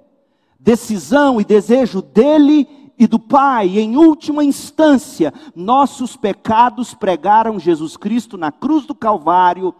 decisão 0.59 1.41
e 1.41 1.43
desejo 1.43 2.03
dele 2.03 2.86
e 2.97 3.05
do 3.05 3.19
Pai, 3.19 3.77
em 3.77 3.95
última 3.95 4.43
instância, 4.43 5.31
nossos 5.55 6.17
pecados 6.17 6.93
pregaram 6.93 7.59
Jesus 7.59 7.95
Cristo 7.95 8.37
na 8.37 8.51
cruz 8.51 8.85
do 8.85 8.95
Calvário, 8.95 9.73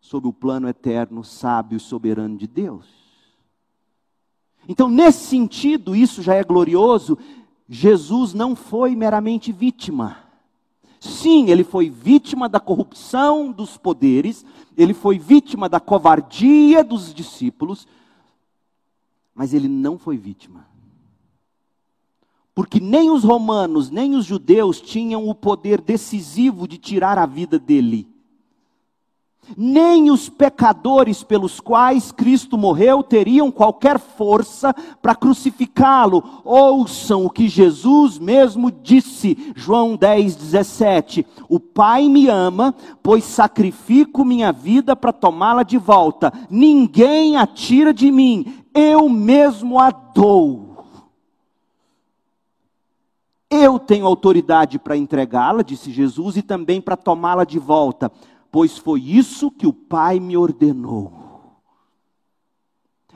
sob 0.00 0.26
o 0.26 0.32
plano 0.32 0.68
eterno, 0.68 1.22
sábio 1.22 1.76
e 1.76 1.80
soberano 1.80 2.36
de 2.36 2.48
Deus. 2.48 2.86
Então, 4.68 4.88
nesse 4.88 5.26
sentido, 5.26 5.94
isso 5.94 6.22
já 6.22 6.34
é 6.34 6.42
glorioso. 6.42 7.16
Jesus 7.68 8.34
não 8.34 8.56
foi 8.56 8.96
meramente 8.96 9.52
vítima. 9.52 10.16
Sim, 10.98 11.50
ele 11.50 11.64
foi 11.64 11.88
vítima 11.88 12.48
da 12.48 12.60
corrupção 12.60 13.50
dos 13.50 13.76
poderes, 13.76 14.44
ele 14.76 14.92
foi 14.92 15.18
vítima 15.18 15.68
da 15.68 15.80
covardia 15.80 16.84
dos 16.84 17.14
discípulos, 17.14 17.88
mas 19.34 19.54
ele 19.54 19.68
não 19.68 19.96
foi 19.96 20.18
vítima. 20.18 20.69
Porque 22.60 22.78
nem 22.78 23.10
os 23.10 23.24
romanos, 23.24 23.88
nem 23.88 24.14
os 24.14 24.26
judeus 24.26 24.82
tinham 24.82 25.26
o 25.26 25.34
poder 25.34 25.80
decisivo 25.80 26.68
de 26.68 26.76
tirar 26.76 27.16
a 27.16 27.24
vida 27.24 27.58
dele 27.58 28.06
nem 29.56 30.10
os 30.10 30.28
pecadores 30.28 31.22
pelos 31.24 31.58
quais 31.58 32.12
Cristo 32.12 32.56
morreu 32.56 33.02
teriam 33.02 33.50
qualquer 33.50 33.98
força 33.98 34.72
para 35.02 35.14
crucificá-lo. 35.14 36.22
Ouçam 36.44 37.24
o 37.24 37.30
que 37.30 37.48
Jesus 37.48 38.16
mesmo 38.16 38.70
disse, 38.70 39.36
João 39.56 39.96
10, 39.96 40.36
17: 40.36 41.26
O 41.48 41.58
Pai 41.58 42.08
me 42.08 42.28
ama, 42.28 42.72
pois 43.02 43.24
sacrifico 43.24 44.24
minha 44.24 44.52
vida 44.52 44.94
para 44.94 45.12
tomá-la 45.12 45.64
de 45.64 45.78
volta. 45.78 46.32
Ninguém 46.48 47.36
a 47.36 47.44
tira 47.44 47.92
de 47.92 48.10
mim, 48.10 48.62
eu 48.72 49.08
mesmo 49.08 49.80
a 49.80 49.90
dou. 49.90 50.69
Eu 53.50 53.78
tenho 53.78 54.06
autoridade 54.06 54.78
para 54.78 54.96
entregá-la, 54.96 55.62
disse 55.62 55.90
Jesus, 55.90 56.36
e 56.36 56.42
também 56.42 56.80
para 56.80 56.96
tomá-la 56.96 57.44
de 57.44 57.58
volta 57.58 58.10
pois 58.50 58.76
foi 58.76 59.00
isso 59.00 59.50
que 59.50 59.66
o 59.66 59.72
Pai 59.72 60.18
me 60.18 60.36
ordenou. 60.36 61.18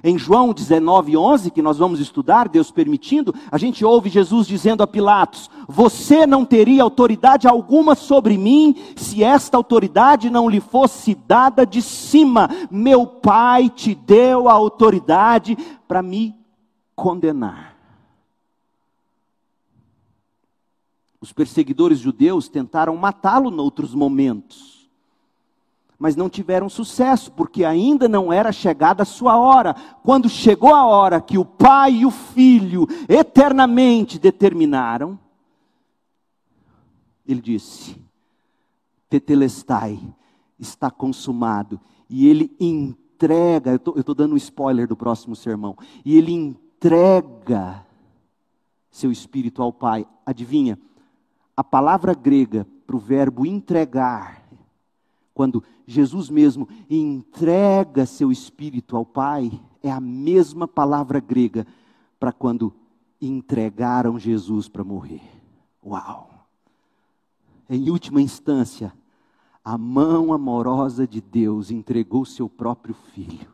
Em 0.03 0.19
João 0.19 0.53
19, 0.53 1.17
11, 1.17 1.51
que 1.51 1.63
nós 1.63 1.79
vamos 1.79 1.99
estudar, 1.99 2.47
Deus 2.47 2.71
permitindo, 2.71 3.35
a 3.51 3.57
gente 3.57 3.85
ouve 3.85 4.11
Jesus 4.11 4.47
dizendo 4.47 4.83
a 4.83 4.87
Pilatos: 4.87 5.49
Você 5.67 6.27
não 6.27 6.45
teria 6.45 6.83
autoridade 6.83 7.49
alguma 7.49 7.95
sobre 7.95 8.37
mim 8.37 8.77
se 8.97 9.25
esta 9.25 9.57
autoridade 9.57 10.29
não 10.29 10.49
lhe 10.49 10.61
fosse 10.61 11.15
dada 11.15 11.65
de 11.65 11.81
cima. 11.81 12.51
Meu 12.71 13.07
Pai 13.07 13.71
te 13.71 13.95
deu 13.95 14.47
a 14.47 14.53
autoridade 14.53 15.57
para 15.89 16.03
me 16.03 16.35
condenar. 16.95 17.74
Os 21.25 21.33
perseguidores 21.33 22.01
judeus 22.01 22.51
tentaram 22.51 22.95
matá-lo 22.97 23.51
noutros 23.51 23.95
momentos 23.95 24.75
mas 25.97 26.17
não 26.17 26.29
tiveram 26.29 26.69
sucesso, 26.69 27.33
porque 27.33 27.65
ainda 27.65 28.07
não 28.07 28.31
era 28.31 28.53
chegada 28.53 29.05
a 29.05 29.07
sua 29.07 29.39
hora. 29.39 29.75
Quando 30.03 30.29
chegou 30.29 30.75
a 30.75 30.85
hora 30.85 31.19
que 31.19 31.39
o 31.39 31.47
pai 31.47 31.93
e 31.93 32.05
o 32.05 32.11
filho 32.11 32.87
eternamente 33.09 34.19
determinaram, 34.19 35.19
ele 37.27 37.41
disse: 37.41 37.97
Tetelestai, 39.09 39.99
está 40.59 40.91
consumado. 40.91 41.81
E 42.11 42.29
ele 42.29 42.55
entrega, 42.61 43.71
eu 43.71 44.01
estou 44.01 44.15
dando 44.15 44.35
um 44.35 44.37
spoiler 44.37 44.87
do 44.87 44.97
próximo 44.97 45.35
sermão, 45.35 45.75
e 46.05 46.19
ele 46.19 46.33
entrega 46.33 47.87
seu 48.91 49.11
espírito 49.11 49.63
ao 49.63 49.73
Pai. 49.73 50.07
Adivinha? 50.27 50.79
A 51.57 51.63
palavra 51.63 52.15
grega 52.15 52.67
para 52.87 52.97
o 52.97 52.99
verbo 52.99 53.47
entregar 53.47 54.45
quando 55.35 55.63
Jesus 55.85 56.31
mesmo 56.31 56.69
entrega 56.89 58.07
seu 58.07 58.31
espírito 58.31 58.97
ao 58.97 59.05
Pai, 59.05 59.61
é 59.83 59.91
a 59.91 60.01
mesma 60.01 60.69
palavra 60.69 61.19
grega 61.19 61.67
para 62.21 62.33
quando 62.33 62.73
entregaram 63.21 64.19
Jesus 64.19 64.69
para 64.69 64.85
morrer. 64.85 65.23
Uau! 65.85 66.31
Em 67.69 67.91
última 67.91 68.23
instância, 68.23 68.93
a 69.65 69.77
mão 69.77 70.33
amorosa 70.33 71.07
de 71.07 71.21
Deus 71.21 71.71
entregou 71.71 72.25
seu 72.25 72.49
próprio 72.49 72.95
filho. 72.95 73.53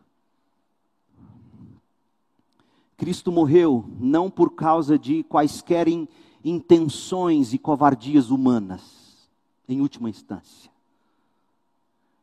Cristo 2.96 3.32
morreu 3.32 3.88
não 3.98 4.30
por 4.30 4.51
causa 4.51 4.98
de 4.98 5.22
quaisquer 5.22 5.88
intenções 6.45 7.53
e 7.53 7.59
covardias 7.59 8.30
humanas, 8.30 9.28
em 9.68 9.80
última 9.80 10.09
instância. 10.09 10.70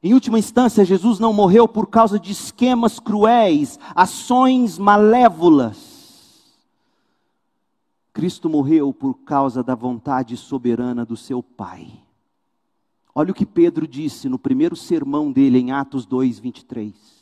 Em 0.01 0.13
última 0.13 0.37
instância, 0.37 0.85
Jesus 0.85 1.19
não 1.19 1.33
morreu 1.33 1.67
por 1.67 1.87
causa 1.87 2.19
de 2.19 2.31
esquemas 2.31 2.99
cruéis, 2.99 3.79
ações 3.95 4.77
malévolas. 4.77 5.97
Cristo 8.13 8.49
morreu 8.49 8.93
por 8.93 9.15
causa 9.15 9.63
da 9.63 9.75
vontade 9.75 10.37
soberana 10.37 11.05
do 11.05 11.17
seu 11.17 11.41
Pai. 11.41 11.87
Olha 13.13 13.31
o 13.31 13.33
que 13.33 13.45
Pedro 13.45 13.87
disse 13.87 14.29
no 14.29 14.37
primeiro 14.37 14.75
sermão 14.75 15.31
dele, 15.31 15.57
em 15.57 15.71
Atos 15.71 16.05
2, 16.05 16.37
23. 16.39 17.16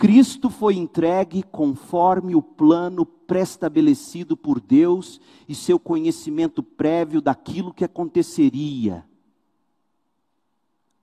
Cristo 0.00 0.48
foi 0.48 0.76
entregue 0.76 1.42
conforme 1.42 2.34
o 2.34 2.40
plano 2.40 3.04
pré-estabelecido 3.04 4.34
por 4.34 4.58
Deus 4.58 5.20
e 5.46 5.54
seu 5.54 5.78
conhecimento 5.78 6.62
prévio 6.62 7.20
daquilo 7.20 7.70
que 7.70 7.84
aconteceria 7.84 9.04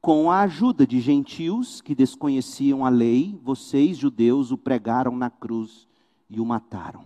com 0.01 0.31
a 0.31 0.41
ajuda 0.41 0.87
de 0.87 0.99
gentios 0.99 1.79
que 1.79 1.93
desconheciam 1.93 2.83
a 2.83 2.89
lei, 2.89 3.39
vocês, 3.43 3.99
judeus, 3.99 4.49
o 4.49 4.57
pregaram 4.57 5.15
na 5.15 5.29
cruz 5.29 5.87
e 6.27 6.39
o 6.39 6.45
mataram, 6.45 7.03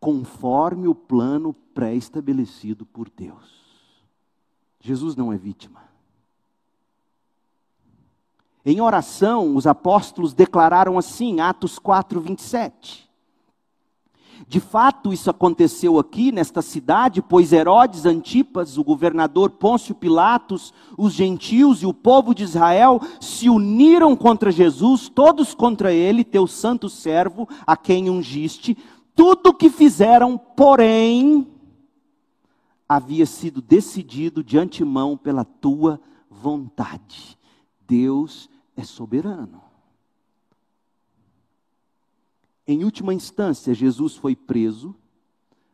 conforme 0.00 0.88
o 0.88 0.96
plano 0.96 1.54
pré-estabelecido 1.72 2.84
por 2.84 3.08
Deus. 3.08 3.54
Jesus 4.80 5.14
não 5.14 5.32
é 5.32 5.38
vítima. 5.38 5.81
Em 8.64 8.80
oração, 8.80 9.56
os 9.56 9.66
apóstolos 9.66 10.32
declararam 10.32 10.96
assim, 10.96 11.40
Atos 11.40 11.78
4, 11.78 12.20
27. 12.20 13.10
De 14.46 14.60
fato, 14.60 15.12
isso 15.12 15.30
aconteceu 15.30 15.98
aqui 15.98 16.30
nesta 16.30 16.62
cidade, 16.62 17.22
pois 17.22 17.52
Herodes 17.52 18.06
Antipas, 18.06 18.76
o 18.76 18.84
governador 18.84 19.50
Pôncio 19.50 19.94
Pilatos, 19.94 20.72
os 20.96 21.12
gentios 21.12 21.82
e 21.82 21.86
o 21.86 21.94
povo 21.94 22.34
de 22.34 22.42
Israel 22.42 23.00
se 23.20 23.48
uniram 23.48 24.14
contra 24.14 24.50
Jesus, 24.50 25.08
todos 25.08 25.54
contra 25.54 25.92
ele, 25.92 26.24
teu 26.24 26.46
santo 26.46 26.88
servo, 26.88 27.48
a 27.66 27.76
quem 27.76 28.10
ungiste. 28.10 28.76
Tudo 29.14 29.50
o 29.50 29.54
que 29.54 29.70
fizeram, 29.70 30.38
porém, 30.38 31.46
havia 32.88 33.26
sido 33.26 33.60
decidido 33.62 34.42
de 34.42 34.58
antemão 34.58 35.16
pela 35.16 35.44
tua 35.44 36.00
vontade. 36.30 37.38
Deus 37.86 38.48
é 38.76 38.82
soberano. 38.84 39.62
Em 42.66 42.84
última 42.84 43.12
instância, 43.12 43.74
Jesus 43.74 44.16
foi 44.16 44.36
preso, 44.36 44.94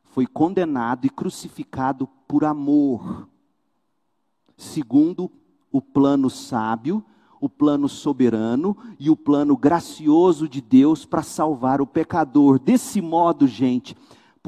foi 0.05 0.27
condenado 0.27 1.07
e 1.07 1.11
crucificado 1.11 2.07
por 2.27 2.45
amor, 2.45 3.29
segundo 4.57 5.31
o 5.71 5.81
plano 5.83 6.31
sábio, 6.31 7.05
o 7.41 7.49
plano 7.49 7.89
soberano 7.89 8.77
e 8.99 9.11
o 9.11 9.17
plano 9.17 9.57
gracioso 9.57 10.49
de 10.49 10.61
Deus 10.61 11.05
para 11.05 11.23
salvar 11.23 11.81
o 11.81 11.87
pecador. 11.87 12.59
Desse 12.59 13.01
modo, 13.01 13.47
gente, 13.47 13.97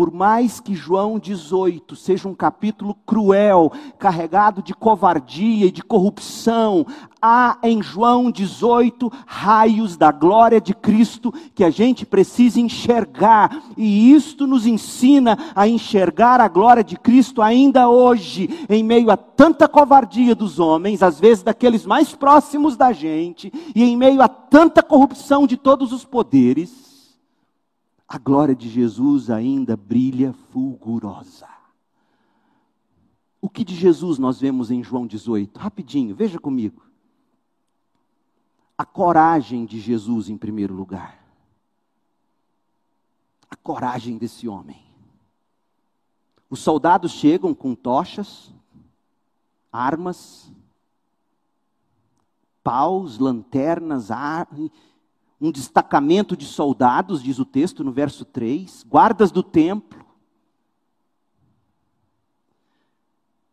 por 0.00 0.10
mais 0.10 0.60
que 0.60 0.74
João 0.74 1.18
18 1.18 1.94
seja 1.94 2.26
um 2.26 2.34
capítulo 2.34 2.96
cruel, 3.04 3.70
carregado 3.98 4.62
de 4.62 4.72
covardia 4.72 5.66
e 5.66 5.70
de 5.70 5.82
corrupção, 5.82 6.86
há 7.20 7.58
em 7.62 7.82
João 7.82 8.30
18 8.30 9.12
raios 9.26 9.98
da 9.98 10.10
glória 10.10 10.58
de 10.58 10.72
Cristo 10.72 11.34
que 11.54 11.62
a 11.62 11.68
gente 11.68 12.06
precisa 12.06 12.58
enxergar, 12.58 13.62
e 13.76 14.14
isto 14.14 14.46
nos 14.46 14.64
ensina 14.66 15.36
a 15.54 15.68
enxergar 15.68 16.40
a 16.40 16.48
glória 16.48 16.82
de 16.82 16.96
Cristo 16.96 17.42
ainda 17.42 17.86
hoje, 17.86 18.48
em 18.70 18.82
meio 18.82 19.10
a 19.10 19.18
tanta 19.18 19.68
covardia 19.68 20.34
dos 20.34 20.58
homens, 20.58 21.02
às 21.02 21.20
vezes 21.20 21.42
daqueles 21.42 21.84
mais 21.84 22.14
próximos 22.14 22.74
da 22.74 22.90
gente, 22.90 23.52
e 23.74 23.84
em 23.84 23.98
meio 23.98 24.22
a 24.22 24.28
tanta 24.28 24.82
corrupção 24.82 25.46
de 25.46 25.58
todos 25.58 25.92
os 25.92 26.06
poderes 26.06 26.89
a 28.10 28.18
glória 28.18 28.56
de 28.56 28.68
Jesus 28.68 29.30
ainda 29.30 29.76
brilha 29.76 30.32
fulgurosa. 30.32 31.48
O 33.40 33.48
que 33.48 33.64
de 33.64 33.76
Jesus 33.76 34.18
nós 34.18 34.40
vemos 34.40 34.68
em 34.72 34.82
João 34.82 35.06
18? 35.06 35.56
Rapidinho, 35.56 36.12
veja 36.12 36.36
comigo. 36.36 36.82
A 38.76 38.84
coragem 38.84 39.64
de 39.64 39.78
Jesus 39.78 40.28
em 40.28 40.36
primeiro 40.36 40.74
lugar. 40.74 41.24
A 43.48 43.54
coragem 43.54 44.18
desse 44.18 44.48
homem. 44.48 44.82
Os 46.50 46.58
soldados 46.58 47.12
chegam 47.12 47.54
com 47.54 47.76
tochas, 47.76 48.52
armas, 49.70 50.52
paus, 52.64 53.18
lanternas, 53.18 54.10
armas 54.10 54.68
um 55.40 55.50
destacamento 55.50 56.36
de 56.36 56.44
soldados, 56.44 57.22
diz 57.22 57.38
o 57.38 57.44
texto 57.44 57.82
no 57.82 57.90
verso 57.90 58.24
3, 58.24 58.84
guardas 58.84 59.32
do 59.32 59.42
templo. 59.42 60.04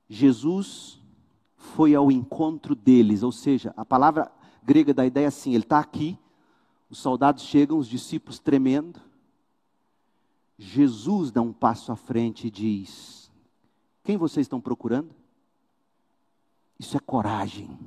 Jesus 0.10 1.00
foi 1.56 1.96
ao 1.96 2.12
encontro 2.12 2.76
deles, 2.76 3.24
ou 3.24 3.32
seja, 3.32 3.74
a 3.78 3.86
palavra 3.86 4.30
grega 4.64 4.94
da 4.94 5.06
ideia 5.06 5.26
é 5.26 5.28
assim: 5.28 5.54
ele 5.54 5.64
está 5.64 5.80
aqui, 5.80 6.18
os 6.90 6.98
soldados 6.98 7.44
chegam, 7.44 7.78
os 7.78 7.88
discípulos 7.88 8.40
tremendo. 8.40 9.00
Jesus 10.58 11.32
dá 11.32 11.42
um 11.42 11.54
passo 11.54 11.92
à 11.92 11.96
frente 11.96 12.48
e 12.48 12.52
diz: 12.52 13.32
Quem 14.04 14.18
vocês 14.18 14.46
estão 14.46 14.60
procurando? 14.60 15.16
Isso 16.80 16.98
é 16.98 17.00
coragem 17.00 17.78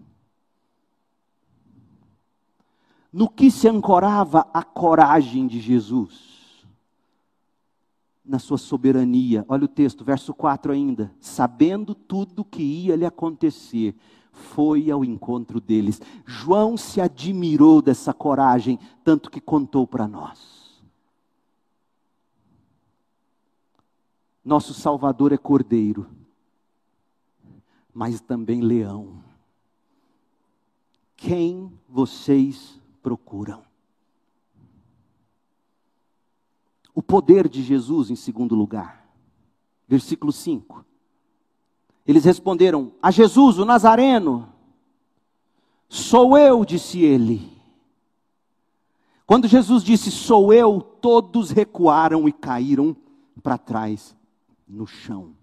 no 3.13 3.29
que 3.29 3.51
se 3.51 3.69
ancorava 3.69 4.47
a 4.53 4.63
coragem 4.63 5.47
de 5.47 5.61
Jesus? 5.61 6.67
Na 8.25 8.39
sua 8.39 8.59
soberania. 8.59 9.45
Olha 9.49 9.65
o 9.65 9.69
texto, 9.69 10.05
verso 10.05 10.33
4 10.33 10.73
ainda. 10.73 11.13
Sabendo 11.21 11.95
tudo 11.95 12.45
que 12.45 12.63
ia 12.63 12.95
lhe 12.95 13.05
acontecer, 13.05 13.97
foi 14.33 14.91
ao 14.91 15.05
encontro 15.05 15.61
deles. 15.61 16.01
João 16.25 16.77
se 16.77 17.01
admirou 17.01 17.83
dessa 17.83 18.15
coragem, 18.15 18.79
tanto 19.03 19.31
que 19.31 19.41
contou 19.41 19.87
para 19.87 20.07
nós. 20.07 20.61
Nosso 24.45 24.73
Salvador 24.73 25.33
é 25.33 25.37
cordeiro, 25.37 26.07
mas 27.93 28.21
também 28.21 28.61
leão. 28.61 29.23
Quem 31.17 31.71
vocês 31.87 32.80
procuram. 33.03 33.63
O 36.95 37.03
poder 37.03 37.49
de 37.49 37.63
Jesus, 37.63 38.11
em 38.11 38.17
segundo 38.17 38.55
lugar. 38.55 39.07
Versículo 39.89 40.33
5. 40.33 40.85
Eles 42.07 42.25
responderam: 42.25 42.93
A 43.03 43.11
Jesus, 43.11 43.59
o 43.59 43.65
Nazareno. 43.65 44.53
Sou 45.89 46.37
eu, 46.37 46.65
disse 46.65 47.01
ele. 47.01 47.61
Quando 49.27 49.49
Jesus 49.49 49.83
disse 49.83 50.11
sou 50.11 50.53
eu, 50.53 50.81
todos 50.81 51.51
recuaram 51.51 52.29
e 52.29 52.33
caíram 52.33 52.97
para 53.43 53.57
trás 53.57 54.17
no 54.69 54.87
chão. 54.87 55.35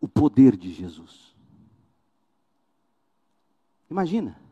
O 0.00 0.08
poder 0.08 0.56
de 0.56 0.72
Jesus. 0.72 1.34
Imagina 3.88 4.43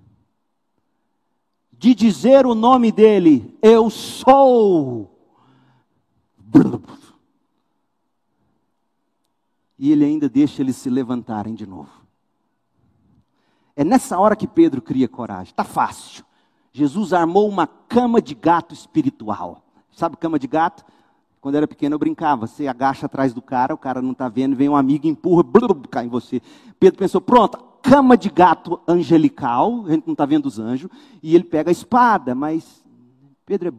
de 1.82 1.96
dizer 1.96 2.46
o 2.46 2.54
nome 2.54 2.92
dele, 2.92 3.58
eu 3.60 3.90
sou. 3.90 5.10
E 9.76 9.90
ele 9.90 10.04
ainda 10.04 10.28
deixa 10.28 10.62
eles 10.62 10.76
se 10.76 10.88
levantarem 10.88 11.56
de 11.56 11.66
novo. 11.66 11.90
É 13.74 13.82
nessa 13.82 14.16
hora 14.16 14.36
que 14.36 14.46
Pedro 14.46 14.80
cria 14.80 15.08
coragem. 15.08 15.50
Está 15.50 15.64
fácil. 15.64 16.24
Jesus 16.72 17.12
armou 17.12 17.48
uma 17.48 17.66
cama 17.66 18.22
de 18.22 18.36
gato 18.36 18.72
espiritual. 18.72 19.64
Sabe 19.90 20.16
cama 20.16 20.38
de 20.38 20.46
gato? 20.46 20.84
Quando 21.40 21.56
era 21.56 21.66
pequeno 21.66 21.96
eu 21.96 21.98
brincava. 21.98 22.46
Você 22.46 22.68
agacha 22.68 23.06
atrás 23.06 23.34
do 23.34 23.42
cara, 23.42 23.74
o 23.74 23.78
cara 23.78 24.00
não 24.00 24.12
está 24.12 24.28
vendo, 24.28 24.54
vem 24.54 24.68
um 24.68 24.76
amigo, 24.76 25.08
empurra, 25.08 25.42
cai 25.90 26.04
em 26.04 26.08
você. 26.08 26.40
Pedro 26.78 27.00
pensou: 27.00 27.20
pronto, 27.20 27.71
cama 27.82 28.16
de 28.16 28.30
gato 28.30 28.80
angelical, 28.86 29.84
a 29.86 29.90
gente 29.90 30.06
não 30.06 30.12
está 30.12 30.24
vendo 30.24 30.46
os 30.46 30.58
anjos, 30.58 30.90
e 31.22 31.34
ele 31.34 31.44
pega 31.44 31.70
a 31.70 31.72
espada, 31.72 32.34
mas 32.34 32.82
Pedro 33.44 33.68
é 33.68 33.72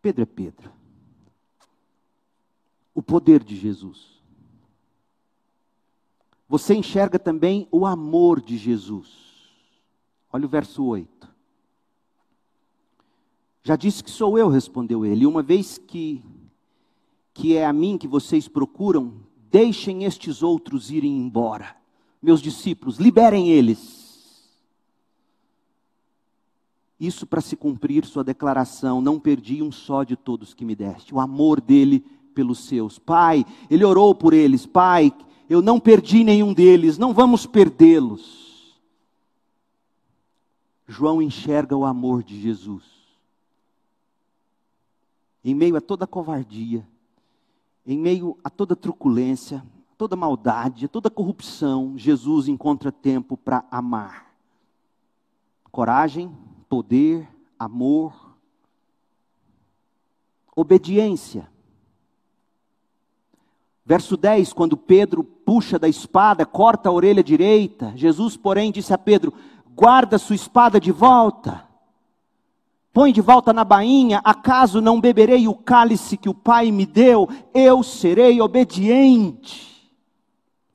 Pedro. 0.00 0.22
É 0.22 0.26
Pedro. 0.26 0.72
O 2.94 3.02
poder 3.02 3.42
de 3.42 3.56
Jesus. 3.56 4.20
Você 6.48 6.74
enxerga 6.74 7.18
também 7.18 7.68
o 7.70 7.84
amor 7.84 8.40
de 8.40 8.56
Jesus. 8.56 9.08
Olha 10.32 10.46
o 10.46 10.48
verso 10.48 10.84
8. 10.84 11.28
Já 13.62 13.76
disse 13.76 14.02
que 14.02 14.10
sou 14.10 14.38
eu, 14.38 14.48
respondeu 14.48 15.04
ele. 15.04 15.26
Uma 15.26 15.42
vez 15.42 15.76
que 15.76 16.24
que 17.32 17.56
é 17.56 17.64
a 17.64 17.72
mim 17.72 17.96
que 17.96 18.08
vocês 18.08 18.48
procuram, 18.48 19.14
deixem 19.50 20.04
estes 20.04 20.42
outros 20.42 20.90
irem 20.90 21.16
embora 21.16 21.79
meus 22.22 22.40
discípulos, 22.40 22.98
liberem 22.98 23.48
eles. 23.48 24.00
Isso 26.98 27.26
para 27.26 27.40
se 27.40 27.56
cumprir 27.56 28.04
sua 28.04 28.22
declaração, 28.22 29.00
não 29.00 29.18
perdi 29.18 29.62
um 29.62 29.72
só 29.72 30.04
de 30.04 30.16
todos 30.16 30.52
que 30.52 30.64
me 30.64 30.74
deste. 30.74 31.14
O 31.14 31.20
amor 31.20 31.60
dele 31.60 32.04
pelos 32.34 32.60
seus. 32.60 32.98
Pai, 32.98 33.44
ele 33.70 33.84
orou 33.84 34.14
por 34.14 34.34
eles. 34.34 34.66
Pai, 34.66 35.12
eu 35.48 35.62
não 35.62 35.80
perdi 35.80 36.22
nenhum 36.22 36.52
deles, 36.52 36.98
não 36.98 37.14
vamos 37.14 37.46
perdê-los. 37.46 38.78
João 40.86 41.22
enxerga 41.22 41.76
o 41.76 41.84
amor 41.84 42.22
de 42.22 42.40
Jesus. 42.40 42.84
Em 45.42 45.54
meio 45.54 45.76
a 45.76 45.80
toda 45.80 46.06
covardia, 46.06 46.86
em 47.86 47.98
meio 47.98 48.36
a 48.44 48.50
toda 48.50 48.76
truculência, 48.76 49.64
toda 50.00 50.16
maldade, 50.16 50.88
toda 50.88 51.10
corrupção, 51.10 51.92
Jesus 51.94 52.48
encontra 52.48 52.90
tempo 52.90 53.36
para 53.36 53.66
amar. 53.70 54.32
Coragem, 55.70 56.34
poder, 56.70 57.28
amor, 57.58 58.34
obediência. 60.56 61.46
Verso 63.84 64.16
10, 64.16 64.54
quando 64.54 64.74
Pedro 64.74 65.22
puxa 65.22 65.78
da 65.78 65.86
espada, 65.86 66.46
corta 66.46 66.88
a 66.88 66.92
orelha 66.92 67.22
direita, 67.22 67.92
Jesus, 67.94 68.38
porém, 68.38 68.72
disse 68.72 68.94
a 68.94 68.98
Pedro: 68.98 69.34
guarda 69.66 70.16
sua 70.16 70.34
espada 70.34 70.80
de 70.80 70.90
volta. 70.90 71.68
põe 72.90 73.12
de 73.12 73.20
volta 73.20 73.52
na 73.52 73.64
bainha, 73.64 74.22
acaso 74.24 74.80
não 74.80 74.98
beberei 74.98 75.46
o 75.46 75.54
cálice 75.54 76.16
que 76.16 76.30
o 76.30 76.34
Pai 76.34 76.70
me 76.70 76.86
deu? 76.86 77.28
Eu 77.52 77.82
serei 77.82 78.40
obediente. 78.40 79.68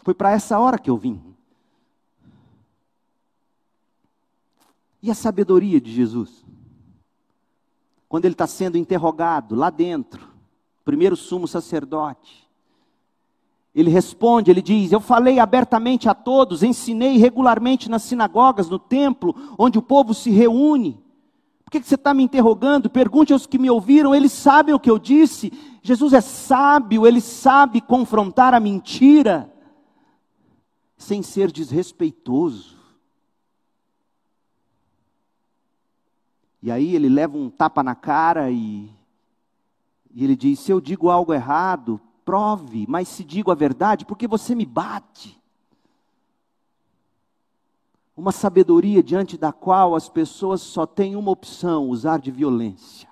Foi 0.05 0.13
para 0.13 0.31
essa 0.31 0.59
hora 0.59 0.77
que 0.77 0.87
eu 0.87 0.97
vim. 0.97 1.19
E 5.01 5.09
a 5.09 5.15
sabedoria 5.15 5.81
de 5.81 5.91
Jesus? 5.91 6.45
Quando 8.07 8.25
ele 8.25 8.35
está 8.35 8.45
sendo 8.45 8.77
interrogado 8.77 9.55
lá 9.55 9.71
dentro, 9.71 10.29
primeiro 10.83 11.15
sumo 11.15 11.47
sacerdote, 11.47 12.47
ele 13.73 13.89
responde, 13.89 14.51
ele 14.51 14.61
diz: 14.61 14.91
Eu 14.91 14.99
falei 14.99 15.39
abertamente 15.39 16.07
a 16.07 16.13
todos, 16.13 16.61
ensinei 16.61 17.17
regularmente 17.17 17.89
nas 17.89 18.03
sinagogas, 18.03 18.69
no 18.69 18.77
templo, 18.77 19.35
onde 19.57 19.79
o 19.79 19.81
povo 19.81 20.13
se 20.13 20.29
reúne. 20.29 21.03
Por 21.63 21.71
que, 21.71 21.81
você 21.81 21.95
está 21.95 22.13
me 22.13 22.21
interrogando? 22.21 22.91
Pergunte 22.91 23.33
aos 23.33 23.47
que 23.47 23.57
me 23.57 23.71
ouviram, 23.71 24.13
eles 24.13 24.31
sabem 24.31 24.75
o 24.75 24.79
que 24.79 24.91
eu 24.91 24.99
disse. 24.99 25.51
Jesus 25.81 26.13
é 26.13 26.21
sábio, 26.21 27.07
ele 27.07 27.19
sabe 27.19 27.81
confrontar 27.81 28.53
a 28.53 28.59
mentira, 28.59 29.51
sem 30.97 31.21
ser 31.21 31.51
desrespeitoso. 31.51 32.75
E 36.61 36.71
aí 36.71 36.95
ele 36.95 37.09
leva 37.09 37.37
um 37.37 37.49
tapa 37.49 37.83
na 37.83 37.93
cara 37.93 38.49
e, 38.49 38.89
e 40.11 40.23
ele 40.23 40.35
diz: 40.35 40.59
Se 40.59 40.71
eu 40.71 40.81
digo 40.81 41.09
algo 41.09 41.33
errado, 41.33 42.01
prove, 42.23 42.85
mas 42.87 43.07
se 43.07 43.23
digo 43.23 43.51
a 43.51 43.55
verdade, 43.55 44.05
porque 44.05 44.27
você 44.27 44.55
me 44.55 44.65
bate. 44.65 45.39
Uma 48.17 48.31
sabedoria 48.31 49.03
diante 49.03 49.37
da 49.37 49.51
qual 49.51 49.93
as 49.93 50.09
pessoas 50.09 50.61
só 50.61 50.87
têm 50.87 51.15
uma 51.15 51.31
opção: 51.31 51.89
usar 51.89 52.19
de 52.19 52.31
violência. 52.31 53.09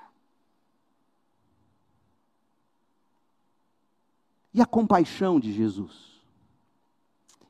E 4.54 4.62
a 4.62 4.66
compaixão 4.66 5.40
de 5.40 5.52
Jesus? 5.52 6.13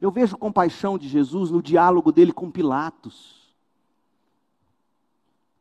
Eu 0.03 0.11
vejo 0.11 0.37
compaixão 0.37 0.97
de 0.97 1.07
Jesus 1.07 1.49
no 1.49 1.61
diálogo 1.61 2.11
dele 2.11 2.33
com 2.33 2.51
Pilatos. 2.51 3.41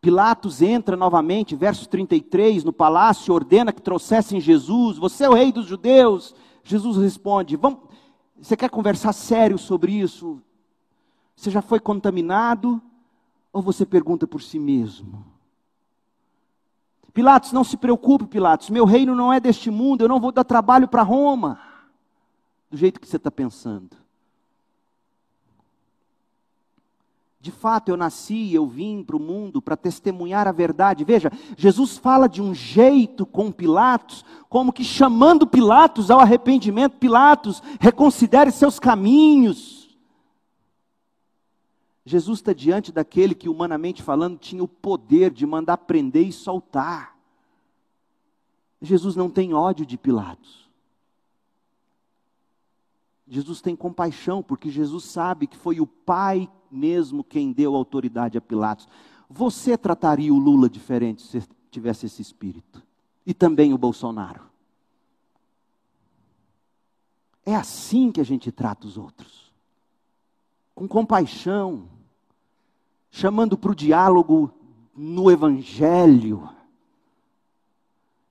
Pilatos 0.01 0.61
entra 0.61 0.97
novamente, 0.97 1.55
verso 1.55 1.89
33, 1.89 2.65
no 2.65 2.73
palácio, 2.73 3.33
ordena 3.33 3.73
que 3.73 3.81
trouxessem 3.81 4.41
Jesus. 4.41 4.99
Você 4.99 5.23
é 5.23 5.31
o 5.31 5.35
rei 5.35 5.53
dos 5.53 5.67
judeus? 5.67 6.35
Jesus 6.65 6.97
responde: 6.97 7.55
Vamos, 7.55 7.83
Você 8.37 8.57
quer 8.57 8.69
conversar 8.69 9.13
sério 9.13 9.57
sobre 9.57 9.93
isso? 9.93 10.43
Você 11.37 11.49
já 11.49 11.63
foi 11.63 11.79
contaminado? 11.79 12.83
Ou 13.53 13.63
você 13.63 13.87
pergunta 13.87 14.27
por 14.27 14.43
si 14.43 14.59
mesmo? 14.59 15.25
Pilatos, 17.15 17.53
não 17.53 17.63
se 17.63 17.77
preocupe, 17.77 18.27
Pilatos. 18.27 18.71
Meu 18.71 18.87
reino 18.87 19.15
não 19.15 19.33
é 19.33 19.39
deste 19.39 19.71
mundo. 19.71 20.03
Eu 20.03 20.09
não 20.09 20.19
vou 20.19 20.33
dar 20.33 20.43
trabalho 20.43 20.89
para 20.89 21.05
Roma. 21.05 21.61
Do 22.69 22.77
jeito 22.77 22.99
que 22.99 23.07
você 23.07 23.19
está 23.19 23.31
pensando. 23.31 24.02
De 27.43 27.51
fato, 27.51 27.89
eu 27.89 27.97
nasci, 27.97 28.55
eu 28.55 28.65
vim 28.65 29.03
para 29.03 29.17
o 29.17 29.21
mundo 29.21 29.61
para 29.61 29.77
testemunhar 29.77 30.47
a 30.47 30.53
verdade. 30.53 31.03
Veja, 31.03 31.29
Jesus 31.57 31.99
fala 31.99 32.29
de 32.29 32.41
um 32.41 32.55
jeito 32.55 33.27
com 33.27 33.51
Pilatos, 33.51 34.25
como 34.49 34.73
que 34.73 34.85
chamando 34.85 35.45
Pilatos 35.45 36.09
ao 36.09 36.21
arrependimento. 36.21 36.99
Pilatos, 36.99 37.61
reconsidere 37.81 38.53
seus 38.53 38.79
caminhos. 38.79 39.99
Jesus 42.05 42.39
está 42.39 42.53
diante 42.53 42.93
daquele 42.93 43.35
que, 43.35 43.49
humanamente 43.49 44.05
falando, 44.05 44.39
tinha 44.39 44.63
o 44.63 44.69
poder 44.69 45.33
de 45.33 45.45
mandar 45.45 45.79
prender 45.79 46.29
e 46.29 46.33
soltar. 46.33 47.17
Jesus 48.81 49.17
não 49.17 49.29
tem 49.29 49.53
ódio 49.53 49.85
de 49.85 49.99
Pilatos. 49.99 50.62
Jesus 53.33 53.63
tem 53.63 53.75
compaixão, 53.75 54.43
porque 54.43 54.69
Jesus 54.69 55.05
sabe 55.05 55.47
que 55.47 55.57
foi 55.57 55.81
o 55.81 55.87
Pai 55.87 56.47
mesmo 56.71 57.25
quem 57.25 57.51
deu 57.51 57.75
autoridade 57.75 58.37
a 58.37 58.43
Pilatos. 58.43 58.87
Você 59.27 59.75
trataria 59.79 60.35
o 60.35 60.39
Lula 60.39 60.69
diferente 60.69 61.23
se 61.23 61.43
tivesse 61.71 62.05
esse 62.05 62.21
espírito? 62.21 62.83
E 63.25 63.33
também 63.33 63.73
o 63.73 63.79
Bolsonaro. 63.79 64.43
É 67.47 67.57
assim 67.57 68.13
que 68.13 68.21
a 68.21 68.25
gente 68.25 68.53
trata 68.53 68.87
os 68.87 68.99
outros. 68.99 69.51
Com 70.75 70.87
compaixão, 70.87 71.89
chamando 73.11 73.57
para 73.57 73.73
o 73.73 73.75
diálogo 73.75 74.53
no 74.95 75.31
Evangelho. 75.31 76.51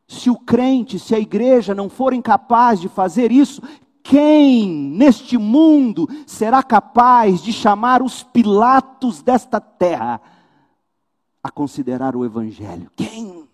Se 0.08 0.30
o 0.30 0.38
crente, 0.38 1.00
se 1.00 1.16
a 1.16 1.20
igreja 1.20 1.74
não 1.74 1.90
forem 1.90 2.22
capazes 2.22 2.82
de 2.82 2.88
fazer 2.88 3.32
isso, 3.32 3.64
quem 4.04 4.68
neste 4.68 5.38
mundo 5.38 6.08
será 6.26 6.62
capaz 6.62 7.42
de 7.42 7.54
chamar 7.54 8.02
os 8.02 8.24
Pilatos 8.24 9.22
desta 9.22 9.60
terra 9.60 10.22
a 11.44 11.50
considerar 11.50 12.16
o 12.16 12.26
Evangelho? 12.26 12.90
Quem? 12.96 13.48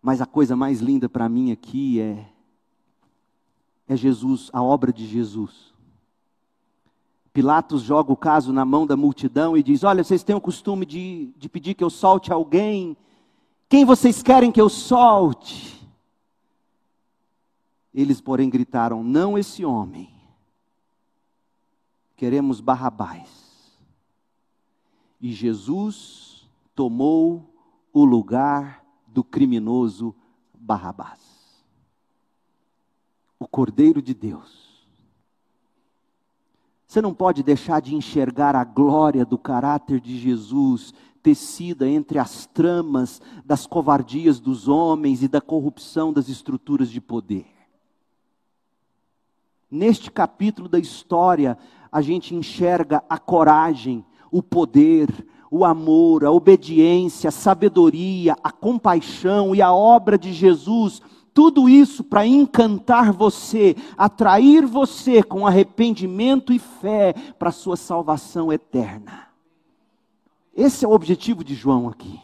Mas 0.00 0.20
a 0.20 0.26
coisa 0.26 0.56
mais 0.56 0.80
linda 0.80 1.08
para 1.08 1.28
mim 1.28 1.52
aqui 1.52 2.00
é, 2.00 2.26
é 3.86 3.96
Jesus, 3.96 4.50
a 4.52 4.60
obra 4.60 4.92
de 4.92 5.06
Jesus. 5.06 5.72
Pilatos 7.32 7.82
joga 7.82 8.12
o 8.12 8.16
caso 8.16 8.52
na 8.52 8.64
mão 8.64 8.86
da 8.86 8.96
multidão 8.96 9.56
e 9.56 9.62
diz: 9.62 9.84
Olha, 9.84 10.02
vocês 10.04 10.22
têm 10.22 10.36
o 10.36 10.40
costume 10.40 10.84
de, 10.84 11.32
de 11.36 11.48
pedir 11.48 11.74
que 11.74 11.84
eu 11.84 11.88
solte 11.88 12.32
alguém 12.32 12.96
quem 13.72 13.86
vocês 13.86 14.22
querem 14.22 14.52
que 14.52 14.60
eu 14.60 14.68
solte? 14.68 15.82
Eles, 17.94 18.20
porém, 18.20 18.50
gritaram: 18.50 19.02
Não 19.02 19.38
esse 19.38 19.64
homem. 19.64 20.12
Queremos 22.14 22.60
Barrabás. 22.60 23.30
E 25.18 25.32
Jesus 25.32 26.46
tomou 26.74 27.50
o 27.94 28.04
lugar 28.04 28.84
do 29.06 29.24
criminoso 29.24 30.14
Barrabás. 30.52 31.64
O 33.38 33.48
Cordeiro 33.48 34.02
de 34.02 34.12
Deus. 34.12 34.86
Você 36.86 37.00
não 37.00 37.14
pode 37.14 37.42
deixar 37.42 37.80
de 37.80 37.94
enxergar 37.94 38.54
a 38.54 38.64
glória 38.64 39.24
do 39.24 39.38
caráter 39.38 39.98
de 39.98 40.18
Jesus 40.18 40.92
tecida 41.22 41.88
entre 41.88 42.18
as 42.18 42.46
tramas 42.46 43.20
das 43.44 43.66
covardias 43.66 44.40
dos 44.40 44.66
homens 44.68 45.22
e 45.22 45.28
da 45.28 45.40
corrupção 45.40 46.12
das 46.12 46.28
estruturas 46.28 46.90
de 46.90 47.00
poder. 47.00 47.46
Neste 49.70 50.10
capítulo 50.10 50.68
da 50.68 50.78
história, 50.78 51.56
a 51.90 52.02
gente 52.02 52.34
enxerga 52.34 53.02
a 53.08 53.18
coragem, 53.18 54.04
o 54.30 54.42
poder, 54.42 55.08
o 55.50 55.64
amor, 55.64 56.24
a 56.24 56.30
obediência, 56.30 57.28
a 57.28 57.32
sabedoria, 57.32 58.36
a 58.42 58.50
compaixão 58.50 59.54
e 59.54 59.62
a 59.62 59.72
obra 59.72 60.18
de 60.18 60.32
Jesus, 60.32 61.00
tudo 61.32 61.68
isso 61.68 62.04
para 62.04 62.26
encantar 62.26 63.12
você, 63.12 63.76
atrair 63.96 64.66
você 64.66 65.22
com 65.22 65.46
arrependimento 65.46 66.52
e 66.52 66.58
fé 66.58 67.14
para 67.38 67.48
a 67.48 67.52
sua 67.52 67.76
salvação 67.76 68.52
eterna. 68.52 69.31
Esse 70.54 70.84
é 70.84 70.88
o 70.88 70.92
objetivo 70.92 71.42
de 71.42 71.54
João 71.54 71.88
aqui. 71.88 72.20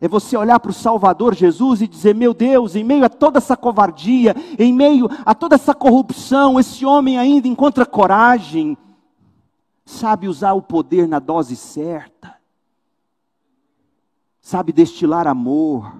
É 0.00 0.08
você 0.08 0.36
olhar 0.36 0.58
para 0.58 0.70
o 0.70 0.74
Salvador 0.74 1.34
Jesus 1.34 1.80
e 1.80 1.86
dizer: 1.86 2.14
Meu 2.14 2.34
Deus, 2.34 2.74
em 2.74 2.82
meio 2.82 3.04
a 3.04 3.08
toda 3.08 3.38
essa 3.38 3.56
covardia, 3.56 4.34
em 4.58 4.72
meio 4.72 5.08
a 5.24 5.34
toda 5.34 5.54
essa 5.54 5.74
corrupção, 5.74 6.58
esse 6.58 6.84
homem 6.84 7.18
ainda 7.18 7.46
encontra 7.46 7.86
coragem, 7.86 8.76
sabe 9.84 10.26
usar 10.28 10.54
o 10.54 10.62
poder 10.62 11.06
na 11.06 11.20
dose 11.20 11.54
certa, 11.54 12.34
sabe 14.40 14.72
destilar 14.72 15.28
amor, 15.28 15.92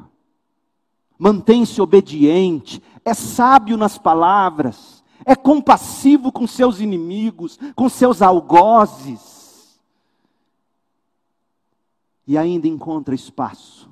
mantém-se 1.17 1.81
obediente, 1.81 2.83
é 3.05 3.15
sábio 3.15 3.77
nas 3.77 3.99
palavras, 3.99 5.05
é 5.25 5.37
compassivo 5.37 6.33
com 6.33 6.45
seus 6.45 6.81
inimigos, 6.81 7.57
com 7.77 7.89
seus 7.89 8.21
algozes 8.21 9.32
e 12.33 12.39
ainda 12.39 12.67
encontra 12.67 13.15
espaço 13.15 13.91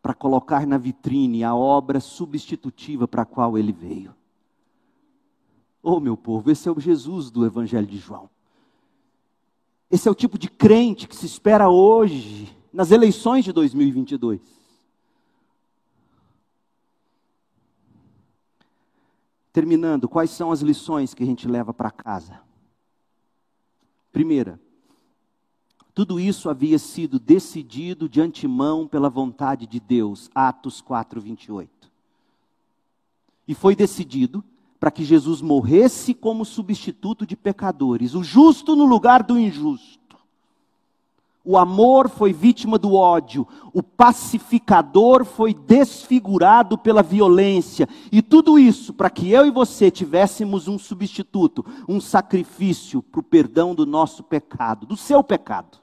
para 0.00 0.14
colocar 0.14 0.66
na 0.66 0.78
vitrine 0.78 1.44
a 1.44 1.54
obra 1.54 2.00
substitutiva 2.00 3.06
para 3.06 3.24
a 3.24 3.26
qual 3.26 3.58
ele 3.58 3.72
veio. 3.72 4.14
Oh, 5.82 6.00
meu 6.00 6.16
povo, 6.16 6.50
esse 6.50 6.66
é 6.66 6.72
o 6.72 6.80
Jesus 6.80 7.30
do 7.30 7.44
Evangelho 7.44 7.86
de 7.86 7.98
João. 7.98 8.30
Esse 9.90 10.08
é 10.08 10.10
o 10.10 10.14
tipo 10.14 10.38
de 10.38 10.48
crente 10.48 11.06
que 11.06 11.14
se 11.14 11.26
espera 11.26 11.68
hoje, 11.68 12.56
nas 12.72 12.90
eleições 12.90 13.44
de 13.44 13.52
2022. 13.52 14.40
Terminando, 19.52 20.08
quais 20.08 20.30
são 20.30 20.50
as 20.50 20.62
lições 20.62 21.12
que 21.12 21.22
a 21.22 21.26
gente 21.26 21.46
leva 21.46 21.74
para 21.74 21.90
casa? 21.90 22.40
Primeira, 24.10 24.58
tudo 25.94 26.18
isso 26.18 26.48
havia 26.48 26.78
sido 26.78 27.18
decidido 27.18 28.08
de 28.08 28.20
antemão 28.20 28.88
pela 28.88 29.10
vontade 29.10 29.66
de 29.66 29.78
Deus, 29.78 30.30
Atos 30.34 30.80
4, 30.80 31.20
28. 31.20 31.90
E 33.46 33.54
foi 33.54 33.76
decidido 33.76 34.42
para 34.80 34.90
que 34.90 35.04
Jesus 35.04 35.42
morresse 35.42 36.14
como 36.14 36.44
substituto 36.44 37.26
de 37.26 37.36
pecadores, 37.36 38.14
o 38.14 38.24
justo 38.24 38.74
no 38.74 38.86
lugar 38.86 39.22
do 39.22 39.38
injusto. 39.38 40.16
O 41.44 41.58
amor 41.58 42.08
foi 42.08 42.32
vítima 42.32 42.78
do 42.78 42.94
ódio, 42.94 43.46
o 43.74 43.82
pacificador 43.82 45.24
foi 45.24 45.52
desfigurado 45.52 46.78
pela 46.78 47.02
violência, 47.02 47.88
e 48.10 48.22
tudo 48.22 48.58
isso 48.58 48.94
para 48.94 49.10
que 49.10 49.30
eu 49.30 49.44
e 49.44 49.50
você 49.50 49.90
tivéssemos 49.90 50.68
um 50.68 50.78
substituto, 50.78 51.66
um 51.88 52.00
sacrifício 52.00 53.02
para 53.02 53.20
o 53.20 53.24
perdão 53.24 53.74
do 53.74 53.84
nosso 53.84 54.22
pecado, 54.22 54.86
do 54.86 54.96
seu 54.96 55.22
pecado. 55.22 55.81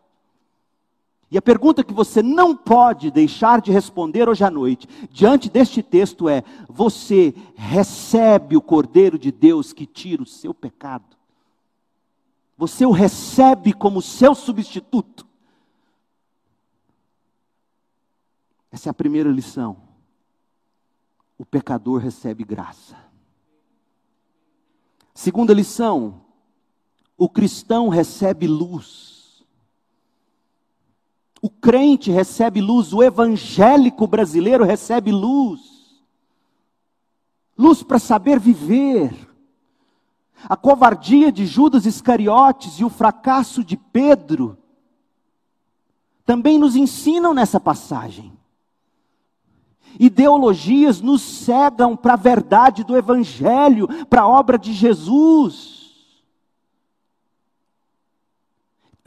E 1.32 1.38
a 1.38 1.42
pergunta 1.42 1.84
que 1.84 1.94
você 1.94 2.24
não 2.24 2.56
pode 2.56 3.12
deixar 3.12 3.62
de 3.62 3.72
responder 3.72 4.28
hoje 4.28 4.44
à 4.44 4.50
noite, 4.50 4.88
diante 5.12 5.48
deste 5.50 5.84
texto, 5.84 6.28
é: 6.28 6.44
você 6.68 7.36
recebe 7.56 8.58
o 8.58 8.62
Cordeiro 8.62 9.18
de 9.20 9.32
Deus 9.32 9.72
que 9.72 9.86
tira 9.86 10.24
o 10.24 10.26
seu 10.26 10.54
pecado? 10.54 11.18
Você 12.58 12.86
o 12.86 12.92
recebe 12.92 13.74
como 13.74 14.02
seu 14.02 14.34
substituto? 14.34 15.26
Essa 18.72 18.90
é 18.90 18.92
a 18.92 18.94
primeira 18.94 19.30
lição. 19.30 19.78
O 21.38 21.46
pecador 21.46 22.02
recebe 22.02 22.44
graça. 22.44 22.98
Segunda 25.14 25.54
lição: 25.54 26.22
o 27.16 27.30
cristão 27.30 27.88
recebe 27.88 28.48
luz. 28.48 29.19
O 31.42 31.50
crente 31.50 32.12
recebe 32.12 32.60
luz, 32.60 32.94
o 32.94 33.02
evangélico 33.02 34.06
brasileiro 34.06 34.64
recebe 34.66 35.12
luz. 35.12 35.62
Luz 37.58 37.82
para 37.82 38.00
saber 38.00 38.40
viver. 38.40 39.28
A 40.44 40.56
covardia 40.56 41.32
de 41.32 41.46
Judas 41.46 41.86
Iscariotes 41.86 42.80
e 42.80 42.86
o 42.86 42.90
fracasso 42.90 43.64
de 43.64 43.76
Pedro 43.76 44.58
também 46.26 46.60
nos 46.60 46.76
ensinam 46.76 47.34
nessa 47.34 47.60
passagem. 47.60 48.32
Ideologias 50.00 51.02
nos 51.02 51.22
cegam 51.22 51.96
para 51.98 52.14
a 52.14 52.18
verdade 52.18 52.84
do 52.84 52.96
Evangelho, 52.96 53.88
para 54.06 54.22
a 54.22 54.28
obra 54.28 54.58
de 54.58 54.72
Jesus. 54.72 55.79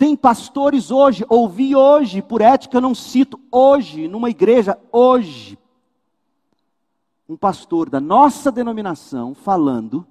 Tem 0.02 0.16
pastores 0.16 0.90
hoje, 0.90 1.24
ouvi 1.28 1.76
hoje, 1.76 2.20
por 2.20 2.40
ética 2.40 2.78
eu 2.78 2.80
não 2.80 2.92
cito, 2.92 3.38
hoje, 3.52 4.08
numa 4.08 4.28
igreja, 4.28 4.76
hoje, 4.90 5.56
um 7.28 7.36
pastor 7.36 7.88
da 7.88 8.00
nossa 8.00 8.50
denominação 8.50 9.32
falando, 9.32 10.04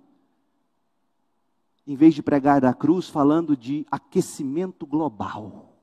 em 1.85 1.93
vez 1.93 2.15
de 2.15 2.23
pregar 2.23 2.61
da 2.61 2.73
cruz, 2.73 3.09
falando 3.09 3.57
de 3.57 3.85
aquecimento 3.91 4.85
global. 4.85 5.75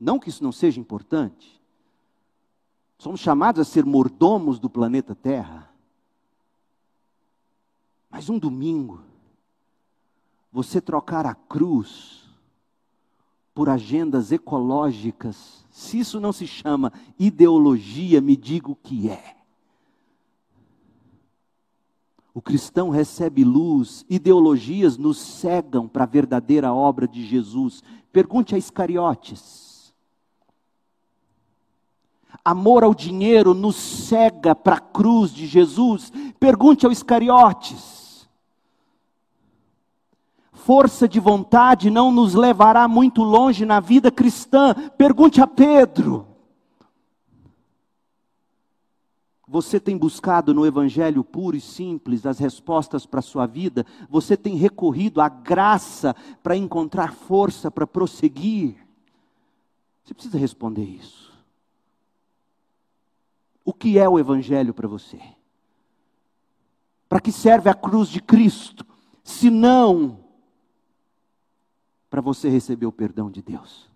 Não 0.00 0.18
que 0.18 0.30
isso 0.30 0.42
não 0.42 0.50
seja 0.50 0.80
importante. 0.80 1.62
Somos 2.98 3.20
chamados 3.20 3.60
a 3.60 3.64
ser 3.64 3.84
mordomos 3.84 4.58
do 4.58 4.68
planeta 4.68 5.14
Terra. 5.14 5.72
Mas 8.10 8.28
um 8.28 8.36
domingo, 8.36 9.11
você 10.52 10.80
trocar 10.80 11.24
a 11.24 11.34
cruz 11.34 12.28
por 13.54 13.70
agendas 13.70 14.30
ecológicas, 14.30 15.64
se 15.70 15.98
isso 15.98 16.20
não 16.20 16.32
se 16.32 16.46
chama 16.46 16.92
ideologia, 17.18 18.20
me 18.20 18.36
diga 18.36 18.70
o 18.70 18.76
que 18.76 19.08
é. 19.08 19.36
O 22.34 22.40
cristão 22.40 22.90
recebe 22.90 23.44
luz, 23.44 24.06
ideologias 24.08 24.96
nos 24.96 25.18
cegam 25.18 25.86
para 25.88 26.04
a 26.04 26.06
verdadeira 26.06 26.72
obra 26.72 27.06
de 27.06 27.26
Jesus. 27.26 27.82
Pergunte 28.10 28.54
a 28.54 28.58
Iscariotes. 28.58 29.94
Amor 32.42 32.84
ao 32.84 32.94
dinheiro 32.94 33.52
nos 33.52 33.76
cega 33.76 34.54
para 34.54 34.76
a 34.76 34.80
cruz 34.80 35.30
de 35.30 35.46
Jesus. 35.46 36.10
Pergunte 36.40 36.86
ao 36.86 36.92
Iscariotes 36.92 38.01
força 40.64 41.08
de 41.08 41.18
vontade 41.18 41.90
não 41.90 42.12
nos 42.12 42.34
levará 42.34 42.86
muito 42.86 43.22
longe 43.22 43.66
na 43.66 43.80
vida 43.80 44.10
cristã. 44.10 44.74
Pergunte 44.96 45.40
a 45.40 45.46
Pedro. 45.46 46.26
Você 49.46 49.78
tem 49.78 49.98
buscado 49.98 50.54
no 50.54 50.64
Evangelho 50.64 51.22
puro 51.22 51.56
e 51.56 51.60
simples 51.60 52.24
as 52.24 52.38
respostas 52.38 53.04
para 53.04 53.18
a 53.18 53.22
sua 53.22 53.44
vida? 53.44 53.84
Você 54.08 54.36
tem 54.36 54.56
recorrido 54.56 55.20
à 55.20 55.28
graça 55.28 56.16
para 56.42 56.56
encontrar 56.56 57.12
força 57.12 57.70
para 57.70 57.86
prosseguir? 57.86 58.76
Você 60.02 60.14
precisa 60.14 60.38
responder 60.38 60.84
isso. 60.84 61.32
O 63.64 63.72
que 63.74 63.98
é 63.98 64.08
o 64.08 64.18
Evangelho 64.18 64.72
para 64.72 64.88
você? 64.88 65.20
Para 67.08 67.20
que 67.20 67.30
serve 67.30 67.68
a 67.68 67.74
cruz 67.74 68.08
de 68.08 68.22
Cristo? 68.22 68.86
Se 69.22 69.50
não 69.50 70.21
para 72.12 72.20
você 72.20 72.50
receber 72.50 72.84
o 72.84 72.92
perdão 72.92 73.30
de 73.30 73.40
Deus. 73.40 73.88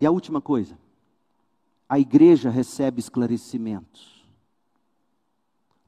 E 0.00 0.06
a 0.06 0.10
última 0.10 0.40
coisa, 0.40 0.78
a 1.86 1.98
igreja 1.98 2.48
recebe 2.48 2.98
esclarecimentos. 2.98 4.24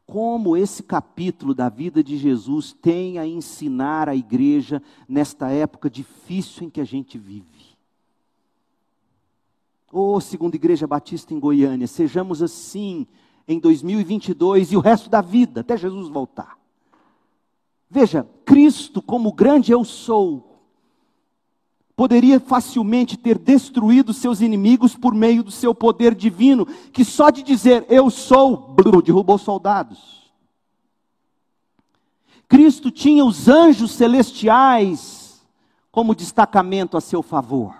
Como 0.05 0.55
esse 0.55 0.83
capítulo 0.83 1.55
da 1.55 1.71
vida 1.71 2.05
de 2.05 2.19
Jesus 2.19 2.75
tem 2.75 3.19
a 3.19 3.27
ensinar 3.27 4.07
a 4.07 4.15
igreja 4.15 4.83
nesta 5.09 5.49
época 5.49 5.89
difícil 5.89 6.67
em 6.67 6.71
que 6.71 6.83
a 6.83 6.85
gente 6.85 7.17
vive. 7.17 7.75
Oh, 9.91 10.21
segunda 10.21 10.57
igreja 10.57 10.87
batista 10.87 11.33
em 11.33 11.41
Goiânia, 11.41 11.87
sejamos 11.87 12.43
assim 12.43 13.07
em 13.49 13.59
2022 13.59 14.73
e 14.73 14.77
o 14.77 14.81
resto 14.81 15.09
da 15.09 15.23
vida, 15.23 15.63
até 15.63 15.75
Jesus 15.75 16.07
voltar. 16.11 16.60
Veja, 17.91 18.27
Cristo, 18.45 19.03
como 19.03 19.33
grande 19.33 19.73
eu 19.73 19.85
sou, 19.85 20.63
poderia 21.97 22.39
facilmente 22.39 23.17
ter 23.17 23.37
destruído 23.37 24.15
seus 24.15 24.41
inimigos 24.41 24.95
por 24.95 25.13
meio 25.13 25.43
do 25.43 25.51
seu 25.51 25.75
poder 25.75 26.15
divino, 26.15 26.65
que 26.93 27.05
só 27.05 27.31
de 27.31 27.43
dizer 27.43 27.85
eu 27.91 28.09
sou, 28.09 28.75
derrubou 29.05 29.37
soldados. 29.37 30.21
Cristo 32.49 32.91
tinha 32.91 33.25
os 33.25 33.49
anjos 33.49 33.91
celestiais 33.91 35.43
como 35.91 36.15
destacamento 36.15 36.97
a 36.97 37.01
seu 37.01 37.23
favor. 37.23 37.75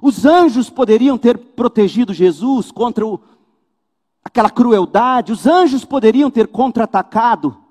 Os 0.00 0.24
anjos 0.24 0.70
poderiam 0.70 1.18
ter 1.18 1.36
protegido 1.36 2.14
Jesus 2.14 2.70
contra 2.70 3.04
o, 3.04 3.20
aquela 4.24 4.50
crueldade, 4.50 5.32
os 5.32 5.46
anjos 5.46 5.84
poderiam 5.84 6.30
ter 6.30 6.46
contra-atacado. 6.46 7.67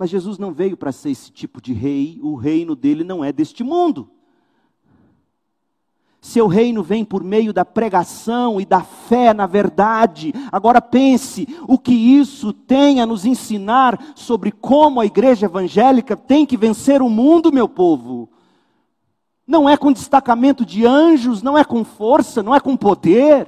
Mas 0.00 0.08
Jesus 0.08 0.38
não 0.38 0.50
veio 0.50 0.78
para 0.78 0.92
ser 0.92 1.10
esse 1.10 1.30
tipo 1.30 1.60
de 1.60 1.74
rei, 1.74 2.18
o 2.22 2.34
reino 2.34 2.74
dele 2.74 3.04
não 3.04 3.22
é 3.22 3.30
deste 3.30 3.62
mundo. 3.62 4.08
Seu 6.22 6.46
reino 6.46 6.82
vem 6.82 7.04
por 7.04 7.22
meio 7.22 7.52
da 7.52 7.66
pregação 7.66 8.58
e 8.58 8.64
da 8.64 8.80
fé 8.80 9.34
na 9.34 9.46
verdade. 9.46 10.32
Agora 10.50 10.80
pense 10.80 11.46
o 11.68 11.78
que 11.78 11.92
isso 11.92 12.50
tem 12.50 13.02
a 13.02 13.04
nos 13.04 13.26
ensinar 13.26 14.14
sobre 14.16 14.50
como 14.50 15.02
a 15.02 15.04
igreja 15.04 15.44
evangélica 15.44 16.16
tem 16.16 16.46
que 16.46 16.56
vencer 16.56 17.02
o 17.02 17.10
mundo, 17.10 17.52
meu 17.52 17.68
povo. 17.68 18.26
Não 19.46 19.68
é 19.68 19.76
com 19.76 19.92
destacamento 19.92 20.64
de 20.64 20.86
anjos, 20.86 21.42
não 21.42 21.58
é 21.58 21.62
com 21.62 21.84
força, 21.84 22.42
não 22.42 22.54
é 22.54 22.60
com 22.60 22.74
poder. 22.74 23.46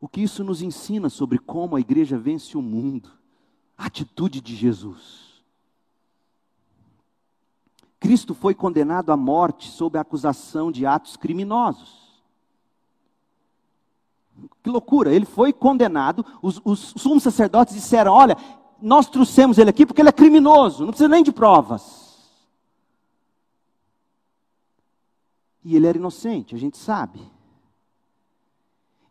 O 0.00 0.08
que 0.08 0.22
isso 0.22 0.42
nos 0.42 0.62
ensina 0.62 1.10
sobre 1.10 1.38
como 1.38 1.76
a 1.76 1.80
igreja 1.80 2.18
vence 2.18 2.56
o 2.56 2.62
mundo? 2.62 3.10
A 3.76 3.86
atitude 3.86 4.40
de 4.40 4.56
Jesus. 4.56 5.42
Cristo 7.98 8.34
foi 8.34 8.54
condenado 8.54 9.12
à 9.12 9.16
morte 9.16 9.68
sob 9.68 9.98
a 9.98 10.00
acusação 10.00 10.72
de 10.72 10.86
atos 10.86 11.18
criminosos. 11.18 12.00
Que 14.62 14.70
loucura, 14.70 15.12
ele 15.12 15.26
foi 15.26 15.52
condenado. 15.52 16.24
Os, 16.40 16.62
os 16.64 16.94
sumos 16.96 17.22
sacerdotes 17.22 17.74
disseram: 17.74 18.12
Olha, 18.12 18.38
nós 18.80 19.06
trouxemos 19.06 19.58
ele 19.58 19.68
aqui 19.68 19.84
porque 19.84 20.00
ele 20.00 20.08
é 20.08 20.12
criminoso, 20.12 20.84
não 20.84 20.90
precisa 20.90 21.08
nem 21.08 21.22
de 21.22 21.30
provas. 21.30 22.08
E 25.62 25.76
ele 25.76 25.86
era 25.86 25.98
inocente, 25.98 26.54
a 26.54 26.58
gente 26.58 26.78
sabe. 26.78 27.20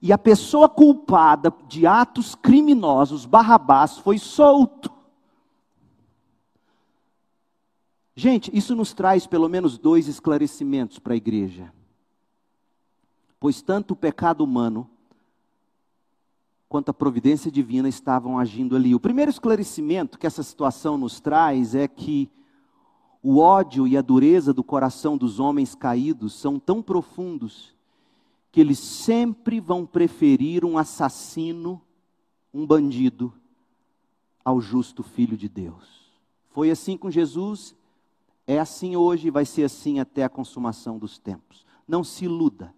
E 0.01 0.13
a 0.13 0.17
pessoa 0.17 0.69
culpada 0.69 1.53
de 1.67 1.85
atos 1.85 2.33
criminosos, 2.33 3.25
Barrabás, 3.25 3.97
foi 3.97 4.17
solto. 4.17 4.89
Gente, 8.15 8.55
isso 8.55 8.75
nos 8.75 8.93
traz 8.93 9.27
pelo 9.27 9.49
menos 9.49 9.77
dois 9.77 10.07
esclarecimentos 10.07 10.99
para 10.99 11.13
a 11.13 11.17
igreja. 11.17 11.73
Pois 13.39 13.61
tanto 13.61 13.91
o 13.91 13.95
pecado 13.95 14.43
humano 14.43 14.89
quanto 16.67 16.89
a 16.89 16.93
providência 16.93 17.51
divina 17.51 17.89
estavam 17.89 18.37
agindo 18.37 18.75
ali. 18.75 18.93
O 18.93 18.99
primeiro 18.99 19.31
esclarecimento 19.31 20.19
que 20.19 20.27
essa 20.27 20.43
situação 20.43 20.97
nos 20.97 21.19
traz 21.19 21.73
é 21.73 21.87
que 21.87 22.29
o 23.23 23.39
ódio 23.39 23.87
e 23.87 23.97
a 23.97 24.01
dureza 24.01 24.53
do 24.53 24.63
coração 24.63 25.17
dos 25.17 25.39
homens 25.39 25.75
caídos 25.75 26.33
são 26.33 26.59
tão 26.59 26.81
profundos 26.81 27.73
que 28.51 28.59
eles 28.59 28.79
sempre 28.79 29.59
vão 29.59 29.85
preferir 29.85 30.65
um 30.65 30.77
assassino, 30.77 31.81
um 32.53 32.65
bandido, 32.65 33.33
ao 34.43 34.59
justo 34.59 35.03
filho 35.03 35.37
de 35.37 35.47
Deus. 35.47 36.11
Foi 36.49 36.71
assim 36.71 36.97
com 36.97 37.11
Jesus, 37.11 37.75
é 38.47 38.59
assim 38.59 38.95
hoje 38.95 39.27
e 39.27 39.31
vai 39.31 39.45
ser 39.45 39.63
assim 39.63 39.99
até 39.99 40.23
a 40.23 40.29
consumação 40.29 40.97
dos 40.97 41.19
tempos. 41.19 41.65
Não 41.87 42.03
se 42.03 42.25
iluda. 42.25 42.73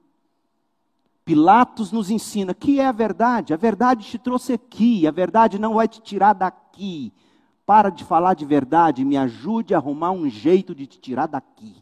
Pilatos 1.24 1.92
nos 1.92 2.10
ensina 2.10 2.54
que 2.54 2.80
é 2.80 2.86
a 2.86 2.92
verdade. 2.92 3.54
A 3.54 3.58
verdade 3.58 4.06
te 4.06 4.18
trouxe 4.18 4.54
aqui, 4.54 5.08
a 5.08 5.12
verdade 5.12 5.58
não 5.58 5.76
vai 5.76 5.88
te 5.88 6.02
tirar 6.02 6.34
daqui. 6.34 7.14
Para 7.66 7.90
de 7.90 8.04
falar 8.04 8.34
de 8.34 8.44
verdade, 8.44 9.06
me 9.06 9.16
ajude 9.16 9.74
a 9.74 9.78
arrumar 9.78 10.12
um 10.12 10.28
jeito 10.30 10.76
de 10.76 10.86
te 10.86 11.00
tirar 11.00 11.28
daqui. 11.28 11.82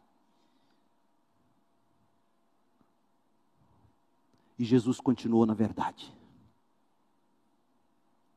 E 4.60 4.66
Jesus 4.66 5.00
continuou 5.00 5.46
na 5.46 5.54
verdade. 5.54 6.14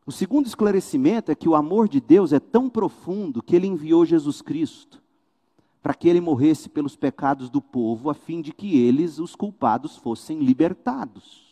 O 0.06 0.12
segundo 0.12 0.46
esclarecimento 0.46 1.30
é 1.30 1.34
que 1.34 1.48
o 1.48 1.54
amor 1.54 1.88
de 1.88 2.00
Deus 2.00 2.32
é 2.32 2.40
tão 2.40 2.70
profundo 2.70 3.42
que 3.42 3.54
ele 3.54 3.66
enviou 3.66 4.06
Jesus 4.06 4.40
Cristo 4.40 5.02
para 5.82 5.94
que 5.94 6.08
ele 6.08 6.20
morresse 6.20 6.68
pelos 6.68 6.94
pecados 6.94 7.50
do 7.50 7.60
povo, 7.60 8.08
a 8.08 8.14
fim 8.14 8.40
de 8.40 8.52
que 8.52 8.78
eles, 8.78 9.18
os 9.18 9.34
culpados, 9.34 9.96
fossem 9.96 10.38
libertados. 10.38 11.42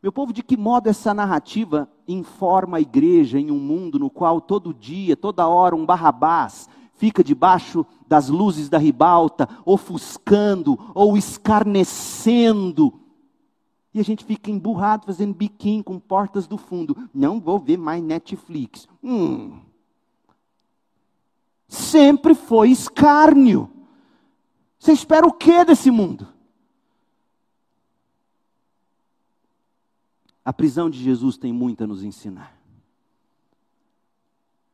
Meu 0.00 0.12
povo, 0.12 0.32
de 0.32 0.42
que 0.42 0.56
modo 0.56 0.86
essa 0.86 1.12
narrativa 1.12 1.90
informa 2.06 2.76
a 2.76 2.80
igreja 2.80 3.40
em 3.40 3.50
um 3.50 3.58
mundo 3.58 3.98
no 3.98 4.08
qual 4.08 4.40
todo 4.40 4.72
dia, 4.72 5.16
toda 5.16 5.48
hora, 5.48 5.74
um 5.74 5.84
Barrabás 5.84 6.68
fica 7.04 7.22
debaixo 7.22 7.84
das 8.08 8.30
luzes 8.30 8.70
da 8.70 8.78
ribalta, 8.78 9.46
ofuscando 9.66 10.90
ou 10.94 11.18
escarnecendo. 11.18 12.98
E 13.92 14.00
a 14.00 14.02
gente 14.02 14.24
fica 14.24 14.50
emburrado, 14.50 15.04
fazendo 15.04 15.34
biquinho 15.34 15.84
com 15.84 15.98
portas 15.98 16.46
do 16.46 16.56
fundo. 16.56 16.96
Não 17.12 17.38
vou 17.38 17.58
ver 17.58 17.76
mais 17.76 18.02
Netflix. 18.02 18.88
Hum. 19.02 19.60
Sempre 21.68 22.34
foi 22.34 22.70
escárnio. 22.70 23.70
Você 24.78 24.92
espera 24.92 25.26
o 25.26 25.32
que 25.32 25.62
desse 25.62 25.90
mundo? 25.90 26.26
A 30.42 30.54
prisão 30.54 30.88
de 30.88 30.98
Jesus 30.98 31.36
tem 31.36 31.52
muito 31.52 31.84
a 31.84 31.86
nos 31.86 32.02
ensinar. 32.02 32.58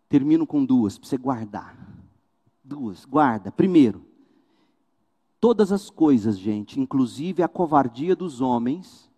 Termino 0.08 0.46
com 0.46 0.64
duas, 0.64 0.96
para 0.96 1.08
você 1.08 1.18
guardar. 1.18 1.89
Duas, 2.70 3.04
guarda. 3.04 3.50
Primeiro, 3.50 4.04
todas 5.40 5.72
as 5.72 5.90
coisas, 5.90 6.38
gente, 6.38 6.78
inclusive 6.78 7.42
a 7.42 7.48
covardia 7.48 8.14
dos 8.14 8.40
homens, 8.40 9.10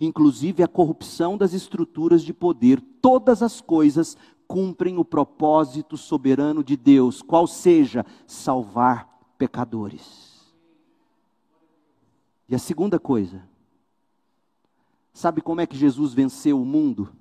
inclusive 0.00 0.62
a 0.62 0.66
corrupção 0.66 1.36
das 1.36 1.52
estruturas 1.52 2.22
de 2.22 2.32
poder, 2.32 2.80
todas 3.02 3.42
as 3.42 3.60
coisas 3.60 4.16
cumprem 4.48 4.96
o 4.96 5.04
propósito 5.04 5.98
soberano 5.98 6.64
de 6.64 6.78
Deus, 6.78 7.20
qual 7.20 7.46
seja 7.46 8.06
salvar 8.26 9.06
pecadores. 9.36 10.42
E 12.48 12.54
a 12.54 12.58
segunda 12.58 12.98
coisa, 12.98 13.46
sabe 15.12 15.42
como 15.42 15.60
é 15.60 15.66
que 15.66 15.76
Jesus 15.76 16.14
venceu 16.14 16.58
o 16.58 16.64
mundo? 16.64 17.12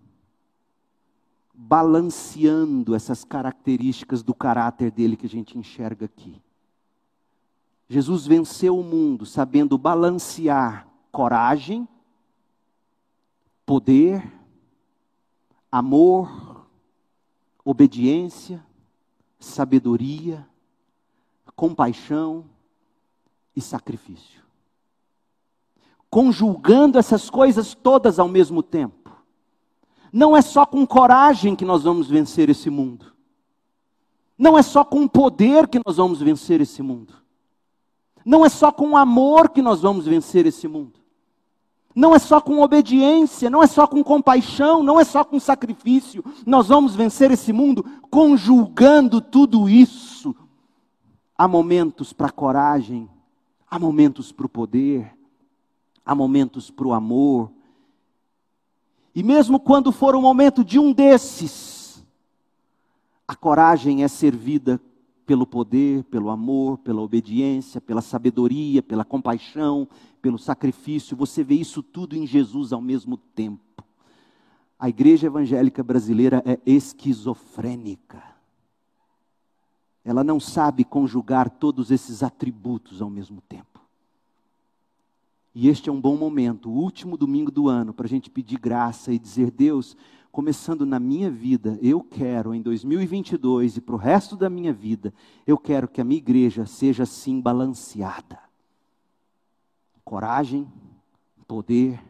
Balanceando 1.54 2.96
essas 2.96 3.24
características 3.24 4.24
do 4.24 4.34
caráter 4.34 4.90
dele 4.90 5.16
que 5.16 5.26
a 5.26 5.30
gente 5.30 5.58
enxerga 5.58 6.06
aqui. 6.06 6.42
Jesus 7.88 8.26
venceu 8.26 8.80
o 8.80 8.84
mundo 8.84 9.26
sabendo 9.26 9.78
balancear 9.78 10.88
coragem, 11.12 11.88
poder, 13.66 14.34
amor, 15.72 16.66
obediência, 17.64 18.66
sabedoria, 19.40 20.48
compaixão 21.56 22.46
e 23.56 23.62
sacrifício. 23.62 24.42
Conjugando 26.10 26.98
essas 26.98 27.30
coisas 27.30 27.76
todas 27.76 28.18
ao 28.18 28.28
mesmo 28.28 28.64
tempo 28.64 29.03
não 30.14 30.38
é 30.38 30.44
só 30.44 30.64
com 30.64 30.86
coragem 30.86 31.56
que 31.56 31.66
nós 31.66 31.82
vamos 31.82 32.08
vencer 32.08 32.48
esse 32.48 32.70
mundo. 32.70 33.08
Não 34.38 34.56
é 34.56 34.62
só 34.62 34.84
com 34.84 35.08
poder 35.08 35.68
que 35.68 35.82
nós 35.84 35.98
vamos 35.98 36.22
vencer 36.22 36.62
esse 36.62 36.84
mundo. 36.84 37.16
Não 38.24 38.46
é 38.46 38.50
só 38.50 38.72
com 38.72 38.96
amor 38.96 39.50
que 39.50 39.60
nós 39.60 39.82
vamos 39.82 40.06
vencer 40.06 40.46
esse 40.46 40.68
mundo. 40.68 41.00
Não 41.96 42.14
é 42.14 42.20
só 42.20 42.40
com 42.40 42.62
obediência, 42.62 43.50
não 43.50 43.64
é 43.64 43.68
só 43.68 43.88
com 43.88 44.04
compaixão, 44.04 44.84
não 44.84 45.00
é 45.00 45.04
só 45.04 45.24
com 45.24 45.40
sacrifício. 45.40 46.24
Nós 46.46 46.68
vamos 46.68 46.96
vencer 46.96 47.32
esse 47.32 47.52
mundo 47.52 47.84
conjugando 48.12 49.20
tudo 49.20 49.68
isso. 49.68 50.36
Há 51.36 51.48
momentos 51.48 52.14
para 52.14 52.30
coragem, 52.30 53.10
há 53.70 53.80
momentos 53.80 54.32
para 54.32 54.46
o 54.46 54.50
poder, 54.50 55.12
há 56.06 56.14
momentos 56.14 56.70
para 56.70 56.88
o 56.88 56.94
amor, 56.94 57.52
e 59.16 59.22
mesmo 59.22 59.60
quando 59.60 59.92
for 59.92 60.16
o 60.16 60.22
momento 60.22 60.64
de 60.64 60.80
um 60.80 60.92
desses, 60.92 62.04
a 63.28 63.36
coragem 63.36 64.04
é 64.04 64.08
servida 64.08 64.82
pelo 65.26 65.48
poder, 65.48 66.04
pelo 66.06 66.30
amor, 66.30 66.78
pela 66.80 67.02
obediência, 67.02 67.80
pela 67.80 68.02
sabedoria, 68.02 68.82
pela 68.82 69.06
compaixão, 69.06 69.88
pelo 70.22 70.38
sacrifício. 70.38 71.16
Você 71.16 71.44
vê 71.44 71.56
isso 71.56 71.82
tudo 71.82 72.16
em 72.16 72.28
Jesus 72.28 72.74
ao 72.74 72.82
mesmo 72.82 73.18
tempo. 73.18 73.84
A 74.78 74.90
igreja 74.90 75.28
evangélica 75.28 75.82
brasileira 75.82 76.44
é 76.46 76.60
esquizofrênica. 76.66 78.22
Ela 80.04 80.24
não 80.24 80.40
sabe 80.40 80.84
conjugar 80.84 81.50
todos 81.50 81.90
esses 81.90 82.22
atributos 82.22 83.02
ao 83.02 83.10
mesmo 83.10 83.40
tempo. 83.42 83.73
E 85.56 85.68
este 85.68 85.88
é 85.88 85.94
um 85.94 86.02
bom 86.02 86.18
momento, 86.18 86.70
o 86.70 86.74
último 86.74 87.16
domingo 87.16 87.52
do 87.52 87.70
ano, 87.70 87.94
para 87.94 88.08
a 88.08 88.10
gente 88.10 88.30
pedir 88.30 88.58
graça 88.58 89.14
e 89.14 89.20
dizer: 89.20 89.52
Deus, 89.52 89.96
começando 90.32 90.84
na 90.84 91.00
minha 91.00 91.30
vida, 91.30 91.78
eu 91.80 92.02
quero 92.02 92.56
em 92.56 92.62
2022 92.62 93.78
e 93.78 93.82
para 93.82 93.94
o 93.94 94.00
resto 94.00 94.36
da 94.36 94.50
minha 94.50 94.74
vida, 94.74 95.14
eu 95.46 95.56
quero 95.58 95.88
que 95.88 96.02
a 96.02 96.04
minha 96.04 96.18
igreja 96.18 96.66
seja 96.66 97.04
assim 97.04 97.40
balanceada. 97.40 98.40
Coragem, 100.04 100.68
poder, 101.48 102.04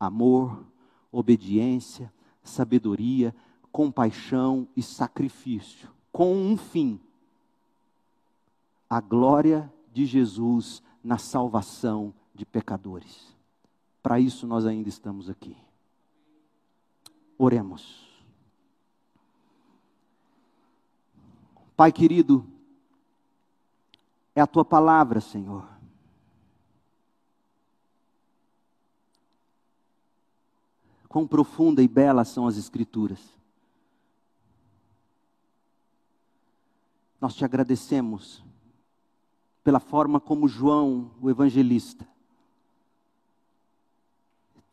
amor, 0.00 0.64
obediência, 1.12 2.10
sabedoria, 2.42 3.34
compaixão 3.70 4.66
e 4.74 4.82
sacrifício, 4.82 5.90
com 6.10 6.34
um 6.34 6.56
fim: 6.56 6.98
a 8.88 8.98
glória 8.98 9.70
de 9.92 10.06
Jesus 10.06 10.82
na 11.04 11.18
salvação 11.18 12.14
de 12.34 12.44
pecadores. 12.46 13.34
Para 14.02 14.18
isso 14.18 14.46
nós 14.46 14.66
ainda 14.66 14.88
estamos 14.88 15.28
aqui. 15.28 15.56
Oremos. 17.38 18.08
Pai 21.76 21.90
querido, 21.90 22.46
é 24.34 24.40
a 24.40 24.46
tua 24.46 24.64
palavra, 24.64 25.20
Senhor. 25.20 25.68
Quão 31.08 31.26
profunda 31.26 31.82
e 31.82 31.88
bela 31.88 32.24
são 32.24 32.46
as 32.46 32.56
Escrituras. 32.56 33.20
Nós 37.20 37.34
te 37.34 37.44
agradecemos 37.44 38.42
pela 39.62 39.78
forma 39.78 40.18
como 40.18 40.48
João, 40.48 41.12
o 41.20 41.30
evangelista, 41.30 42.08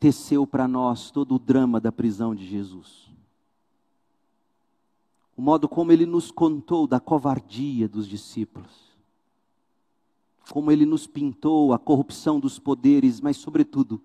teceu 0.00 0.46
para 0.46 0.66
nós 0.66 1.10
todo 1.10 1.34
o 1.34 1.38
drama 1.38 1.78
da 1.78 1.92
prisão 1.92 2.34
de 2.34 2.46
Jesus. 2.46 3.10
O 5.36 5.42
modo 5.42 5.68
como 5.68 5.92
ele 5.92 6.06
nos 6.06 6.30
contou 6.30 6.86
da 6.86 6.98
covardia 6.98 7.86
dos 7.86 8.08
discípulos. 8.08 8.90
Como 10.50 10.72
ele 10.72 10.86
nos 10.86 11.06
pintou 11.06 11.72
a 11.74 11.78
corrupção 11.78 12.40
dos 12.40 12.58
poderes, 12.58 13.20
mas, 13.20 13.36
sobretudo, 13.36 14.00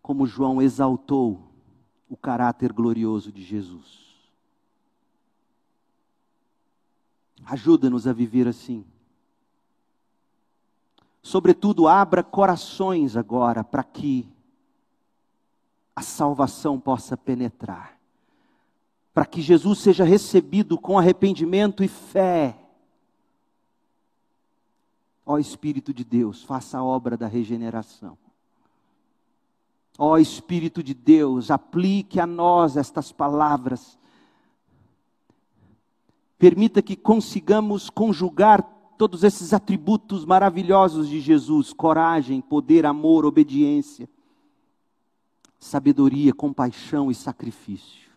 como 0.00 0.26
João 0.26 0.62
exaltou 0.62 1.42
o 2.08 2.16
caráter 2.16 2.72
glorioso 2.72 3.30
de 3.30 3.42
Jesus. 3.42 4.02
Ajuda-nos 7.44 8.06
a 8.06 8.12
viver 8.12 8.46
assim. 8.46 8.84
Sobretudo, 11.22 11.86
abra 11.86 12.22
corações 12.22 13.16
agora 13.16 13.62
para 13.62 13.84
que 13.84 14.28
a 15.94 16.02
salvação 16.02 16.80
possa 16.80 17.16
penetrar. 17.16 17.98
Para 19.12 19.26
que 19.26 19.42
Jesus 19.42 19.78
seja 19.78 20.04
recebido 20.04 20.78
com 20.78 20.98
arrependimento 20.98 21.84
e 21.84 21.88
fé. 21.88 22.56
Ó 25.24 25.38
Espírito 25.38 25.92
de 25.92 26.02
Deus, 26.02 26.42
faça 26.42 26.78
a 26.78 26.84
obra 26.84 27.16
da 27.16 27.26
regeneração. 27.26 28.16
Ó 29.98 30.16
Espírito 30.16 30.82
de 30.82 30.94
Deus, 30.94 31.50
aplique 31.50 32.18
a 32.18 32.26
nós 32.26 32.76
estas 32.76 33.12
palavras. 33.12 33.98
Permita 36.38 36.80
que 36.82 36.96
consigamos 36.96 37.90
conjugar 37.90 38.62
todos 38.96 39.22
esses 39.22 39.52
atributos 39.52 40.24
maravilhosos 40.24 41.08
de 41.08 41.20
Jesus: 41.20 41.72
coragem, 41.72 42.40
poder, 42.40 42.86
amor, 42.86 43.26
obediência, 43.26 44.08
sabedoria, 45.62 46.34
compaixão 46.34 47.08
e 47.08 47.14
sacrifício. 47.14 48.10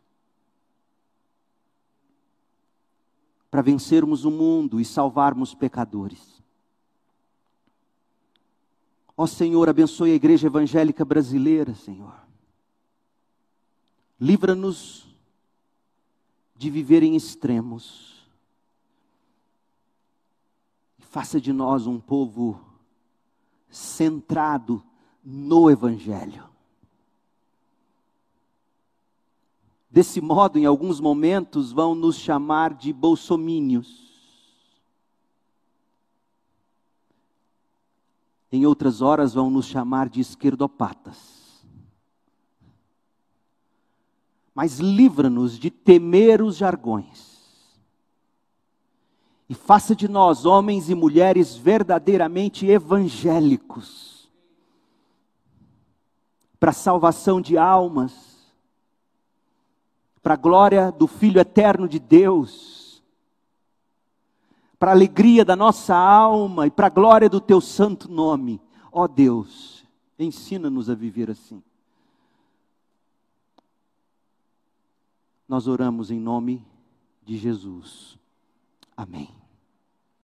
Para 3.52 3.62
vencermos 3.62 4.26
o 4.26 4.32
mundo 4.32 4.82
e 4.82 4.84
salvarmos 4.84 5.54
pecadores. 5.54 6.42
Ó 9.16 9.28
Senhor, 9.28 9.70
abençoe 9.70 10.12
a 10.12 10.16
igreja 10.16 10.48
evangélica 10.48 11.06
brasileira, 11.06 11.76
Senhor. 11.76 12.16
Livra-nos 14.20 15.08
de 16.56 16.72
viver 16.72 17.04
em 17.04 17.16
extremos. 17.16 18.28
Faça 20.98 21.40
de 21.40 21.54
nós 21.54 21.86
um 21.86 22.00
povo 22.00 22.60
centrado 23.70 24.84
no 25.24 25.70
Evangelho. 25.70 26.55
Desse 29.96 30.20
modo, 30.20 30.60
em 30.60 30.66
alguns 30.66 31.00
momentos, 31.00 31.72
vão 31.72 31.96
nos 31.96 32.18
chamar 32.18 32.74
de 32.74 32.92
bolsomínios. 32.92 34.12
Em 38.52 38.66
outras 38.66 39.02
horas 39.02 39.34
vão 39.34 39.50
nos 39.50 39.68
chamar 39.68 40.10
de 40.10 40.20
esquerdopatas. 40.20 41.64
Mas 44.54 44.80
livra-nos 44.80 45.58
de 45.58 45.72
temer 45.72 46.42
os 46.42 46.58
jargões. 46.58 47.80
E 49.48 49.56
faça 49.56 49.96
de 49.96 50.10
nós 50.10 50.44
homens 50.46 50.90
e 50.90 50.94
mulheres 50.94 51.56
verdadeiramente 51.56 52.66
evangélicos. 52.66 54.30
Para 56.60 56.72
a 56.72 56.74
salvação 56.74 57.40
de 57.40 57.58
almas, 57.58 58.35
para 60.26 60.34
a 60.34 60.38
glória 60.38 60.92
do 60.92 61.06
Filho 61.06 61.40
eterno 61.40 61.88
de 61.88 62.00
Deus 62.00 62.76
para 64.80 64.90
a 64.90 64.94
alegria 64.96 65.46
da 65.46 65.56
nossa 65.56 65.96
alma 65.96 66.66
e 66.66 66.72
para 66.72 66.88
a 66.88 66.90
glória 66.90 67.30
do 67.30 67.40
teu 67.40 67.62
santo 67.62 68.12
nome. 68.12 68.60
Ó 68.92 69.04
oh 69.04 69.08
Deus, 69.08 69.86
ensina-nos 70.18 70.90
a 70.90 70.96
viver 70.96 71.30
assim. 71.30 71.62
Nós 75.48 75.68
oramos 75.68 76.10
em 76.10 76.20
nome 76.20 76.66
de 77.24 77.38
Jesus. 77.38 78.18
Amém. 78.98 79.45